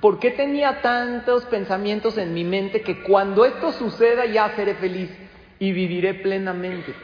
¿Por 0.02 0.18
qué 0.18 0.32
tenía 0.32 0.82
tantos 0.82 1.46
pensamientos 1.46 2.18
en 2.18 2.34
mi 2.34 2.44
mente 2.44 2.82
que 2.82 3.02
cuando 3.02 3.46
esto 3.46 3.72
suceda 3.72 4.26
ya 4.26 4.54
seré 4.56 4.74
feliz 4.74 5.10
y 5.58 5.72
viviré 5.72 6.14
plenamente? 6.14 6.94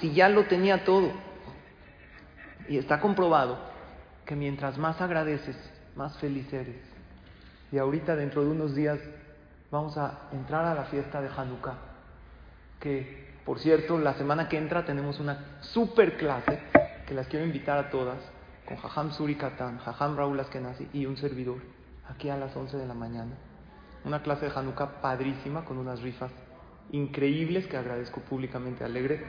Si 0.00 0.12
ya 0.12 0.28
lo 0.28 0.44
tenía 0.44 0.84
todo. 0.84 1.12
Y 2.68 2.76
está 2.76 3.00
comprobado 3.00 3.58
que 4.26 4.36
mientras 4.36 4.76
más 4.76 5.00
agradeces, 5.00 5.56
más 5.96 6.18
feliz 6.18 6.52
eres. 6.52 6.82
Y 7.72 7.78
ahorita 7.78 8.14
dentro 8.14 8.44
de 8.44 8.50
unos 8.50 8.74
días 8.74 8.98
vamos 9.70 9.96
a 9.96 10.28
entrar 10.32 10.64
a 10.64 10.74
la 10.74 10.84
fiesta 10.84 11.20
de 11.20 11.28
Hanukkah, 11.28 11.78
que 12.80 13.28
por 13.44 13.58
cierto 13.58 13.98
la 13.98 14.14
semana 14.14 14.48
que 14.48 14.58
entra 14.58 14.84
tenemos 14.84 15.20
una 15.20 15.58
super 15.60 16.16
clase 16.16 16.60
que 17.06 17.14
las 17.14 17.26
quiero 17.28 17.44
invitar 17.46 17.78
a 17.78 17.90
todas 17.90 18.18
con 18.66 18.76
Jajam 18.76 19.12
Suri 19.12 19.36
Katan, 19.36 19.78
Jajam 19.78 20.16
Raúl 20.16 20.40
Askenazi 20.40 20.88
y 20.92 21.06
un 21.06 21.16
servidor, 21.16 21.58
aquí 22.08 22.28
a 22.28 22.36
las 22.36 22.54
11 22.54 22.76
de 22.76 22.86
la 22.86 22.94
mañana. 22.94 23.32
Una 24.04 24.22
clase 24.22 24.46
de 24.46 24.52
Hanukkah 24.54 25.00
padrísima 25.00 25.64
con 25.64 25.78
unas 25.78 26.00
rifas 26.02 26.30
increíbles 26.92 27.66
que 27.66 27.76
agradezco 27.76 28.20
públicamente 28.20 28.84
Alegre. 28.84 29.26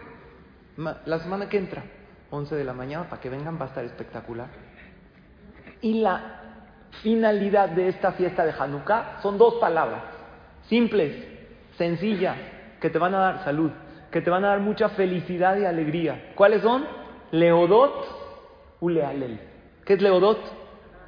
La 1.05 1.19
semana 1.19 1.49
que 1.49 1.57
entra, 1.57 1.83
11 2.31 2.55
de 2.55 2.63
la 2.63 2.73
mañana, 2.73 3.09
para 3.09 3.21
que 3.21 3.29
vengan, 3.29 3.59
va 3.59 3.65
a 3.65 3.67
estar 3.69 3.83
espectacular. 3.83 4.47
Y 5.81 6.01
la 6.01 6.41
finalidad 7.03 7.69
de 7.69 7.89
esta 7.89 8.13
fiesta 8.13 8.45
de 8.45 8.53
Hanukkah 8.57 9.19
son 9.21 9.37
dos 9.37 9.55
palabras, 9.55 10.03
simples, 10.67 11.15
sencillas, 11.77 12.37
que 12.79 12.89
te 12.89 12.97
van 12.97 13.13
a 13.13 13.19
dar 13.19 13.43
salud, 13.43 13.71
que 14.11 14.21
te 14.21 14.29
van 14.29 14.45
a 14.45 14.49
dar 14.49 14.59
mucha 14.59 14.89
felicidad 14.89 15.57
y 15.57 15.65
alegría. 15.65 16.31
¿Cuáles 16.35 16.61
son? 16.61 16.85
Leodot 17.31 18.77
Ulealel. 18.79 19.39
¿Qué 19.85 19.93
es 19.93 20.01
leodot? 20.01 20.39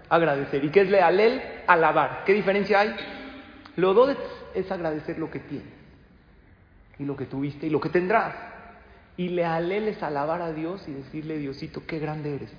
Agradecer. 0.10 0.66
¿Y 0.66 0.70
qué 0.70 0.82
es 0.82 0.90
lealel? 0.90 1.42
Alabar. 1.68 2.24
¿Qué 2.26 2.34
diferencia 2.34 2.82
hay? 2.82 2.94
Leodot 3.78 4.18
es 4.54 4.70
agradecer 4.70 5.18
lo 5.18 5.32
que 5.32 5.40
tienes 5.40 5.81
y 7.02 7.06
lo 7.06 7.16
que 7.16 7.26
tuviste 7.26 7.68
y 7.68 7.70
lo 7.70 7.82
que 7.82 7.90
tendrás. 7.90 8.36
Y 9.18 9.30
lealel 9.30 9.88
es 9.88 10.02
alabar 10.04 10.42
a 10.42 10.54
Dios 10.54 10.88
y 10.88 10.94
decirle, 10.94 11.38
Diosito, 11.38 11.84
qué 11.86 12.00
grande 12.00 12.36
eres. 12.36 12.54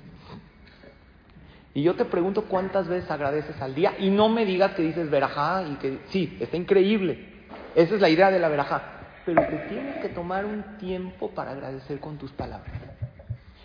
Y 1.75 1.83
yo 1.83 1.95
te 1.95 2.05
pregunto 2.05 2.45
cuántas 2.45 2.89
veces 2.89 3.11
agradeces 3.11 3.61
al 3.63 3.75
día 3.75 3.95
y 3.99 4.11
no 4.11 4.29
me 4.29 4.45
digas 4.45 4.73
que 4.73 4.83
dices 4.83 5.09
verajá 5.09 5.63
y 5.63 5.77
que 5.77 6.01
sí, 6.09 6.37
está 6.41 6.57
increíble. 6.57 7.29
Esa 7.75 7.95
es 7.95 8.01
la 8.01 8.11
idea 8.11 8.31
de 8.31 8.39
la 8.39 8.49
verajá. 8.49 8.83
Pero 9.25 9.47
que 9.49 9.57
tienes 9.69 10.03
que 10.03 10.09
tomar 10.09 10.45
un 10.45 10.77
tiempo 10.79 11.31
para 11.31 11.53
agradecer 11.53 12.01
con 12.01 12.19
tus 12.19 12.33
palabras. 12.33 12.73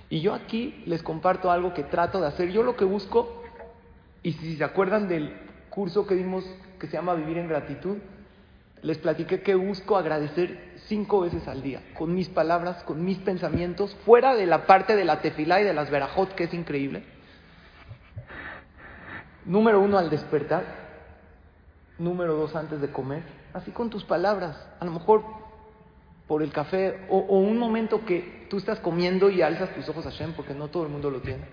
Y 0.09 0.21
yo 0.21 0.33
aquí 0.33 0.83
les 0.85 1.03
comparto 1.03 1.51
algo 1.51 1.73
que 1.73 1.83
trato 1.83 2.21
de 2.21 2.27
hacer. 2.27 2.51
Yo 2.51 2.63
lo 2.63 2.77
que 2.77 2.85
busco, 2.85 3.43
y 4.23 4.33
si 4.33 4.55
se 4.55 4.63
acuerdan 4.63 5.09
del 5.09 5.33
curso 5.69 6.07
que 6.07 6.15
dimos 6.15 6.45
que 6.79 6.87
se 6.87 6.93
llama 6.93 7.15
Vivir 7.15 7.39
en 7.39 7.49
Gratitud, 7.49 7.97
les 8.81 8.97
platiqué 8.97 9.41
que 9.41 9.55
busco 9.55 9.97
agradecer 9.97 10.75
cinco 10.87 11.21
veces 11.21 11.47
al 11.47 11.61
día, 11.61 11.81
con 11.97 12.13
mis 12.13 12.29
palabras, 12.29 12.83
con 12.83 13.03
mis 13.03 13.17
pensamientos, 13.17 13.95
fuera 14.05 14.35
de 14.35 14.45
la 14.45 14.65
parte 14.65 14.95
de 14.95 15.05
la 15.05 15.21
tefilá 15.21 15.61
y 15.61 15.63
de 15.63 15.73
las 15.73 15.89
verajot, 15.89 16.33
que 16.35 16.45
es 16.45 16.53
increíble. 16.53 17.03
Número 19.45 19.79
uno, 19.79 19.97
al 19.97 20.09
despertar. 20.09 20.63
Número 21.97 22.35
dos, 22.35 22.55
antes 22.55 22.81
de 22.81 22.89
comer. 22.89 23.23
Así 23.53 23.71
con 23.71 23.89
tus 23.89 24.03
palabras. 24.03 24.67
A 24.79 24.85
lo 24.85 24.91
mejor 24.91 25.23
por 26.27 26.43
el 26.43 26.51
café 26.51 27.05
o, 27.09 27.19
un 27.39 27.57
momento 27.57 28.05
que 28.05 28.45
tú 28.49 28.57
estás 28.57 28.79
comiendo 28.79 29.29
y 29.29 29.41
alzas 29.41 29.73
tus 29.73 29.87
ojos 29.87 30.05
a 30.05 30.09
Shem 30.09 30.33
porque 30.33 30.53
no 30.53 30.67
todo 30.67 30.83
el 30.83 30.89
mundo 30.89 31.09
lo 31.09 31.21
tiene. 31.21 31.45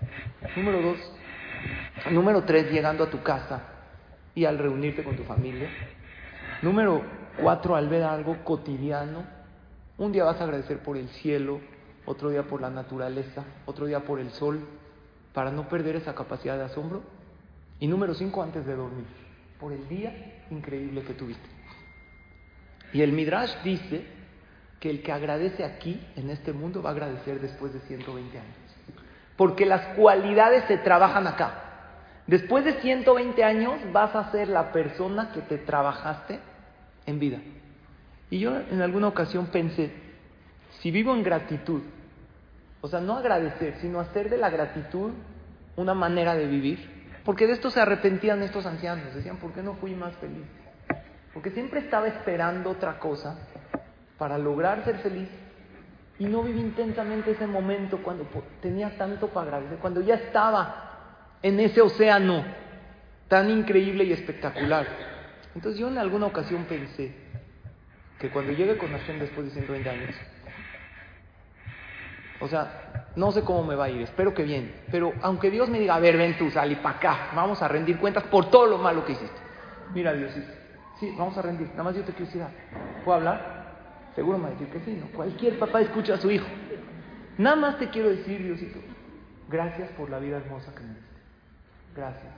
Número 0.55 0.81
dos. 0.81 0.97
Número 2.11 2.43
tres, 2.43 2.71
llegando 2.71 3.05
a 3.05 3.09
tu 3.09 3.23
casa 3.23 3.63
y 4.35 4.43
al 4.43 4.57
reunirte 4.57 5.03
con 5.03 5.15
tu 5.15 5.23
familia. 5.23 5.69
Número 6.61 7.01
cuatro, 7.41 7.75
al 7.75 7.89
ver 7.89 8.03
algo 8.03 8.43
cotidiano. 8.43 9.23
Un 9.97 10.11
día 10.11 10.23
vas 10.23 10.39
a 10.41 10.43
agradecer 10.43 10.79
por 10.79 10.97
el 10.97 11.09
cielo, 11.09 11.59
otro 12.05 12.29
día 12.29 12.43
por 12.43 12.61
la 12.61 12.69
naturaleza, 12.69 13.43
otro 13.65 13.85
día 13.85 14.01
por 14.01 14.19
el 14.19 14.31
sol, 14.31 14.59
para 15.33 15.51
no 15.51 15.67
perder 15.67 15.97
esa 15.97 16.15
capacidad 16.15 16.57
de 16.57 16.63
asombro. 16.63 17.03
Y 17.79 17.87
número 17.87 18.13
cinco, 18.13 18.41
antes 18.41 18.65
de 18.65 18.75
dormir, 18.75 19.05
por 19.59 19.73
el 19.73 19.87
día 19.87 20.43
increíble 20.49 21.03
que 21.03 21.13
tuviste. 21.13 21.49
Y 22.93 23.01
el 23.01 23.11
Midrash 23.11 23.61
dice 23.63 24.05
que 24.79 24.89
el 24.89 25.03
que 25.03 25.11
agradece 25.11 25.65
aquí, 25.65 25.99
en 26.15 26.29
este 26.29 26.53
mundo, 26.53 26.81
va 26.81 26.91
a 26.91 26.93
agradecer 26.93 27.41
después 27.41 27.73
de 27.73 27.79
120 27.81 28.39
años. 28.39 28.55
Porque 29.35 29.65
las 29.65 29.95
cualidades 29.97 30.63
se 30.65 30.77
trabajan 30.77 31.27
acá. 31.27 31.64
Después 32.27 32.65
de 32.65 32.81
120 32.81 33.43
años 33.43 33.79
vas 33.91 34.15
a 34.15 34.31
ser 34.31 34.47
la 34.47 34.71
persona 34.71 35.31
que 35.31 35.41
te 35.41 35.59
trabajaste 35.59 36.39
en 37.05 37.19
vida. 37.19 37.39
Y 38.29 38.39
yo 38.39 38.57
en 38.57 38.81
alguna 38.81 39.07
ocasión 39.07 39.47
pensé, 39.47 39.91
si 40.79 40.89
vivo 40.89 41.13
en 41.13 41.23
gratitud, 41.23 41.83
o 42.81 42.87
sea, 42.87 42.99
no 42.99 43.15
agradecer, 43.15 43.75
sino 43.79 43.99
hacer 43.99 44.29
de 44.29 44.37
la 44.37 44.49
gratitud 44.49 45.11
una 45.75 45.93
manera 45.93 46.35
de 46.35 46.47
vivir, 46.47 47.13
porque 47.23 47.47
de 47.47 47.53
esto 47.53 47.69
se 47.69 47.79
arrepentían 47.79 48.41
estos 48.41 48.65
ancianos, 48.65 49.13
decían, 49.13 49.37
¿por 49.37 49.51
qué 49.53 49.61
no 49.61 49.75
fui 49.75 49.93
más 49.93 50.15
feliz? 50.15 50.45
Porque 51.33 51.51
siempre 51.51 51.81
estaba 51.81 52.07
esperando 52.07 52.71
otra 52.71 52.97
cosa 52.97 53.37
para 54.17 54.37
lograr 54.37 54.83
ser 54.83 54.99
feliz 54.99 55.27
y 56.17 56.25
no 56.25 56.43
viví 56.43 56.61
intensamente 56.61 57.31
ese 57.31 57.45
momento 57.45 58.01
cuando 58.01 58.25
tenía 58.61 58.97
tanto 58.97 59.27
para 59.27 59.47
agradecer, 59.47 59.77
cuando 59.79 60.01
ya 60.01 60.15
estaba 60.15 60.84
en 61.41 61.59
ese 61.59 61.81
océano 61.81 62.43
tan 63.27 63.49
increíble 63.49 64.03
y 64.03 64.13
espectacular. 64.13 64.87
Entonces 65.55 65.79
yo 65.79 65.87
en 65.87 65.97
alguna 65.97 66.27
ocasión 66.27 66.65
pensé, 66.65 67.13
que 68.19 68.29
cuando 68.29 68.53
llegue 68.53 68.77
con 68.77 68.91
Hashem 68.91 69.19
después 69.19 69.47
de 69.47 69.53
120 69.53 69.89
años, 69.89 70.15
o 72.39 72.47
sea, 72.47 73.09
no 73.15 73.31
sé 73.31 73.41
cómo 73.43 73.63
me 73.63 73.75
va 73.75 73.85
a 73.85 73.89
ir, 73.89 74.01
espero 74.01 74.33
que 74.33 74.43
bien, 74.43 74.73
pero 74.91 75.13
aunque 75.21 75.49
Dios 75.49 75.69
me 75.69 75.79
diga, 75.79 75.95
a 75.95 75.99
ver, 75.99 76.17
ven 76.17 76.37
tú, 76.37 76.49
sal 76.51 76.75
para 76.81 76.97
acá, 76.97 77.31
vamos 77.35 77.61
a 77.61 77.67
rendir 77.67 77.97
cuentas 77.97 78.23
por 78.25 78.49
todo 78.49 78.67
lo 78.67 78.77
malo 78.77 79.05
que 79.05 79.13
hiciste. 79.13 79.37
Mira, 79.93 80.13
Dios, 80.13 80.31
sí, 80.99 81.13
vamos 81.17 81.37
a 81.37 81.41
rendir, 81.41 81.69
nada 81.69 81.83
más 81.83 81.95
yo 81.95 82.03
te 82.03 82.11
quiero 82.11 82.25
decir, 82.25 82.41
¿puedo 83.03 83.17
hablar? 83.17 83.65
Seguro 84.15 84.37
me 84.37 84.45
va 84.45 84.49
a 84.49 84.53
decir 84.53 84.69
que 84.69 84.79
sí, 84.79 84.91
¿no? 84.91 85.07
Cualquier 85.07 85.59
papá 85.59 85.81
escucha 85.81 86.13
a 86.13 86.17
su 86.17 86.31
hijo. 86.31 86.47
Nada 87.37 87.57
más 87.57 87.77
te 87.77 87.89
quiero 87.89 88.09
decir, 88.09 88.41
Diosito, 88.41 88.79
gracias 89.49 89.89
por 89.91 90.09
la 90.09 90.19
vida 90.19 90.37
hermosa 90.37 90.73
que 90.73 90.81
me 90.81 90.95
diste. 90.95 91.14
Gracias. 91.95 92.33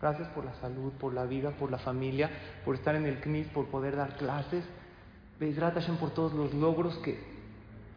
Gracias 0.00 0.28
por 0.28 0.44
la 0.44 0.54
salud, 0.54 0.92
por 0.92 1.14
la 1.14 1.24
vida, 1.24 1.50
por 1.52 1.70
la 1.70 1.78
familia, 1.78 2.30
por 2.64 2.74
estar 2.74 2.94
en 2.94 3.06
el 3.06 3.20
CNIS, 3.20 3.48
por 3.48 3.66
poder 3.66 3.96
dar 3.96 4.16
clases. 4.16 4.64
Bezrat 5.40 5.74
Hashem 5.74 5.96
por 5.96 6.10
todos 6.10 6.32
los 6.32 6.54
logros 6.54 6.96
que 6.98 7.18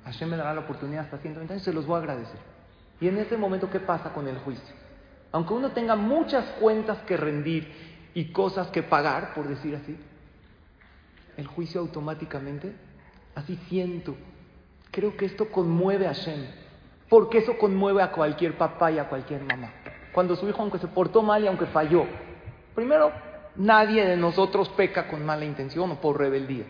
Hashem 0.06 0.30
me 0.30 0.38
dará 0.38 0.54
la 0.54 0.62
oportunidad 0.62 1.06
hasta 1.06 1.18
120 1.18 1.54
años, 1.54 1.64
se 1.64 1.74
los 1.74 1.86
voy 1.86 1.96
a 1.96 2.00
agradecer. 2.00 2.40
Y 3.02 3.08
en 3.08 3.18
ese 3.18 3.38
momento, 3.38 3.70
¿qué 3.70 3.80
pasa 3.80 4.12
con 4.14 4.28
el 4.28 4.38
juicio? 4.40 4.76
Aunque 5.32 5.54
uno 5.54 5.72
tenga 5.72 5.96
muchas 5.96 6.46
cuentas 6.60 6.98
que 7.04 7.16
rendir 7.16 7.72
y 8.14 8.32
cosas 8.32 8.68
que 8.68 8.82
pagar, 8.82 9.34
por 9.34 9.48
decir 9.48 9.76
así, 9.76 9.98
el 11.38 11.48
juicio 11.48 11.80
automáticamente, 11.82 12.74
así 13.36 13.58
siento. 13.70 14.16
Creo 14.92 15.16
que 15.16 15.26
esto 15.26 15.50
conmueve 15.50 16.08
a 16.08 16.14
Hashem, 16.14 16.46
porque 17.08 17.38
eso 17.40 17.58
conmueve 17.58 18.02
a 18.02 18.12
cualquier 18.12 18.58
papá 18.58 18.92
y 18.92 19.00
a 19.00 19.08
cualquier 19.08 19.44
mamá. 19.44 19.72
Cuando 20.20 20.36
su 20.36 20.50
hijo, 20.50 20.62
aunque 20.62 20.80
se 20.80 20.88
portó 20.90 21.22
mal 21.22 21.42
y 21.42 21.48
aunque 21.48 21.66
falló, 21.68 22.06
primero, 22.76 23.10
nadie 23.56 24.06
de 24.06 24.18
nosotros 24.18 24.68
peca 24.68 25.08
con 25.08 25.26
mala 25.26 25.46
intención 25.46 25.90
o 25.92 26.02
por 26.02 26.20
rebeldía. 26.20 26.66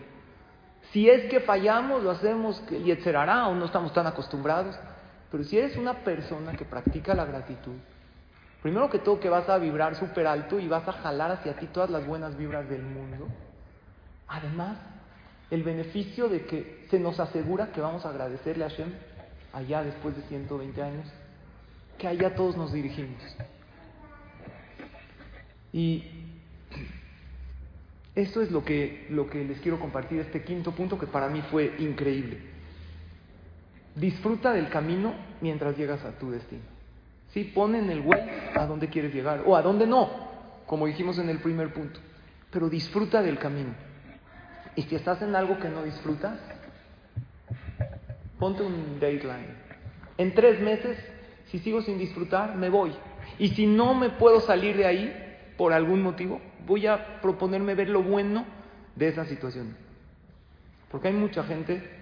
Si 0.92 1.10
es 1.10 1.28
que 1.28 1.40
fallamos, 1.40 2.00
lo 2.04 2.12
hacemos 2.12 2.62
y 2.70 2.92
etcétera, 2.92 3.48
o 3.48 3.56
no 3.56 3.64
estamos 3.64 3.92
tan 3.92 4.06
acostumbrados. 4.06 4.78
Pero 5.32 5.42
si 5.42 5.58
eres 5.58 5.76
una 5.76 5.94
persona 5.94 6.52
que 6.52 6.64
practica 6.64 7.12
la 7.12 7.24
gratitud, 7.24 7.74
primero 8.62 8.88
que 8.88 9.00
todo 9.00 9.18
que 9.18 9.28
vas 9.28 9.48
a 9.48 9.58
vibrar 9.58 9.96
súper 9.96 10.28
alto 10.28 10.60
y 10.60 10.68
vas 10.68 10.86
a 10.86 10.92
jalar 10.92 11.32
hacia 11.32 11.54
ti 11.54 11.66
todas 11.66 11.90
las 11.90 12.06
buenas 12.06 12.36
vibras 12.36 12.68
del 12.68 12.82
mundo. 12.82 13.26
Además, 14.28 14.78
el 15.50 15.64
beneficio 15.64 16.28
de 16.28 16.46
que 16.46 16.86
se 16.88 17.00
nos 17.00 17.18
asegura 17.18 17.72
que 17.72 17.80
vamos 17.80 18.06
a 18.06 18.10
agradecerle 18.10 18.64
a 18.64 18.68
Hashem 18.68 18.92
allá 19.52 19.82
después 19.82 20.14
de 20.14 20.22
120 20.22 20.80
años, 20.80 21.08
que 22.00 22.08
allá 22.08 22.34
todos 22.34 22.56
nos 22.56 22.72
dirigimos. 22.72 23.22
Y 25.72 26.04
esto 28.14 28.40
es 28.40 28.50
lo 28.50 28.64
que, 28.64 29.06
lo 29.10 29.28
que 29.28 29.44
les 29.44 29.60
quiero 29.60 29.78
compartir, 29.78 30.20
este 30.20 30.42
quinto 30.42 30.72
punto 30.72 30.98
que 30.98 31.06
para 31.06 31.28
mí 31.28 31.42
fue 31.50 31.74
increíble. 31.78 32.38
Disfruta 33.94 34.52
del 34.52 34.70
camino 34.70 35.14
mientras 35.40 35.76
llegas 35.76 36.02
a 36.04 36.18
tu 36.18 36.30
destino. 36.30 36.62
Sí, 37.32 37.44
pon 37.44 37.74
en 37.74 37.90
el 37.90 38.02
güey 38.02 38.20
a 38.56 38.66
dónde 38.66 38.88
quieres 38.88 39.14
llegar 39.14 39.42
o 39.46 39.54
a 39.54 39.62
dónde 39.62 39.86
no, 39.86 40.08
como 40.66 40.86
dijimos 40.86 41.18
en 41.18 41.28
el 41.28 41.38
primer 41.38 41.72
punto. 41.72 42.00
Pero 42.50 42.68
disfruta 42.68 43.22
del 43.22 43.38
camino. 43.38 43.74
Y 44.74 44.82
si 44.82 44.96
estás 44.96 45.20
en 45.22 45.36
algo 45.36 45.58
que 45.58 45.68
no 45.68 45.82
disfrutas, 45.82 46.38
ponte 48.38 48.62
un 48.62 48.98
deadline. 48.98 49.54
En 50.18 50.34
tres 50.34 50.60
meses, 50.60 50.98
si 51.50 51.58
sigo 51.58 51.82
sin 51.82 51.98
disfrutar, 51.98 52.54
me 52.56 52.68
voy. 52.68 52.92
Y 53.38 53.48
si 53.48 53.66
no 53.66 53.94
me 53.94 54.10
puedo 54.10 54.40
salir 54.40 54.76
de 54.76 54.86
ahí 54.86 55.52
por 55.56 55.72
algún 55.72 56.02
motivo, 56.02 56.40
voy 56.66 56.86
a 56.86 57.20
proponerme 57.20 57.74
ver 57.74 57.88
lo 57.88 58.02
bueno 58.02 58.44
de 58.94 59.08
esa 59.08 59.24
situación. 59.24 59.76
Porque 60.90 61.08
hay 61.08 61.14
mucha 61.14 61.42
gente 61.44 61.98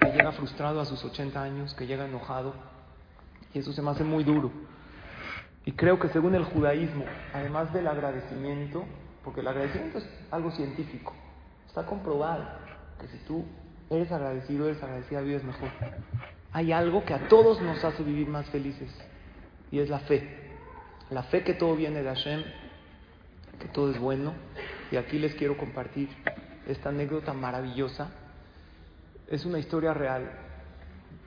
que 0.00 0.10
llega 0.10 0.32
frustrado 0.32 0.80
a 0.80 0.84
sus 0.84 1.04
80 1.04 1.42
años, 1.42 1.74
que 1.74 1.86
llega 1.86 2.06
enojado, 2.06 2.54
y 3.52 3.58
eso 3.58 3.72
se 3.72 3.82
me 3.82 3.90
hace 3.90 4.04
muy 4.04 4.24
duro. 4.24 4.50
Y 5.64 5.72
creo 5.72 5.98
que 5.98 6.08
según 6.08 6.34
el 6.34 6.44
judaísmo, 6.44 7.04
además 7.32 7.72
del 7.72 7.86
agradecimiento, 7.86 8.84
porque 9.22 9.40
el 9.40 9.48
agradecimiento 9.48 9.98
es 9.98 10.08
algo 10.30 10.50
científico, 10.50 11.14
está 11.66 11.86
comprobado 11.86 12.44
que 13.00 13.08
si 13.08 13.18
tú 13.18 13.44
eres 13.88 14.10
agradecido, 14.12 14.68
eres 14.68 14.82
agradecida, 14.82 15.20
vives 15.20 15.44
mejor. 15.44 15.68
Hay 16.54 16.70
algo 16.70 17.04
que 17.04 17.12
a 17.12 17.26
todos 17.28 17.60
nos 17.60 17.84
hace 17.84 18.04
vivir 18.04 18.28
más 18.28 18.46
felices, 18.46 18.88
y 19.72 19.80
es 19.80 19.90
la 19.90 19.98
fe. 19.98 20.52
La 21.10 21.24
fe 21.24 21.42
que 21.42 21.54
todo 21.54 21.74
viene 21.74 22.00
de 22.00 22.08
Hashem, 22.08 22.44
que 23.60 23.66
todo 23.68 23.90
es 23.90 23.98
bueno. 23.98 24.32
Y 24.92 24.96
aquí 24.96 25.18
les 25.18 25.34
quiero 25.34 25.56
compartir 25.56 26.08
esta 26.68 26.90
anécdota 26.90 27.32
maravillosa. 27.32 28.08
Es 29.26 29.44
una 29.44 29.58
historia 29.58 29.94
real 29.94 30.30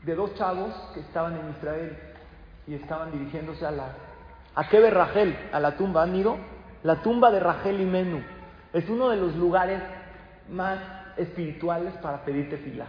de 0.05 0.15
dos 0.15 0.34
chavos 0.36 0.73
que 0.93 1.01
estaban 1.01 1.38
en 1.38 1.49
Israel 1.49 1.97
y 2.65 2.75
estaban 2.75 3.11
dirigiéndose 3.11 3.65
a 3.65 3.71
la 3.71 3.95
a 4.55 4.63
Rachel, 4.63 5.38
a 5.51 5.59
la 5.59 5.75
tumba. 5.75 6.03
¿Han 6.03 6.15
ido? 6.15 6.38
La 6.84 7.03
tumba 7.03 7.32
de 7.32 7.41
Rachel 7.41 7.82
y 7.82 7.86
Menú. 7.86 8.23
Es 8.71 8.89
uno 8.89 9.09
de 9.09 9.17
los 9.17 9.36
lugares 9.36 9.82
más 10.49 10.80
espirituales 11.17 11.93
para 11.95 12.23
pedirte 12.23 12.57
fila. 12.57 12.88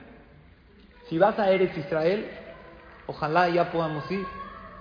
Si 1.08 1.18
vas 1.18 1.38
a 1.38 1.50
Eretz 1.50 1.76
Israel, 1.78 2.28
ojalá 3.06 3.48
ya 3.48 3.70
podamos 3.72 4.10
ir. 4.10 4.26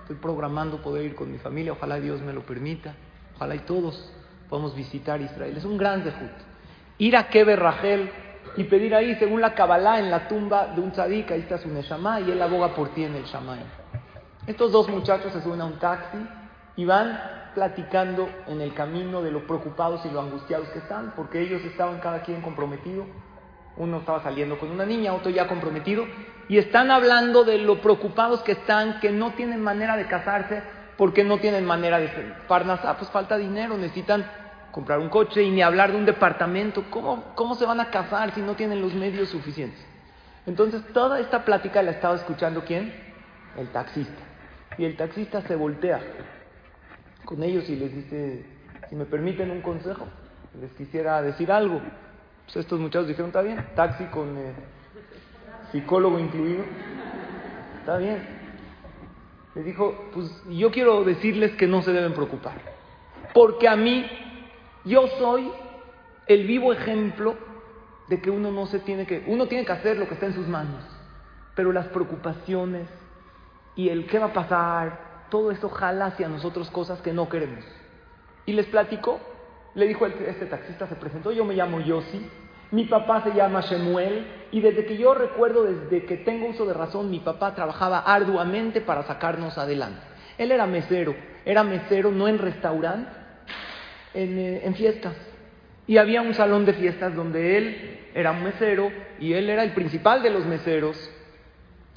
Estoy 0.02 0.16
programando 0.16 0.82
poder 0.82 1.04
ir 1.04 1.14
con 1.14 1.30
mi 1.30 1.38
familia, 1.38 1.72
ojalá 1.72 2.00
Dios 2.00 2.20
me 2.20 2.32
lo 2.32 2.42
permita, 2.42 2.94
ojalá 3.36 3.54
y 3.54 3.60
todos 3.60 4.12
podamos 4.48 4.74
visitar 4.74 5.20
Israel. 5.20 5.56
Es 5.56 5.64
un 5.64 5.76
gran 5.78 6.04
dejut. 6.04 6.30
Ir 6.98 7.16
a 7.16 7.28
Keber 7.28 7.58
Rachel 7.58 8.10
y 8.56 8.64
pedir 8.64 8.94
ahí, 8.94 9.14
según 9.16 9.40
la 9.40 9.54
Kabbalah, 9.54 10.00
en 10.00 10.10
la 10.10 10.28
tumba 10.28 10.66
de 10.68 10.80
un 10.80 10.92
tzadik, 10.92 11.30
ahí 11.30 11.40
está 11.40 11.58
su 11.58 11.68
Neshama 11.68 12.20
y 12.20 12.30
él 12.30 12.42
aboga 12.42 12.74
por 12.74 12.88
ti 12.90 13.04
en 13.04 13.14
el 13.14 13.24
Shamay. 13.24 13.60
Estos 14.46 14.72
dos 14.72 14.88
muchachos 14.88 15.32
se 15.32 15.42
suben 15.42 15.60
a 15.60 15.66
un 15.66 15.78
taxi 15.78 16.18
y 16.76 16.84
van 16.84 17.20
platicando 17.54 18.28
en 18.46 18.60
el 18.60 18.74
camino 18.74 19.22
de 19.22 19.30
lo 19.30 19.46
preocupados 19.46 20.04
y 20.06 20.10
lo 20.10 20.20
angustiados 20.20 20.68
que 20.68 20.78
están, 20.78 21.12
porque 21.16 21.40
ellos 21.40 21.62
estaban 21.64 22.00
cada 22.00 22.22
quien 22.22 22.40
comprometido. 22.40 23.04
Uno 23.78 23.98
estaba 23.98 24.22
saliendo 24.22 24.58
con 24.58 24.70
una 24.70 24.84
niña, 24.84 25.14
otro 25.14 25.30
ya 25.30 25.46
comprometido, 25.46 26.06
y 26.48 26.58
están 26.58 26.90
hablando 26.90 27.44
de 27.44 27.58
lo 27.58 27.80
preocupados 27.80 28.42
que 28.42 28.52
están, 28.52 29.00
que 29.00 29.10
no 29.10 29.32
tienen 29.32 29.62
manera 29.62 29.96
de 29.96 30.06
casarse 30.06 30.62
porque 30.98 31.22
no 31.22 31.38
tienen 31.38 31.64
manera 31.64 32.00
de 32.00 32.08
Parnasá, 32.48 32.96
pues 32.98 33.08
falta 33.10 33.38
dinero, 33.38 33.78
necesitan 33.78 34.26
comprar 34.72 34.98
un 34.98 35.08
coche 35.08 35.42
y 35.42 35.50
ni 35.50 35.62
hablar 35.62 35.92
de 35.92 35.98
un 35.98 36.04
departamento. 36.04 36.84
¿Cómo, 36.90 37.32
¿Cómo 37.36 37.54
se 37.54 37.64
van 37.64 37.80
a 37.80 37.90
casar 37.90 38.34
si 38.34 38.42
no 38.42 38.54
tienen 38.54 38.82
los 38.82 38.94
medios 38.94 39.28
suficientes? 39.28 39.80
Entonces, 40.46 40.82
toda 40.92 41.20
esta 41.20 41.44
plática 41.44 41.82
la 41.82 41.92
estaba 41.92 42.16
escuchando 42.16 42.64
quién? 42.64 42.92
El 43.56 43.68
taxista. 43.68 44.22
Y 44.76 44.84
el 44.84 44.96
taxista 44.96 45.40
se 45.42 45.54
voltea 45.54 46.00
con 47.24 47.42
ellos 47.42 47.68
y 47.68 47.76
les 47.76 47.94
dice, 47.94 48.44
si 48.88 48.96
me 48.96 49.04
permiten 49.04 49.50
un 49.50 49.60
consejo, 49.60 50.06
les 50.60 50.72
quisiera 50.72 51.22
decir 51.22 51.52
algo. 51.52 51.80
Pues 52.48 52.56
estos 52.56 52.80
muchachos 52.80 53.08
dijeron, 53.08 53.28
está 53.28 53.42
bien, 53.42 53.64
taxi 53.74 54.04
con... 54.06 54.36
Eh, 54.36 54.52
psicólogo 55.72 56.18
incluido, 56.18 56.64
está 57.80 57.98
bien. 57.98 58.22
Le 59.54 59.62
dijo, 59.62 60.08
pues 60.12 60.30
yo 60.48 60.70
quiero 60.70 61.04
decirles 61.04 61.52
que 61.56 61.66
no 61.66 61.82
se 61.82 61.92
deben 61.92 62.14
preocupar, 62.14 62.54
porque 63.34 63.68
a 63.68 63.76
mí 63.76 64.06
yo 64.84 65.06
soy 65.18 65.50
el 66.26 66.46
vivo 66.46 66.72
ejemplo 66.72 67.36
de 68.08 68.20
que 68.20 68.30
uno 68.30 68.50
no 68.50 68.66
se 68.66 68.78
tiene 68.78 69.06
que, 69.06 69.24
uno 69.26 69.46
tiene 69.46 69.64
que 69.64 69.72
hacer 69.72 69.98
lo 69.98 70.06
que 70.06 70.14
está 70.14 70.26
en 70.26 70.34
sus 70.34 70.46
manos, 70.46 70.84
pero 71.54 71.72
las 71.72 71.86
preocupaciones 71.88 72.88
y 73.74 73.88
el 73.88 74.06
qué 74.06 74.18
va 74.18 74.26
a 74.26 74.32
pasar, 74.32 75.26
todo 75.30 75.50
eso 75.50 75.68
jala 75.68 76.06
hacia 76.06 76.28
nosotros 76.28 76.70
cosas 76.70 77.00
que 77.00 77.12
no 77.12 77.28
queremos. 77.28 77.64
Y 78.46 78.52
les 78.52 78.66
platicó, 78.66 79.20
le 79.74 79.86
dijo 79.86 80.06
este 80.06 80.46
taxista, 80.46 80.86
se 80.86 80.96
presentó, 80.96 81.30
yo 81.30 81.44
me 81.44 81.54
llamo 81.54 81.80
Yossi, 81.80 82.28
mi 82.70 82.84
papá 82.84 83.22
se 83.22 83.32
llama 83.32 83.60
Shemuel. 83.62 84.26
Y 84.50 84.60
desde 84.60 84.84
que 84.84 84.96
yo 84.96 85.14
recuerdo, 85.14 85.64
desde 85.64 86.04
que 86.04 86.18
tengo 86.18 86.48
uso 86.48 86.66
de 86.66 86.74
razón, 86.74 87.10
mi 87.10 87.20
papá 87.20 87.54
trabajaba 87.54 88.00
arduamente 88.00 88.80
para 88.80 89.02
sacarnos 89.04 89.56
adelante. 89.58 90.00
Él 90.36 90.52
era 90.52 90.66
mesero, 90.66 91.14
era 91.44 91.64
mesero 91.64 92.10
no 92.10 92.28
en 92.28 92.38
restaurante, 92.38 93.10
en, 94.14 94.38
eh, 94.38 94.60
en 94.64 94.74
fiestas. 94.74 95.14
Y 95.86 95.96
había 95.96 96.20
un 96.20 96.34
salón 96.34 96.66
de 96.66 96.74
fiestas 96.74 97.14
donde 97.14 97.56
él 97.56 98.00
era 98.14 98.32
un 98.32 98.42
mesero 98.42 98.90
y 99.18 99.32
él 99.32 99.48
era 99.48 99.62
el 99.62 99.72
principal 99.72 100.22
de 100.22 100.30
los 100.30 100.44
meseros. 100.44 100.96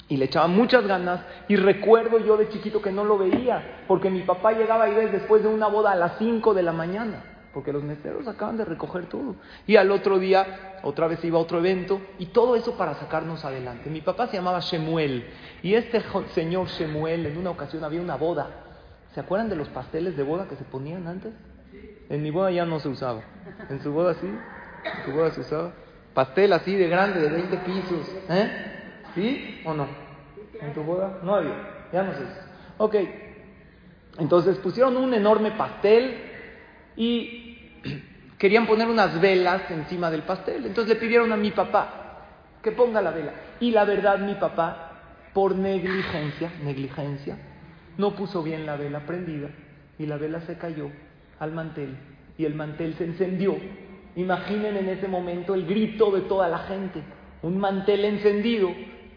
Y 0.08 0.16
le 0.16 0.26
echaba 0.26 0.46
muchas 0.46 0.86
ganas. 0.86 1.20
Y 1.48 1.56
recuerdo 1.56 2.18
yo 2.18 2.36
de 2.36 2.48
chiquito 2.48 2.82
que 2.82 2.90
no 2.90 3.04
lo 3.04 3.18
veía 3.18 3.84
porque 3.86 4.10
mi 4.10 4.22
papá 4.22 4.52
llegaba 4.52 4.88
y 4.88 4.94
ves 4.94 5.12
después 5.12 5.42
de 5.42 5.48
una 5.48 5.68
boda 5.68 5.92
a 5.92 5.96
las 5.96 6.18
5 6.18 6.54
de 6.54 6.62
la 6.62 6.72
mañana 6.72 7.31
porque 7.52 7.72
los 7.72 7.82
meseros 7.82 8.26
acaban 8.28 8.56
de 8.56 8.64
recoger 8.64 9.06
todo. 9.06 9.36
Y 9.66 9.76
al 9.76 9.90
otro 9.90 10.18
día, 10.18 10.78
otra 10.82 11.06
vez 11.06 11.24
iba 11.24 11.38
a 11.38 11.42
otro 11.42 11.58
evento, 11.58 12.00
y 12.18 12.26
todo 12.26 12.56
eso 12.56 12.76
para 12.76 12.94
sacarnos 12.94 13.44
adelante. 13.44 13.90
Mi 13.90 14.00
papá 14.00 14.26
se 14.28 14.36
llamaba 14.36 14.60
Shemuel, 14.60 15.26
y 15.62 15.74
este 15.74 16.02
señor 16.34 16.68
Shemuel, 16.68 17.26
en 17.26 17.38
una 17.38 17.50
ocasión 17.50 17.84
había 17.84 18.00
una 18.00 18.16
boda. 18.16 18.50
¿Se 19.14 19.20
acuerdan 19.20 19.48
de 19.48 19.56
los 19.56 19.68
pasteles 19.68 20.16
de 20.16 20.22
boda 20.22 20.48
que 20.48 20.56
se 20.56 20.64
ponían 20.64 21.06
antes? 21.06 21.32
En 22.08 22.22
mi 22.22 22.30
boda 22.30 22.50
ya 22.50 22.64
no 22.64 22.80
se 22.80 22.88
usaba. 22.88 23.22
En 23.68 23.80
su 23.82 23.92
boda 23.92 24.14
sí. 24.14 24.26
¿En 24.26 25.04
tu 25.04 25.12
boda 25.12 25.30
se 25.30 25.40
usaba? 25.40 25.72
Pastel 26.14 26.52
así 26.52 26.74
de 26.74 26.88
grande, 26.88 27.20
de 27.20 27.28
20 27.28 27.56
pisos. 27.58 28.06
¿Eh? 28.28 28.50
¿Sí 29.14 29.62
o 29.64 29.74
no? 29.74 29.86
¿En 30.60 30.72
tu 30.74 30.82
boda? 30.82 31.20
No 31.22 31.34
había. 31.34 31.88
Ya 31.92 32.02
no 32.02 32.12
sé. 32.12 32.20
Ok. 32.78 32.96
Entonces 34.18 34.58
pusieron 34.58 34.96
un 34.96 35.14
enorme 35.14 35.52
pastel 35.52 36.16
y 36.96 37.41
querían 38.42 38.66
poner 38.66 38.88
unas 38.88 39.20
velas 39.20 39.70
encima 39.70 40.10
del 40.10 40.22
pastel. 40.22 40.66
Entonces 40.66 40.94
le 40.94 41.00
pidieron 41.00 41.30
a 41.30 41.36
mi 41.36 41.52
papá 41.52 42.24
que 42.60 42.72
ponga 42.72 43.00
la 43.00 43.12
vela. 43.12 43.34
Y 43.60 43.70
la 43.70 43.84
verdad, 43.84 44.18
mi 44.18 44.34
papá, 44.34 44.94
por 45.32 45.54
negligencia, 45.54 46.50
negligencia, 46.64 47.38
no 47.96 48.16
puso 48.16 48.42
bien 48.42 48.66
la 48.66 48.74
vela 48.74 49.06
prendida 49.06 49.48
y 49.96 50.06
la 50.06 50.16
vela 50.16 50.40
se 50.40 50.58
cayó 50.58 50.90
al 51.38 51.52
mantel 51.52 51.96
y 52.36 52.44
el 52.44 52.56
mantel 52.56 52.94
se 52.94 53.04
encendió. 53.04 53.56
Imaginen 54.16 54.76
en 54.76 54.88
ese 54.88 55.06
momento 55.06 55.54
el 55.54 55.64
grito 55.64 56.10
de 56.10 56.22
toda 56.22 56.48
la 56.48 56.58
gente, 56.58 57.00
un 57.42 57.58
mantel 57.58 58.04
encendido, 58.04 58.70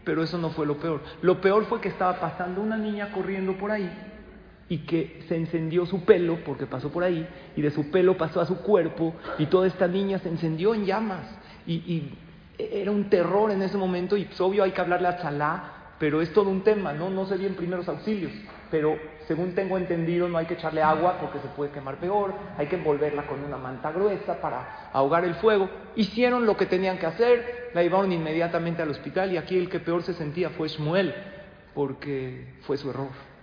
pero 0.04 0.22
eso 0.22 0.38
no 0.38 0.50
fue 0.50 0.66
lo 0.66 0.76
peor. 0.76 1.00
Lo 1.22 1.40
peor 1.40 1.64
fue 1.64 1.80
que 1.80 1.88
estaba 1.88 2.20
pasando 2.20 2.60
una 2.60 2.76
niña 2.76 3.10
corriendo 3.10 3.54
por 3.54 3.72
ahí 3.72 3.90
y 4.68 4.78
que 4.78 5.22
se 5.28 5.36
encendió 5.36 5.86
su 5.86 6.04
pelo, 6.04 6.38
porque 6.44 6.66
pasó 6.66 6.90
por 6.90 7.04
ahí, 7.04 7.26
y 7.54 7.62
de 7.62 7.70
su 7.70 7.90
pelo 7.90 8.16
pasó 8.16 8.40
a 8.40 8.46
su 8.46 8.62
cuerpo, 8.62 9.14
y 9.38 9.46
toda 9.46 9.66
esta 9.66 9.86
niña 9.86 10.18
se 10.18 10.28
encendió 10.28 10.74
en 10.74 10.84
llamas. 10.84 11.26
Y, 11.66 12.12
era 12.58 12.90
un 12.90 13.10
terror 13.10 13.50
en 13.50 13.60
ese 13.60 13.76
momento, 13.76 14.16
y 14.16 14.24
pues, 14.24 14.40
obvio 14.40 14.64
hay 14.64 14.70
que 14.70 14.80
hablarle 14.80 15.08
a 15.08 15.18
Chalá, 15.18 15.72
pero 15.98 16.22
es 16.22 16.32
todo 16.32 16.48
un 16.48 16.62
tema, 16.62 16.94
¿no? 16.94 17.10
No 17.10 17.26
sé 17.26 17.36
bien 17.36 17.54
primeros 17.54 17.86
auxilios, 17.86 18.32
pero 18.70 18.98
según 19.26 19.54
tengo 19.54 19.76
entendido 19.76 20.28
no 20.28 20.38
hay 20.38 20.46
que 20.46 20.54
echarle 20.54 20.82
agua 20.82 21.18
porque 21.20 21.38
se 21.40 21.48
puede 21.48 21.70
quemar 21.70 21.96
peor, 21.96 22.32
hay 22.56 22.66
que 22.66 22.76
envolverla 22.76 23.26
con 23.26 23.42
una 23.44 23.56
manta 23.56 23.92
gruesa 23.92 24.40
para 24.40 24.88
ahogar 24.92 25.24
el 25.24 25.34
fuego. 25.34 25.68
Hicieron 25.96 26.46
lo 26.46 26.56
que 26.56 26.66
tenían 26.66 26.98
que 26.98 27.06
hacer, 27.06 27.70
la 27.74 27.82
llevaron 27.82 28.12
inmediatamente 28.12 28.82
al 28.82 28.90
hospital 28.90 29.32
y 29.32 29.36
aquí 29.36 29.58
el 29.58 29.68
que 29.68 29.80
peor 29.80 30.02
se 30.02 30.14
sentía 30.14 30.50
fue 30.50 30.68
Shmuel, 30.68 31.14
porque 31.74 32.54
fue 32.62 32.76
su 32.76 32.90
error. 32.90 33.35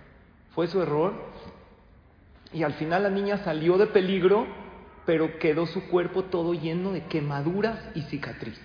Fue 0.54 0.66
su 0.68 0.80
error 0.80 1.14
y 2.52 2.62
al 2.62 2.74
final 2.74 3.02
la 3.02 3.10
niña 3.10 3.38
salió 3.38 3.76
de 3.76 3.86
peligro, 3.86 4.46
pero 5.06 5.38
quedó 5.38 5.66
su 5.66 5.88
cuerpo 5.88 6.24
todo 6.24 6.54
lleno 6.54 6.92
de 6.92 7.04
quemaduras 7.06 7.78
y 7.94 8.02
cicatrices. 8.02 8.62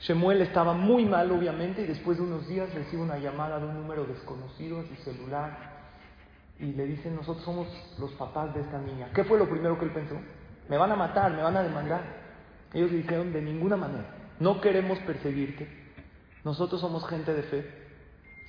Shemuel 0.00 0.42
estaba 0.42 0.74
muy 0.74 1.04
mal, 1.04 1.30
obviamente, 1.30 1.82
y 1.82 1.86
después 1.86 2.18
de 2.18 2.24
unos 2.24 2.46
días 2.48 2.72
recibe 2.74 3.02
una 3.02 3.18
llamada 3.18 3.58
de 3.58 3.66
un 3.66 3.74
número 3.74 4.04
desconocido 4.04 4.80
en 4.80 4.88
su 4.88 4.96
celular 5.02 5.74
y 6.58 6.72
le 6.72 6.84
dicen, 6.86 7.16
nosotros 7.16 7.44
somos 7.44 7.68
los 7.98 8.12
papás 8.12 8.54
de 8.54 8.60
esta 8.60 8.78
niña. 8.78 9.10
¿Qué 9.14 9.24
fue 9.24 9.38
lo 9.38 9.48
primero 9.48 9.78
que 9.78 9.86
él 9.86 9.92
pensó? 9.92 10.16
Me 10.68 10.76
van 10.76 10.92
a 10.92 10.96
matar, 10.96 11.32
me 11.32 11.42
van 11.42 11.56
a 11.56 11.62
demandar. 11.62 12.02
Ellos 12.72 12.90
dijeron, 12.90 13.32
de 13.32 13.42
ninguna 13.42 13.76
manera, 13.76 14.04
no 14.40 14.60
queremos 14.60 14.98
perseguirte. 15.00 15.68
Nosotros 16.44 16.80
somos 16.80 17.06
gente 17.08 17.32
de 17.32 17.42
fe, 17.42 17.83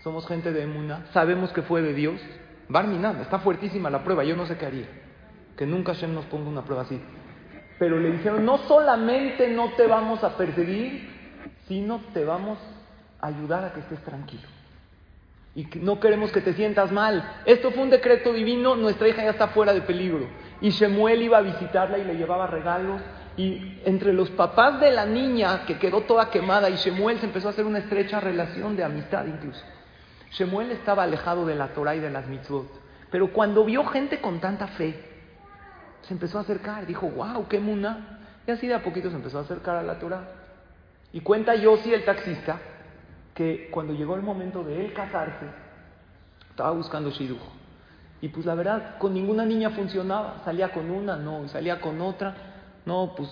somos 0.06 0.28
gente 0.28 0.54
de 0.54 0.62
emuna, 0.62 1.08
sabemos 1.14 1.52
que 1.52 1.64
fue 1.64 1.82
de 1.82 1.96
Dios. 1.96 2.22
Barminan, 2.70 3.22
está 3.22 3.40
fuertísima 3.40 3.90
la 3.90 4.04
prueba, 4.04 4.24
yo 4.24 4.36
no 4.36 4.46
sé 4.46 4.56
qué 4.56 4.68
haría. 4.68 4.86
Que 5.58 5.66
nunca 5.66 5.94
Shem 5.94 6.14
nos 6.14 6.26
ponga 6.26 6.48
una 6.48 6.64
prueba 6.64 6.84
así. 6.84 7.02
Pero 7.80 8.00
le 8.00 8.12
dijeron, 8.12 8.46
no 8.46 8.60
solamente 8.60 9.50
no 9.50 9.72
te 9.72 9.88
vamos 9.88 10.24
a 10.24 10.38
perseguir, 10.38 11.10
sino 11.68 12.02
te 12.14 12.24
vamos 12.24 12.60
a 13.20 13.26
ayudar 13.26 13.66
a 13.66 13.74
que 13.74 13.80
estés 13.80 14.00
tranquilo. 14.04 14.44
Y 15.56 15.68
no 15.82 16.00
queremos 16.00 16.32
que 16.32 16.42
te 16.42 16.54
sientas 16.54 16.92
mal. 16.92 17.42
Esto 17.48 17.72
fue 17.72 17.82
un 17.82 17.90
decreto 17.90 18.32
divino, 18.32 18.76
nuestra 18.76 19.08
hija 19.08 19.24
ya 19.24 19.32
está 19.32 19.48
fuera 19.48 19.74
de 19.74 19.82
peligro. 19.82 20.28
Y 20.62 20.70
Shemuel 20.70 21.24
iba 21.24 21.40
a 21.40 21.42
visitarla 21.42 21.98
y 21.98 22.04
le 22.04 22.16
llevaba 22.16 22.46
regalos. 22.46 23.02
Y 23.38 23.82
entre 23.86 24.14
los 24.14 24.30
papás 24.30 24.80
de 24.80 24.92
la 24.92 25.08
niña, 25.08 25.66
que 25.66 25.80
quedó 25.80 26.02
toda 26.02 26.30
quemada, 26.30 26.70
y 26.70 26.76
Shemuel 26.76 27.18
se 27.18 27.26
empezó 27.26 27.48
a 27.48 27.52
hacer 27.52 27.66
una 27.66 27.80
estrecha 27.80 28.20
relación 28.20 28.76
de 28.76 28.84
amistad 28.84 29.26
incluso. 29.26 29.66
Shemuel 30.36 30.72
estaba 30.72 31.04
alejado 31.04 31.46
de 31.46 31.56
la 31.56 31.70
Torah 31.70 31.96
y 31.96 32.00
de 32.00 32.10
las 32.10 32.28
mitzvot. 32.28 32.68
Pero 33.10 33.32
cuando 33.32 33.64
vio 33.64 33.86
gente 33.86 34.20
con 34.20 34.42
tanta 34.42 34.68
fe, 34.68 35.00
se 36.02 36.14
empezó 36.14 36.38
a 36.38 36.42
acercar. 36.42 36.86
Dijo, 36.86 37.08
wow, 37.10 37.48
qué 37.48 37.60
muna. 37.60 38.20
Y 38.46 38.52
así 38.52 38.68
de 38.68 38.74
a 38.74 38.84
poquito 38.84 39.10
se 39.10 39.16
empezó 39.16 39.38
a 39.40 39.42
acercar 39.42 39.78
a 39.78 39.84
la 39.84 39.98
Torah. 39.98 40.28
Y 41.14 41.22
cuenta 41.22 41.56
Yossi, 41.56 41.94
el 41.94 42.04
taxista, 42.04 42.60
que 43.34 43.70
cuando 43.72 43.94
llegó 43.94 44.16
el 44.16 44.22
momento 44.22 44.64
de 44.64 44.86
él 44.86 44.94
casarse, 44.94 45.46
estaba 46.50 46.72
buscando 46.72 47.10
shidduch. 47.12 47.40
Y 48.20 48.28
pues 48.28 48.46
la 48.46 48.56
verdad, 48.56 48.98
con 48.98 49.14
ninguna 49.14 49.46
niña 49.46 49.70
funcionaba. 49.70 50.42
Salía 50.44 50.74
con 50.74 50.92
una, 50.92 51.16
no, 51.16 51.48
salía 51.48 51.80
con 51.80 52.02
otra. 52.02 52.36
No, 52.86 53.14
pues, 53.16 53.30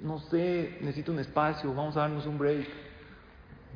no 0.00 0.18
sé, 0.18 0.78
necesito 0.80 1.12
un 1.12 1.20
espacio, 1.20 1.72
vamos 1.72 1.96
a 1.96 2.00
darnos 2.00 2.26
un 2.26 2.38
break. 2.38 2.66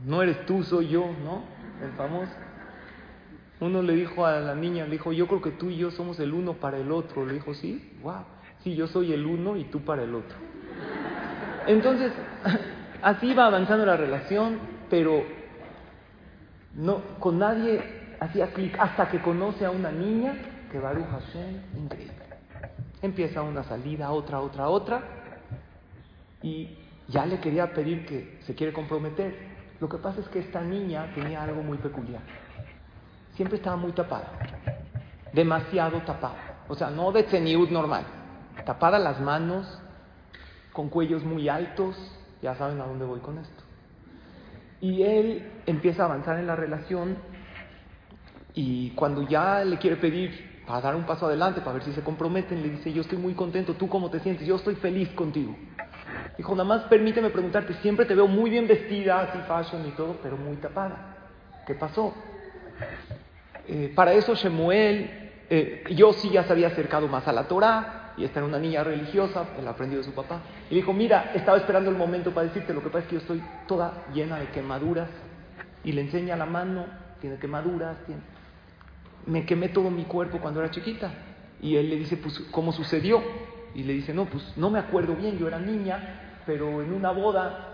No 0.05 0.23
eres 0.23 0.45
tú, 0.47 0.65
soy 0.65 0.89
yo, 0.89 1.07
¿no? 1.25 1.43
El 1.85 1.93
famoso. 1.93 2.48
Uno 3.61 3.83
le 3.83 3.95
dijo 3.95 4.25
a 4.25 4.41
la 4.41 4.55
niña, 4.55 4.85
le 4.85 4.93
dijo, 4.93 5.13
yo 5.13 5.27
creo 5.27 5.43
que 5.43 5.51
tú 5.51 5.71
y 5.71 5.77
yo 5.77 5.91
somos 5.91 6.21
el 6.21 6.33
uno 6.33 6.55
para 6.55 6.79
el 6.79 6.93
otro. 6.93 7.27
Le 7.27 7.35
dijo, 7.35 7.55
sí, 7.55 7.99
wow, 8.03 8.25
sí, 8.63 8.75
yo 8.75 8.87
soy 8.87 9.13
el 9.13 9.27
uno 9.27 9.57
y 9.57 9.65
tú 9.65 9.81
para 9.81 10.03
el 10.05 10.15
otro. 10.15 10.37
Entonces, 11.67 12.13
Así 13.03 13.33
va 13.33 13.47
avanzando 13.47 13.87
la 13.87 13.97
relación, 13.97 14.59
pero 14.91 15.23
no, 16.75 17.01
con 17.21 17.39
nadie 17.39 17.81
hacía 18.19 18.53
clic 18.53 18.77
hasta 18.79 19.09
que 19.09 19.21
conoce 19.21 19.65
a 19.65 19.71
una 19.71 19.93
niña 19.93 20.35
que 20.71 20.81
Baruch 20.81 21.07
Hashem, 21.07 21.61
increíble. 21.77 22.15
Empieza 23.01 23.43
una 23.43 23.63
salida, 23.63 24.11
otra, 24.11 24.41
otra, 24.41 24.69
otra, 24.69 25.03
y 26.43 26.77
ya 27.07 27.25
le 27.25 27.39
quería 27.39 27.73
pedir 27.73 28.05
que 28.05 28.39
se 28.43 28.55
quiere 28.57 28.73
comprometer. 28.73 29.37
Lo 29.81 29.89
que 29.89 29.99
pasa 29.99 30.21
es 30.21 30.29
que 30.29 30.41
esta 30.41 30.61
niña 30.61 31.13
tenía 31.15 31.45
algo 31.45 31.63
muy 31.63 31.79
peculiar. 31.79 32.23
Siempre 33.39 33.59
estaba 33.59 33.77
muy 33.77 33.93
tapada, 33.93 34.33
demasiado 35.33 36.01
tapada. 36.01 36.65
O 36.67 36.75
sea, 36.75 36.91
no 36.91 37.13
de 37.13 37.23
ceniud 37.23 37.71
normal, 37.71 38.03
tapada 38.67 38.99
las 38.99 39.21
manos, 39.21 39.65
con 40.73 40.89
cuellos 40.89 41.23
muy 41.23 41.49
altos, 41.49 41.95
ya 42.43 42.57
saben 42.57 42.81
a 42.81 42.85
dónde 42.87 43.05
voy 43.05 43.21
con 43.21 43.39
esto. 43.39 43.63
Y 44.81 45.05
él 45.05 45.53
empieza 45.67 46.03
a 46.03 46.07
avanzar 46.07 46.41
en 46.41 46.49
la 46.49 46.57
relación 46.57 47.17
y 48.55 48.91
cuando 48.97 49.23
ya 49.23 49.65
le 49.65 49.79
quiere 49.79 49.99
pedir 49.99 50.65
para 50.67 50.81
dar 50.81 50.97
un 50.97 51.05
paso 51.05 51.27
adelante, 51.27 51.61
para 51.61 51.75
ver 51.75 51.85
si 51.85 51.93
se 51.93 52.03
comprometen, 52.03 52.61
le 52.61 52.71
dice, 52.71 52.93
yo 52.93 53.03
estoy 53.03 53.19
muy 53.19 53.35
contento, 53.35 53.75
¿tú 53.75 53.89
cómo 53.89 54.11
te 54.11 54.19
sientes? 54.19 54.49
Yo 54.49 54.57
estoy 54.57 54.75
feliz 54.75 55.11
contigo. 55.11 55.55
Dijo, 56.37 56.57
nada 56.57 56.69
más 56.69 56.83
permíteme 56.87 57.31
preguntarte, 57.31 57.75
siempre 57.75 58.05
te 58.05 58.17
veo 58.17 58.27
muy 58.27 58.51
bien 58.51 58.67
vestida, 58.67 59.21
así 59.21 59.39
fashion 59.47 59.87
y 59.87 59.93
todo, 59.93 60.17
pero 60.25 60.37
muy 60.37 60.57
tapada. 60.57 61.15
¿Qué 61.69 61.77
pasó? 61.77 62.13
Eh, 63.69 63.93
para 63.95 64.15
eso 64.15 64.35
Shemuel, 64.35 65.11
eh, 65.51 65.85
yo 65.91 66.13
sí 66.15 66.31
ya 66.31 66.45
se 66.45 66.53
había 66.53 66.69
acercado 66.69 67.07
más 67.07 67.29
a 67.29 67.33
la 67.33 67.45
Torah, 67.45 68.15
y 68.17 68.25
esta 68.25 68.41
era 68.41 68.47
una 68.47 68.59
niña 68.59 68.83
religiosa, 68.83 69.47
él 69.59 69.69
aprendió 69.69 69.99
de 69.99 70.05
su 70.05 70.13
papá. 70.13 70.41
Y 70.71 70.75
dijo, 70.75 70.93
mira, 70.93 71.33
estaba 71.35 71.59
esperando 71.59 71.91
el 71.91 71.97
momento 71.97 72.33
para 72.33 72.49
decirte, 72.49 72.75
lo 72.75 72.83
que 72.83 72.89
pasa 72.89 73.01
es 73.01 73.07
que 73.07 73.15
yo 73.15 73.21
estoy 73.21 73.43
toda 73.69 74.07
llena 74.13 74.39
de 74.39 74.49
quemaduras. 74.49 75.09
Y 75.85 75.93
le 75.93 76.01
enseña 76.01 76.35
la 76.35 76.47
mano, 76.47 76.87
tiene 77.21 77.37
quemaduras, 77.37 77.97
tiene... 78.07 78.23
me 79.27 79.47
quemé 79.47 79.69
todo 79.69 79.91
mi 79.91 80.05
cuerpo 80.05 80.39
cuando 80.39 80.61
era 80.61 80.71
chiquita. 80.71 81.13
Y 81.61 81.77
él 81.77 81.91
le 81.91 81.97
dice, 81.97 82.17
pues, 82.17 82.41
¿cómo 82.51 82.73
sucedió? 82.73 83.23
Y 83.75 83.85
le 83.85 83.93
dice, 83.93 84.13
no, 84.13 84.25
pues 84.25 84.57
no 84.57 84.71
me 84.71 84.81
acuerdo 84.81 85.15
bien, 85.15 85.39
yo 85.39 85.47
era 85.47 85.61
niña, 85.61 86.41
pero 86.45 86.83
en 86.83 86.93
una 86.93 87.13
boda 87.13 87.68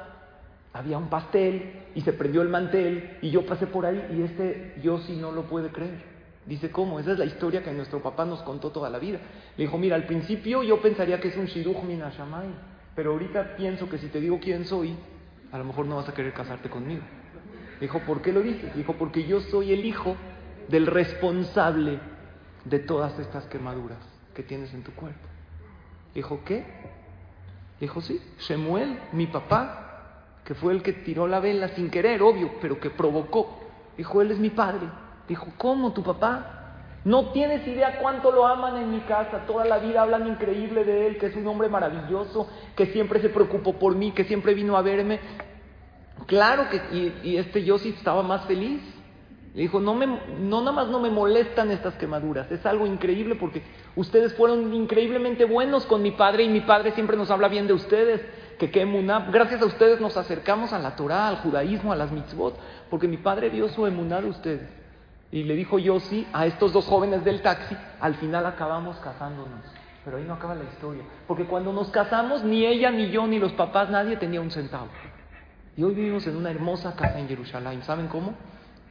había 0.75 0.99
un 0.99 1.09
pastel 1.09 1.85
y 1.95 2.01
se 2.03 2.13
prendió 2.13 2.43
el 2.43 2.49
mantel 2.49 3.17
y 3.23 3.31
yo 3.31 3.47
pasé 3.47 3.67
por 3.67 3.87
ahí 3.87 4.07
y 4.13 4.23
este 4.23 4.75
yo 4.83 4.99
sí 4.99 5.17
no 5.17 5.31
lo 5.31 5.45
puede 5.45 5.71
creer. 5.71 6.13
Dice, 6.47 6.71
¿cómo? 6.71 7.01
Esa 7.01 7.13
es 7.13 7.19
la 7.19 7.25
historia 7.25 7.63
que 7.63 7.73
nuestro 7.73 8.03
papá 8.03 8.27
nos 8.27 8.43
contó 8.43 8.71
toda 8.71 8.91
la 8.91 8.99
vida. 8.99 9.19
Le 9.57 9.65
dijo, 9.65 9.79
mira, 9.79 9.97
al 9.97 10.05
principio 10.05 10.63
yo 10.63 10.83
pensaría 10.83 11.21
que 11.21 11.29
es 11.29 11.37
un 11.37 11.47
Shiruch 11.47 11.83
Minashamay, 11.85 12.49
pero 12.95 13.13
ahorita 13.13 13.57
pienso 13.57 13.89
que 13.89 13.99
si 13.99 14.09
te 14.09 14.21
digo 14.21 14.39
quién 14.41 14.67
soy, 14.67 14.95
a 15.53 15.59
lo 15.59 15.65
mejor 15.65 15.87
no 15.87 15.97
vas 15.97 16.09
a 16.09 16.13
querer 16.13 16.35
casarte 16.35 16.69
conmigo. 16.69 17.03
Dijo, 17.81 18.01
¿por 18.01 18.21
qué 18.21 18.33
lo 18.33 18.43
dices? 18.43 18.75
Dijo, 18.75 18.95
porque 18.95 19.25
yo 19.25 19.41
soy 19.41 19.73
el 19.73 19.85
hijo 19.85 20.17
del 20.69 20.87
responsable 20.87 22.01
de 22.65 22.79
todas 22.81 23.17
estas 23.21 23.47
quemaduras 23.47 23.99
que 24.35 24.43
tienes 24.43 24.75
en 24.75 24.83
tu 24.83 24.93
cuerpo. 24.93 25.29
Dijo, 26.15 26.41
¿qué? 26.45 26.65
Dijo, 27.81 28.01
sí, 28.01 28.21
Shemuel, 28.41 28.99
mi 29.13 29.27
papá, 29.29 29.94
que 30.45 30.55
fue 30.55 30.73
el 30.73 30.83
que 30.83 30.93
tiró 30.93 31.27
la 31.27 31.41
vela 31.41 31.69
sin 31.69 31.91
querer, 31.91 32.23
obvio, 32.23 32.53
pero 32.61 32.79
que 32.79 32.91
provocó. 32.91 33.59
Dijo, 33.97 34.21
él 34.21 34.31
es 34.31 34.39
mi 34.39 34.51
padre. 34.51 34.87
Dijo, 35.27 35.47
¿cómo 35.57 35.93
tu 35.93 36.03
papá? 36.03 36.55
No 37.05 37.33
tienes 37.33 37.67
idea 37.67 37.99
cuánto 38.01 38.33
lo 38.33 38.47
aman 38.47 38.77
en 38.77 38.91
mi 38.91 39.01
casa. 39.01 39.45
Toda 39.47 39.65
la 39.65 39.79
vida 39.79 40.03
hablan 40.03 40.27
increíble 40.27 40.85
de 40.85 41.07
él, 41.07 41.19
que 41.19 41.27
es 41.27 41.37
un 41.37 41.47
hombre 41.47 41.69
maravilloso, 41.69 42.49
que 42.77 42.87
siempre 42.87 43.21
se 43.21 43.29
preocupó 43.29 43.75
por 43.75 43.95
mí, 43.95 44.13
que 44.13 44.25
siempre 44.25 44.55
vino 44.55 44.77
a 44.77 44.83
verme. 44.83 45.21
Claro 46.27 46.69
que, 46.71 47.13
y, 47.23 47.37
este 47.37 47.65
Yossi 47.65 47.91
estaba 47.91 48.23
más 48.23 48.45
feliz. 48.47 48.81
Le 49.55 49.63
dijo, 49.63 49.81
no, 49.81 49.95
me, 49.95 50.07
no 50.07 50.61
nada 50.61 50.73
más 50.73 50.89
no 50.89 50.99
me 50.99 51.11
molestan 51.11 51.71
estas 51.71 51.95
quemaduras, 51.95 52.51
es 52.51 52.67
algo 52.67 52.89
increíble 52.89 53.37
porque 53.37 53.63
ustedes 53.95 54.35
fueron 54.35 54.75
increíblemente 54.75 55.45
buenos 55.45 55.87
con 55.87 56.03
mi 56.03 56.11
padre 56.11 56.43
y 56.43 56.49
mi 56.49 56.63
padre 56.63 56.91
siempre 56.91 57.17
nos 57.17 57.31
habla 57.31 57.47
bien 57.47 57.69
de 57.69 57.73
ustedes, 57.73 58.21
que 58.57 58.81
emuná, 58.81 59.29
gracias 59.31 59.63
a 59.63 59.67
ustedes 59.67 60.01
nos 60.01 60.17
acercamos 60.17 60.73
a 60.73 60.79
la 60.79 60.97
Torah, 60.97 61.29
al 61.29 61.37
judaísmo, 61.37 61.93
a 61.93 61.97
las 61.97 62.11
mitzvot, 62.11 62.59
porque 62.91 63.09
mi 63.09 63.17
padre 63.17 63.51
dio 63.51 63.69
su 63.69 63.87
emuná 63.87 64.21
de 64.21 64.29
ustedes. 64.29 64.69
Y 65.31 65.45
le 65.45 65.55
dijo 65.55 65.79
yo 65.79 65.99
sí 66.01 66.27
a 66.33 66.47
estos 66.47 66.73
dos 66.73 66.87
jóvenes 66.87 67.25
del 67.25 67.43
taxi, 67.43 67.77
al 68.01 68.15
final 68.17 68.47
acabamos 68.47 68.97
casándonos. 68.99 69.65
Pero 70.05 70.19
ahí 70.19 70.25
no 70.25 70.35
acaba 70.35 70.55
la 70.55 70.65
historia, 70.65 71.03
porque 71.27 71.45
cuando 71.45 71.73
nos 71.73 71.91
casamos 71.91 72.45
ni 72.45 72.67
ella, 72.67 72.91
ni 72.91 73.11
yo, 73.11 73.27
ni 73.27 73.39
los 73.39 73.53
papás, 73.53 73.91
nadie 73.91 74.17
tenía 74.17 74.41
un 74.41 74.51
centavo. 74.51 74.89
Y 75.77 75.83
hoy 75.83 75.95
vivimos 75.95 76.27
en 76.27 76.37
una 76.37 76.51
hermosa 76.51 76.95
casa 76.95 77.19
en 77.19 77.27
Jerusalén. 77.27 77.83
¿Saben 77.83 78.07
cómo? 78.09 78.35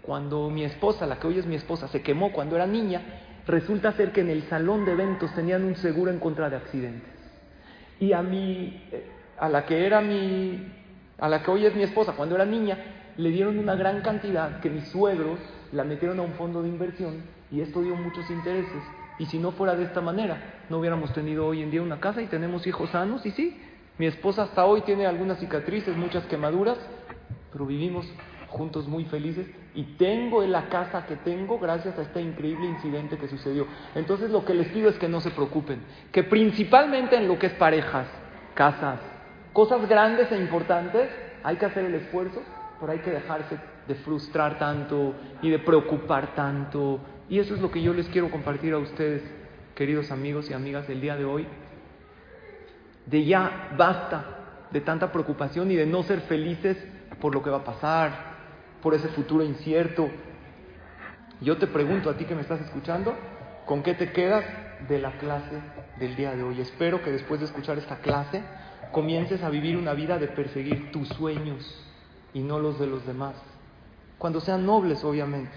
Cuando 0.01 0.49
mi 0.49 0.65
esposa, 0.65 1.05
la 1.05 1.17
que 1.17 1.27
hoy 1.27 1.39
es 1.39 1.45
mi 1.45 1.55
esposa, 1.55 1.87
se 1.87 2.01
quemó 2.01 2.33
cuando 2.33 2.55
era 2.55 2.65
niña, 2.65 3.01
resulta 3.47 3.93
ser 3.93 4.11
que 4.11 4.21
en 4.21 4.29
el 4.29 4.43
salón 4.43 4.83
de 4.85 4.91
eventos 4.91 5.33
tenían 5.33 5.63
un 5.63 5.75
seguro 5.75 6.11
en 6.11 6.19
contra 6.19 6.49
de 6.49 6.57
accidentes. 6.57 7.09
Y 7.99 8.11
a 8.11 8.21
mi, 8.21 8.83
a 9.43 9.49
la 9.49 9.65
que 9.65 9.85
era 9.85 9.99
mi, 9.99 10.71
a 11.19 11.27
la 11.27 11.43
que 11.43 11.51
hoy 11.51 11.65
es 11.65 11.75
mi 11.75 11.83
esposa, 11.83 12.13
cuando 12.13 12.35
era 12.35 12.45
niña, 12.45 12.77
le 13.17 13.29
dieron 13.29 13.59
una 13.59 13.75
gran 13.75 13.99
cantidad 13.99 14.61
que 14.61 14.69
mis 14.69 14.87
suegros 14.87 15.37
la 15.73 15.83
metieron 15.83 16.17
a 16.19 16.21
un 16.21 16.31
fondo 16.35 16.63
de 16.63 16.69
inversión 16.69 17.23
y 17.51 17.59
esto 17.59 17.81
dio 17.81 17.93
muchos 17.97 18.29
intereses. 18.29 18.81
Y 19.19 19.25
si 19.25 19.39
no 19.39 19.51
fuera 19.51 19.75
de 19.75 19.83
esta 19.83 19.99
manera, 19.99 20.61
no 20.69 20.77
hubiéramos 20.77 21.11
tenido 21.11 21.45
hoy 21.45 21.61
en 21.61 21.71
día 21.71 21.81
una 21.81 21.99
casa 21.99 22.21
y 22.21 22.27
tenemos 22.27 22.65
hijos 22.67 22.91
sanos. 22.91 23.25
Y 23.25 23.31
sí, 23.31 23.59
mi 23.97 24.05
esposa 24.05 24.43
hasta 24.43 24.63
hoy 24.65 24.79
tiene 24.83 25.07
algunas 25.07 25.39
cicatrices, 25.39 25.97
muchas 25.97 26.25
quemaduras, 26.27 26.77
pero 27.51 27.65
vivimos 27.65 28.07
juntos 28.47 28.87
muy 28.87 29.03
felices 29.03 29.45
y 29.75 29.83
tengo 29.97 30.41
en 30.41 30.53
la 30.53 30.69
casa 30.69 31.05
que 31.05 31.17
tengo 31.17 31.59
gracias 31.59 31.99
a 31.99 32.03
este 32.03 32.21
increíble 32.21 32.65
incidente 32.65 33.17
que 33.17 33.27
sucedió. 33.27 33.67
Entonces 33.93 34.31
lo 34.31 34.45
que 34.45 34.53
les 34.53 34.69
pido 34.69 34.87
es 34.87 34.97
que 34.97 35.09
no 35.09 35.19
se 35.19 35.31
preocupen, 35.31 35.81
que 36.13 36.23
principalmente 36.23 37.17
en 37.17 37.27
lo 37.27 37.37
que 37.37 37.47
es 37.47 37.53
parejas, 37.53 38.07
casas, 38.53 39.01
cosas 39.53 39.87
grandes 39.87 40.31
e 40.31 40.37
importantes, 40.37 41.09
hay 41.43 41.55
que 41.57 41.65
hacer 41.65 41.85
el 41.85 41.95
esfuerzo, 41.95 42.41
pero 42.79 42.91
hay 42.91 42.99
que 42.99 43.11
dejarse 43.11 43.57
de 43.87 43.95
frustrar 43.95 44.57
tanto 44.57 45.13
y 45.41 45.49
de 45.49 45.59
preocupar 45.59 46.35
tanto. 46.35 46.99
Y 47.29 47.39
eso 47.39 47.55
es 47.55 47.61
lo 47.61 47.71
que 47.71 47.81
yo 47.81 47.93
les 47.93 48.07
quiero 48.09 48.29
compartir 48.29 48.73
a 48.73 48.79
ustedes, 48.79 49.23
queridos 49.75 50.11
amigos 50.11 50.49
y 50.49 50.53
amigas 50.53 50.87
del 50.87 51.01
día 51.01 51.15
de 51.15 51.25
hoy. 51.25 51.47
De 53.05 53.23
ya 53.25 53.69
basta 53.77 54.25
de 54.71 54.81
tanta 54.81 55.11
preocupación 55.11 55.69
y 55.71 55.75
de 55.75 55.85
no 55.85 56.03
ser 56.03 56.21
felices 56.21 56.77
por 57.21 57.33
lo 57.33 57.43
que 57.43 57.49
va 57.49 57.57
a 57.57 57.63
pasar, 57.63 58.33
por 58.81 58.93
ese 58.93 59.07
futuro 59.09 59.43
incierto. 59.43 60.09
Yo 61.41 61.57
te 61.57 61.67
pregunto 61.67 62.09
a 62.09 62.17
ti 62.17 62.25
que 62.25 62.35
me 62.35 62.41
estás 62.41 62.61
escuchando, 62.61 63.15
¿con 63.65 63.83
qué 63.83 63.93
te 63.93 64.11
quedas 64.11 64.45
de 64.87 64.99
la 64.99 65.11
clase 65.17 65.61
del 65.99 66.15
día 66.15 66.35
de 66.35 66.43
hoy? 66.43 66.59
Espero 66.59 67.03
que 67.03 67.11
después 67.11 67.39
de 67.39 67.45
escuchar 67.45 67.77
esta 67.77 67.97
clase 67.97 68.41
comiences 68.93 69.43
a 69.43 69.49
vivir 69.49 69.75
una 69.75 69.93
vida 69.93 70.17
de 70.17 70.27
perseguir 70.27 70.93
tus 70.93 71.09
sueños 71.09 71.61
y 72.33 72.39
no 72.39 72.59
los 72.59 72.79
de 72.79 72.87
los 72.87 73.05
demás. 73.05 73.35
Cuando 74.17 74.39
sean 74.39 74.65
nobles, 74.65 75.03
obviamente. 75.03 75.51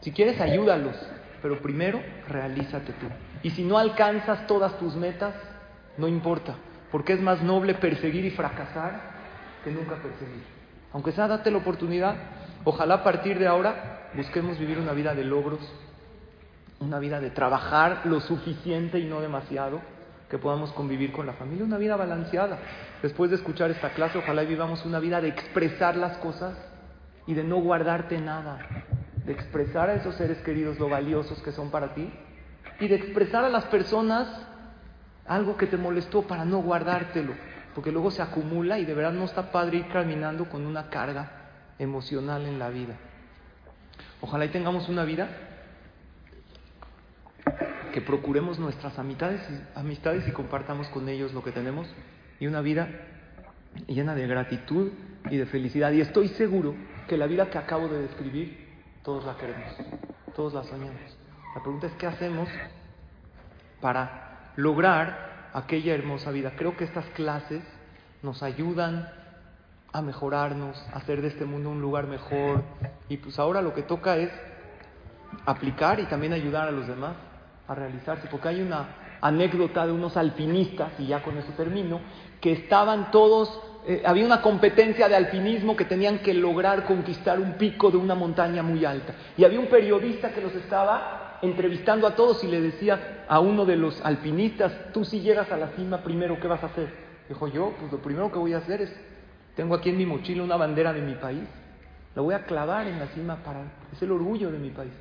Si 0.00 0.10
quieres, 0.10 0.40
ayúdalos, 0.40 0.96
pero 1.40 1.62
primero 1.62 2.02
realízate 2.26 2.92
tú. 2.94 3.06
Y 3.44 3.50
si 3.50 3.62
no 3.62 3.78
alcanzas 3.78 4.48
todas 4.48 4.76
tus 4.80 4.96
metas, 4.96 5.36
no 5.96 6.08
importa, 6.08 6.56
porque 6.90 7.12
es 7.12 7.20
más 7.20 7.40
noble 7.40 7.74
perseguir 7.74 8.24
y 8.24 8.30
fracasar 8.30 9.00
que 9.62 9.70
nunca 9.70 9.94
perseguir. 9.94 10.42
Aunque 10.92 11.12
sea, 11.12 11.28
date 11.28 11.52
la 11.52 11.58
oportunidad 11.58 12.16
Ojalá 12.64 12.96
a 12.96 13.04
partir 13.04 13.38
de 13.38 13.46
ahora 13.46 14.10
busquemos 14.14 14.58
vivir 14.58 14.78
una 14.78 14.92
vida 14.92 15.14
de 15.14 15.24
logros, 15.24 15.60
una 16.78 16.98
vida 16.98 17.18
de 17.18 17.30
trabajar 17.30 18.02
lo 18.04 18.20
suficiente 18.20 18.98
y 18.98 19.04
no 19.04 19.20
demasiado, 19.20 19.80
que 20.30 20.38
podamos 20.38 20.72
convivir 20.72 21.10
con 21.10 21.26
la 21.26 21.32
familia, 21.32 21.64
una 21.64 21.76
vida 21.76 21.96
balanceada. 21.96 22.58
Después 23.02 23.30
de 23.30 23.36
escuchar 23.36 23.70
esta 23.72 23.90
clase, 23.90 24.18
ojalá 24.18 24.42
vivamos 24.42 24.84
una 24.86 25.00
vida 25.00 25.20
de 25.20 25.28
expresar 25.28 25.96
las 25.96 26.16
cosas 26.18 26.56
y 27.26 27.34
de 27.34 27.42
no 27.42 27.56
guardarte 27.56 28.20
nada, 28.20 28.58
de 29.24 29.32
expresar 29.32 29.90
a 29.90 29.94
esos 29.94 30.14
seres 30.14 30.38
queridos 30.38 30.78
lo 30.78 30.88
valiosos 30.88 31.42
que 31.42 31.50
son 31.50 31.70
para 31.70 31.94
ti 31.94 32.08
y 32.78 32.86
de 32.86 32.94
expresar 32.94 33.44
a 33.44 33.48
las 33.48 33.64
personas 33.64 34.28
algo 35.26 35.56
que 35.56 35.66
te 35.66 35.76
molestó 35.76 36.22
para 36.22 36.44
no 36.44 36.62
guardártelo, 36.62 37.32
porque 37.74 37.90
luego 37.90 38.12
se 38.12 38.22
acumula 38.22 38.78
y 38.78 38.84
de 38.84 38.94
verdad 38.94 39.12
no 39.12 39.24
está 39.24 39.50
padre 39.50 39.78
ir 39.78 39.88
caminando 39.88 40.48
con 40.48 40.64
una 40.64 40.90
carga 40.90 41.30
emocional 41.78 42.46
en 42.46 42.58
la 42.58 42.68
vida. 42.68 42.94
Ojalá 44.20 44.50
tengamos 44.50 44.88
una 44.88 45.04
vida 45.04 45.28
que 47.90 48.00
procuremos 48.00 48.58
nuestras 48.58 48.98
amistades, 48.98 49.40
amistades 49.74 50.26
y 50.28 50.32
compartamos 50.32 50.88
con 50.88 51.08
ellos 51.08 51.32
lo 51.32 51.42
que 51.42 51.52
tenemos 51.52 51.86
y 52.38 52.46
una 52.46 52.60
vida 52.60 52.88
llena 53.86 54.14
de 54.14 54.26
gratitud 54.26 54.90
y 55.30 55.36
de 55.36 55.46
felicidad. 55.46 55.92
Y 55.92 56.00
estoy 56.00 56.28
seguro 56.28 56.74
que 57.08 57.16
la 57.16 57.26
vida 57.26 57.50
que 57.50 57.58
acabo 57.58 57.88
de 57.88 58.02
describir, 58.02 58.68
todos 59.02 59.24
la 59.24 59.36
queremos, 59.36 59.74
todos 60.34 60.54
la 60.54 60.64
soñamos. 60.64 61.18
La 61.54 61.62
pregunta 61.62 61.86
es, 61.86 61.92
¿qué 61.94 62.06
hacemos 62.06 62.48
para 63.80 64.52
lograr 64.56 65.50
aquella 65.52 65.94
hermosa 65.94 66.30
vida? 66.30 66.52
Creo 66.56 66.76
que 66.76 66.84
estas 66.84 67.06
clases 67.10 67.62
nos 68.22 68.42
ayudan 68.42 69.08
a 69.92 70.02
mejorarnos, 70.02 70.76
a 70.92 70.98
hacer 70.98 71.20
de 71.22 71.28
este 71.28 71.44
mundo 71.44 71.70
un 71.70 71.80
lugar 71.80 72.06
mejor. 72.06 72.62
Y 73.08 73.16
pues 73.16 73.38
ahora 73.38 73.60
lo 73.62 73.74
que 73.74 73.82
toca 73.82 74.16
es 74.16 74.30
aplicar 75.46 76.00
y 76.00 76.06
también 76.06 76.32
ayudar 76.32 76.68
a 76.68 76.70
los 76.70 76.86
demás 76.86 77.16
a 77.70 77.74
realizarse, 77.74 78.26
porque 78.28 78.48
hay 78.48 78.62
una 78.62 78.88
anécdota 79.20 79.86
de 79.86 79.92
unos 79.92 80.16
alpinistas, 80.16 80.92
y 80.98 81.06
ya 81.06 81.22
con 81.22 81.38
eso 81.38 81.52
termino, 81.56 82.00
que 82.40 82.52
estaban 82.52 83.10
todos, 83.12 83.60
eh, 83.86 84.02
había 84.04 84.26
una 84.26 84.42
competencia 84.42 85.08
de 85.08 85.14
alpinismo 85.14 85.76
que 85.76 85.84
tenían 85.84 86.18
que 86.18 86.34
lograr 86.34 86.84
conquistar 86.84 87.38
un 87.38 87.52
pico 87.52 87.90
de 87.90 87.96
una 87.96 88.16
montaña 88.16 88.62
muy 88.62 88.84
alta. 88.84 89.14
Y 89.36 89.44
había 89.44 89.60
un 89.60 89.68
periodista 89.68 90.30
que 90.30 90.40
los 90.40 90.54
estaba 90.54 91.38
entrevistando 91.42 92.08
a 92.08 92.16
todos 92.16 92.42
y 92.42 92.48
le 92.48 92.60
decía 92.60 93.24
a 93.28 93.38
uno 93.38 93.64
de 93.64 93.76
los 93.76 94.04
alpinistas, 94.04 94.72
tú 94.92 95.04
si 95.04 95.20
llegas 95.20 95.52
a 95.52 95.56
la 95.56 95.68
cima 95.68 95.98
primero, 95.98 96.40
¿qué 96.40 96.48
vas 96.48 96.62
a 96.64 96.66
hacer? 96.66 96.92
Dijo 97.28 97.46
yo, 97.46 97.74
pues 97.78 97.92
lo 97.92 97.98
primero 97.98 98.32
que 98.32 98.38
voy 98.38 98.52
a 98.52 98.58
hacer 98.58 98.82
es 98.82 98.92
tengo 99.54 99.76
aquí 99.76 99.90
en 99.90 99.98
mi 99.98 100.06
mochila 100.06 100.42
una 100.42 100.56
bandera 100.56 100.92
de 100.92 101.02
mi 101.02 101.14
país. 101.14 101.44
La 102.16 102.22
voy 102.22 102.34
a 102.34 102.44
clavar 102.44 102.88
en 102.88 102.98
la 102.98 103.06
cima 103.08 103.36
para... 103.36 103.60
Es 103.92 104.02
el 104.02 104.10
orgullo 104.10 104.50
de 104.50 104.58
mi 104.58 104.70
país. 104.70 104.92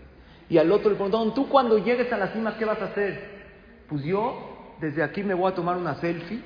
Y 0.49 0.57
al 0.57 0.71
otro 0.71 0.89
le 0.89 0.95
preguntaron, 0.95 1.33
tú 1.33 1.47
cuando 1.47 1.77
llegues 1.77 2.11
a 2.11 2.17
la 2.17 2.29
cima, 2.29 2.57
¿qué 2.57 2.65
vas 2.65 2.81
a 2.81 2.85
hacer? 2.85 3.39
Pues 3.87 4.03
yo 4.03 4.75
desde 4.81 5.03
aquí 5.03 5.23
me 5.23 5.33
voy 5.33 5.51
a 5.51 5.55
tomar 5.55 5.77
una 5.77 5.95
selfie 5.95 6.41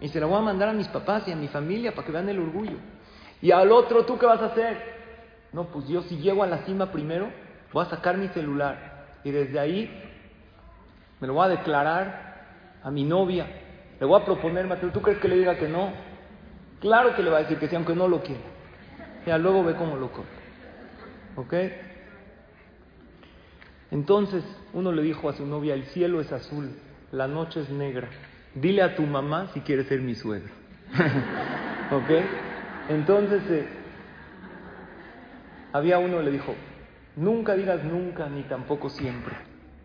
y 0.00 0.08
se 0.08 0.20
la 0.20 0.26
voy 0.26 0.38
a 0.38 0.42
mandar 0.42 0.68
a 0.68 0.72
mis 0.72 0.88
papás 0.88 1.26
y 1.26 1.32
a 1.32 1.36
mi 1.36 1.48
familia 1.48 1.92
para 1.94 2.06
que 2.06 2.12
vean 2.12 2.28
el 2.28 2.38
orgullo. 2.38 2.76
Y 3.40 3.50
al 3.50 3.72
otro, 3.72 4.04
¿tú 4.04 4.18
qué 4.18 4.26
vas 4.26 4.40
a 4.42 4.46
hacer? 4.46 4.92
No, 5.52 5.64
pues 5.68 5.88
yo 5.88 6.02
si 6.02 6.18
llego 6.18 6.42
a 6.42 6.46
la 6.46 6.58
cima 6.58 6.92
primero, 6.92 7.28
voy 7.72 7.84
a 7.84 7.88
sacar 7.88 8.18
mi 8.18 8.28
celular 8.28 9.06
y 9.24 9.30
desde 9.30 9.58
ahí 9.58 9.90
me 11.20 11.26
lo 11.26 11.34
voy 11.34 11.46
a 11.46 11.48
declarar 11.48 12.78
a 12.82 12.90
mi 12.90 13.04
novia. 13.04 13.46
Le 13.98 14.06
voy 14.06 14.20
a 14.20 14.24
proponer 14.24 14.66
matrimonio. 14.66 14.92
¿Tú 14.92 15.02
crees 15.02 15.18
que 15.20 15.28
le 15.28 15.36
diga 15.36 15.56
que 15.56 15.68
no? 15.68 15.92
Claro 16.80 17.14
que 17.14 17.22
le 17.22 17.30
va 17.30 17.38
a 17.38 17.42
decir 17.42 17.58
que 17.58 17.68
sí, 17.68 17.76
aunque 17.76 17.94
no 17.94 18.08
lo 18.08 18.22
quiera. 18.22 18.42
Ya 19.24 19.38
luego 19.38 19.62
ve 19.62 19.76
cómo 19.76 19.96
lo 19.96 20.10
corre. 20.10 20.26
¿Ok? 21.36 21.54
Entonces 23.92 24.42
uno 24.72 24.90
le 24.90 25.02
dijo 25.02 25.28
a 25.28 25.34
su 25.34 25.46
novia, 25.46 25.74
el 25.74 25.84
cielo 25.84 26.22
es 26.22 26.32
azul, 26.32 26.70
la 27.12 27.28
noche 27.28 27.60
es 27.60 27.68
negra. 27.68 28.08
Dile 28.54 28.80
a 28.80 28.96
tu 28.96 29.02
mamá 29.02 29.50
si 29.52 29.60
quieres 29.60 29.86
ser 29.86 30.00
mi 30.00 30.14
suegro. 30.14 30.50
¿Ok? 31.92 32.10
Entonces 32.88 33.42
eh, 33.50 33.68
había 35.74 35.98
uno 35.98 36.18
que 36.18 36.22
le 36.24 36.30
dijo, 36.30 36.54
nunca 37.16 37.54
digas 37.54 37.84
nunca 37.84 38.30
ni 38.30 38.44
tampoco 38.44 38.88
siempre. 38.88 39.34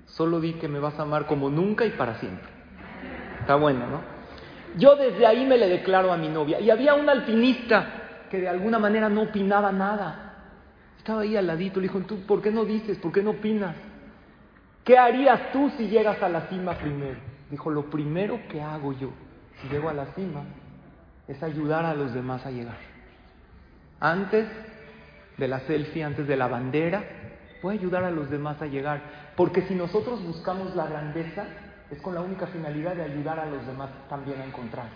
Solo 0.06 0.40
di 0.40 0.54
que 0.54 0.70
me 0.70 0.80
vas 0.80 0.98
a 1.00 1.02
amar 1.02 1.28
como 1.28 1.50
nunca 1.50 1.86
y 1.86 1.90
para 1.90 2.16
siempre. 2.16 2.48
Está 3.42 3.56
bueno, 3.56 3.88
¿no? 3.88 4.02
Yo 4.78 4.96
desde 4.96 5.26
ahí 5.26 5.46
me 5.46 5.58
le 5.58 5.68
declaro 5.68 6.14
a 6.14 6.18
mi 6.18 6.30
novia. 6.30 6.62
Y 6.62 6.70
había 6.70 6.94
un 6.94 7.10
alpinista 7.10 8.28
que 8.32 8.40
de 8.40 8.48
alguna 8.48 8.80
manera 8.80 9.10
no 9.10 9.24
opinaba 9.24 9.74
nada. 9.74 10.34
Estaba 10.98 11.22
ahí 11.22 11.36
al 11.36 11.48
ladito, 11.48 11.82
le 11.82 11.88
dijo, 11.88 12.00
¿tú 12.02 12.22
por 12.22 12.42
qué 12.42 12.52
no 12.52 12.64
dices? 12.64 12.98
¿Por 13.00 13.12
qué 13.12 13.22
no 13.22 13.32
opinas? 13.32 13.76
¿Qué 14.88 14.98
harías 14.98 15.52
tú 15.52 15.70
si 15.76 15.90
llegas 15.90 16.24
a 16.24 16.30
la 16.30 16.48
cima 16.48 16.76
primero? 16.76 17.20
Dijo, 17.52 17.70
lo 17.70 17.90
primero 17.90 18.40
que 18.48 18.62
hago 18.62 18.94
yo, 18.94 19.10
si 19.62 19.68
llego 19.68 19.90
a 19.90 19.94
la 19.94 20.06
cima, 20.16 20.46
es 21.28 21.44
ayudar 21.44 21.84
a 21.84 21.94
los 21.94 22.14
demás 22.14 22.46
a 22.46 22.52
llegar. 22.52 22.78
Antes 24.00 24.48
de 25.36 25.48
la 25.50 25.60
selfie, 25.60 26.06
antes 26.06 26.26
de 26.26 26.38
la 26.38 26.48
bandera, 26.48 27.04
voy 27.62 27.76
a 27.76 27.80
ayudar 27.80 28.06
a 28.06 28.12
los 28.12 28.30
demás 28.30 28.62
a 28.62 28.68
llegar. 28.68 29.02
Porque 29.36 29.64
si 29.64 29.76
nosotros 29.76 30.24
buscamos 30.24 30.74
la 30.74 30.88
grandeza, 30.88 31.44
es 31.92 32.00
con 32.00 32.16
la 32.16 32.22
única 32.22 32.48
finalidad 32.48 32.96
de 32.96 33.04
ayudar 33.04 33.42
a 33.42 33.46
los 33.46 33.68
demás 33.68 33.90
también 34.08 34.40
a 34.40 34.46
encontrar. 34.46 34.88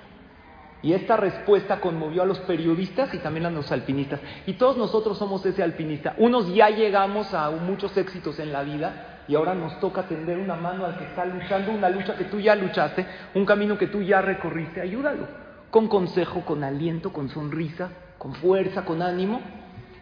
Y 0.82 0.94
esta 0.94 1.18
respuesta 1.18 1.82
conmovió 1.82 2.22
a 2.22 2.26
los 2.26 2.40
periodistas 2.40 3.14
y 3.14 3.18
también 3.18 3.46
a 3.46 3.52
los 3.52 3.70
alpinistas. 3.74 4.22
Y 4.46 4.54
todos 4.54 4.78
nosotros 4.78 5.18
somos 5.18 5.46
ese 5.46 5.62
alpinista. 5.62 6.16
Unos 6.18 6.56
ya 6.56 6.70
llegamos 6.70 7.34
a 7.34 7.52
muchos 7.52 7.98
éxitos 7.98 8.40
en 8.40 8.54
la 8.54 8.64
vida 8.64 9.11
y 9.28 9.36
ahora 9.36 9.54
nos 9.54 9.80
toca 9.80 10.04
tender 10.04 10.38
una 10.38 10.56
mano 10.56 10.86
al 10.86 10.98
que 10.98 11.06
está 11.06 11.26
luchando, 11.26 11.72
una 11.72 11.90
lucha 11.90 12.16
que 12.16 12.26
tú 12.26 12.40
ya 12.40 12.56
luchaste, 12.56 13.06
un 13.36 13.46
camino 13.46 13.78
que 13.78 13.88
tú 13.88 14.02
ya 14.02 14.22
recorriste. 14.22 14.82
Ayúdalo. 14.82 15.28
Con 15.70 15.88
consejo, 15.88 16.42
con 16.42 16.64
aliento, 16.64 17.14
con 17.14 17.30
sonrisa, 17.30 17.90
con 18.18 18.34
fuerza, 18.36 18.84
con 18.84 19.02
ánimo. 19.02 19.40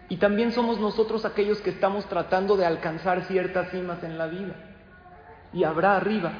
Y 0.08 0.18
también 0.18 0.52
somos 0.52 0.80
nosotros 0.80 1.26
aquellos 1.26 1.62
que 1.62 1.70
estamos 1.70 2.06
tratando 2.06 2.58
de 2.58 2.66
alcanzar 2.66 3.24
ciertas 3.26 3.70
cimas 3.70 4.04
en 4.04 4.18
la 4.18 4.28
vida. 4.28 4.56
Y 5.54 5.64
habrá 5.64 5.96
arriba 5.96 6.32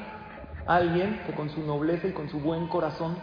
alguien 0.66 1.20
que 1.26 1.32
con 1.32 1.50
su 1.50 1.62
nobleza 1.62 2.08
y 2.08 2.12
con 2.12 2.28
su 2.28 2.40
buen 2.40 2.66
corazón 2.66 3.16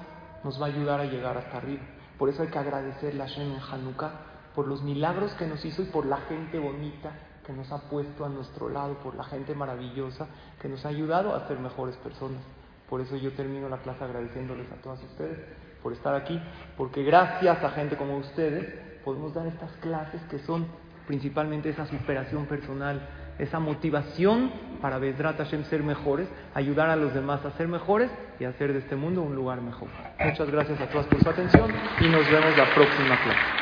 nos 0.44 0.62
va 0.62 0.68
a 0.68 0.70
ayudar 0.70 1.02
a 1.02 1.06
llegar 1.06 1.38
hasta 1.38 1.58
arriba. 1.58 1.84
Por 2.18 2.30
eso 2.30 2.44
hay 2.44 2.50
que 2.50 2.58
agradecerle 2.58 3.22
a 3.24 3.28
Shem 3.28 3.52
en 3.52 3.60
Hanukkah 3.60 4.12
por 4.56 4.68
los 4.68 4.82
milagros 4.82 5.34
que 5.34 5.46
nos 5.46 5.64
hizo 5.66 5.82
y 5.82 5.86
por 5.86 6.06
la 6.06 6.18
gente 6.18 6.58
bonita 6.58 7.12
que 7.48 7.54
nos 7.54 7.72
ha 7.72 7.90
puesto 7.90 8.26
a 8.26 8.30
nuestro 8.30 8.68
lado, 8.68 8.96
por 8.96 9.16
la 9.16 9.24
gente 9.24 9.56
maravillosa 9.56 10.28
que 10.62 10.68
nos 10.68 10.86
ha 10.86 10.90
ayudado 10.90 11.34
a 11.34 11.48
ser 11.48 11.58
mejores 11.60 11.96
personas. 11.96 12.42
Por 12.90 13.00
eso 13.00 13.16
yo 13.16 13.32
termino 13.32 13.70
la 13.70 13.78
clase 13.78 14.04
agradeciéndoles 14.04 14.70
a 14.70 14.76
todas 14.76 15.02
ustedes 15.02 15.40
por 15.82 15.94
estar 15.94 16.14
aquí, 16.14 16.40
porque 16.76 17.04
gracias 17.04 17.64
a 17.64 17.70
gente 17.70 17.96
como 17.96 18.18
ustedes 18.18 18.66
podemos 19.06 19.34
dar 19.34 19.48
estas 19.48 19.72
clases 19.78 20.22
que 20.30 20.40
son 20.40 20.68
principalmente 21.08 21.70
esa 21.70 21.86
superación 21.86 22.48
personal, 22.48 23.02
esa 23.40 23.60
motivación 23.60 24.52
para 24.82 24.98
Vedrat 24.98 25.38
Hashem 25.38 25.64
ser 25.66 25.84
mejores, 25.84 26.28
ayudar 26.54 26.90
a 26.90 26.98
los 26.98 27.14
demás 27.14 27.46
a 27.46 27.52
ser 27.52 27.70
mejores 27.70 28.12
y 28.42 28.44
hacer 28.44 28.74
de 28.74 28.80
este 28.80 28.98
mundo 28.98 29.22
un 29.22 29.36
lugar 29.36 29.62
mejor. 29.62 29.88
Muchas 30.20 30.52
gracias 30.52 30.82
a 30.82 30.90
todas 30.90 31.08
por 31.08 31.24
su 31.24 31.30
atención 31.30 31.72
y 32.02 32.10
nos 32.10 32.30
vemos 32.30 32.58
la 32.58 32.74
próxima 32.74 33.18
clase. 33.24 33.58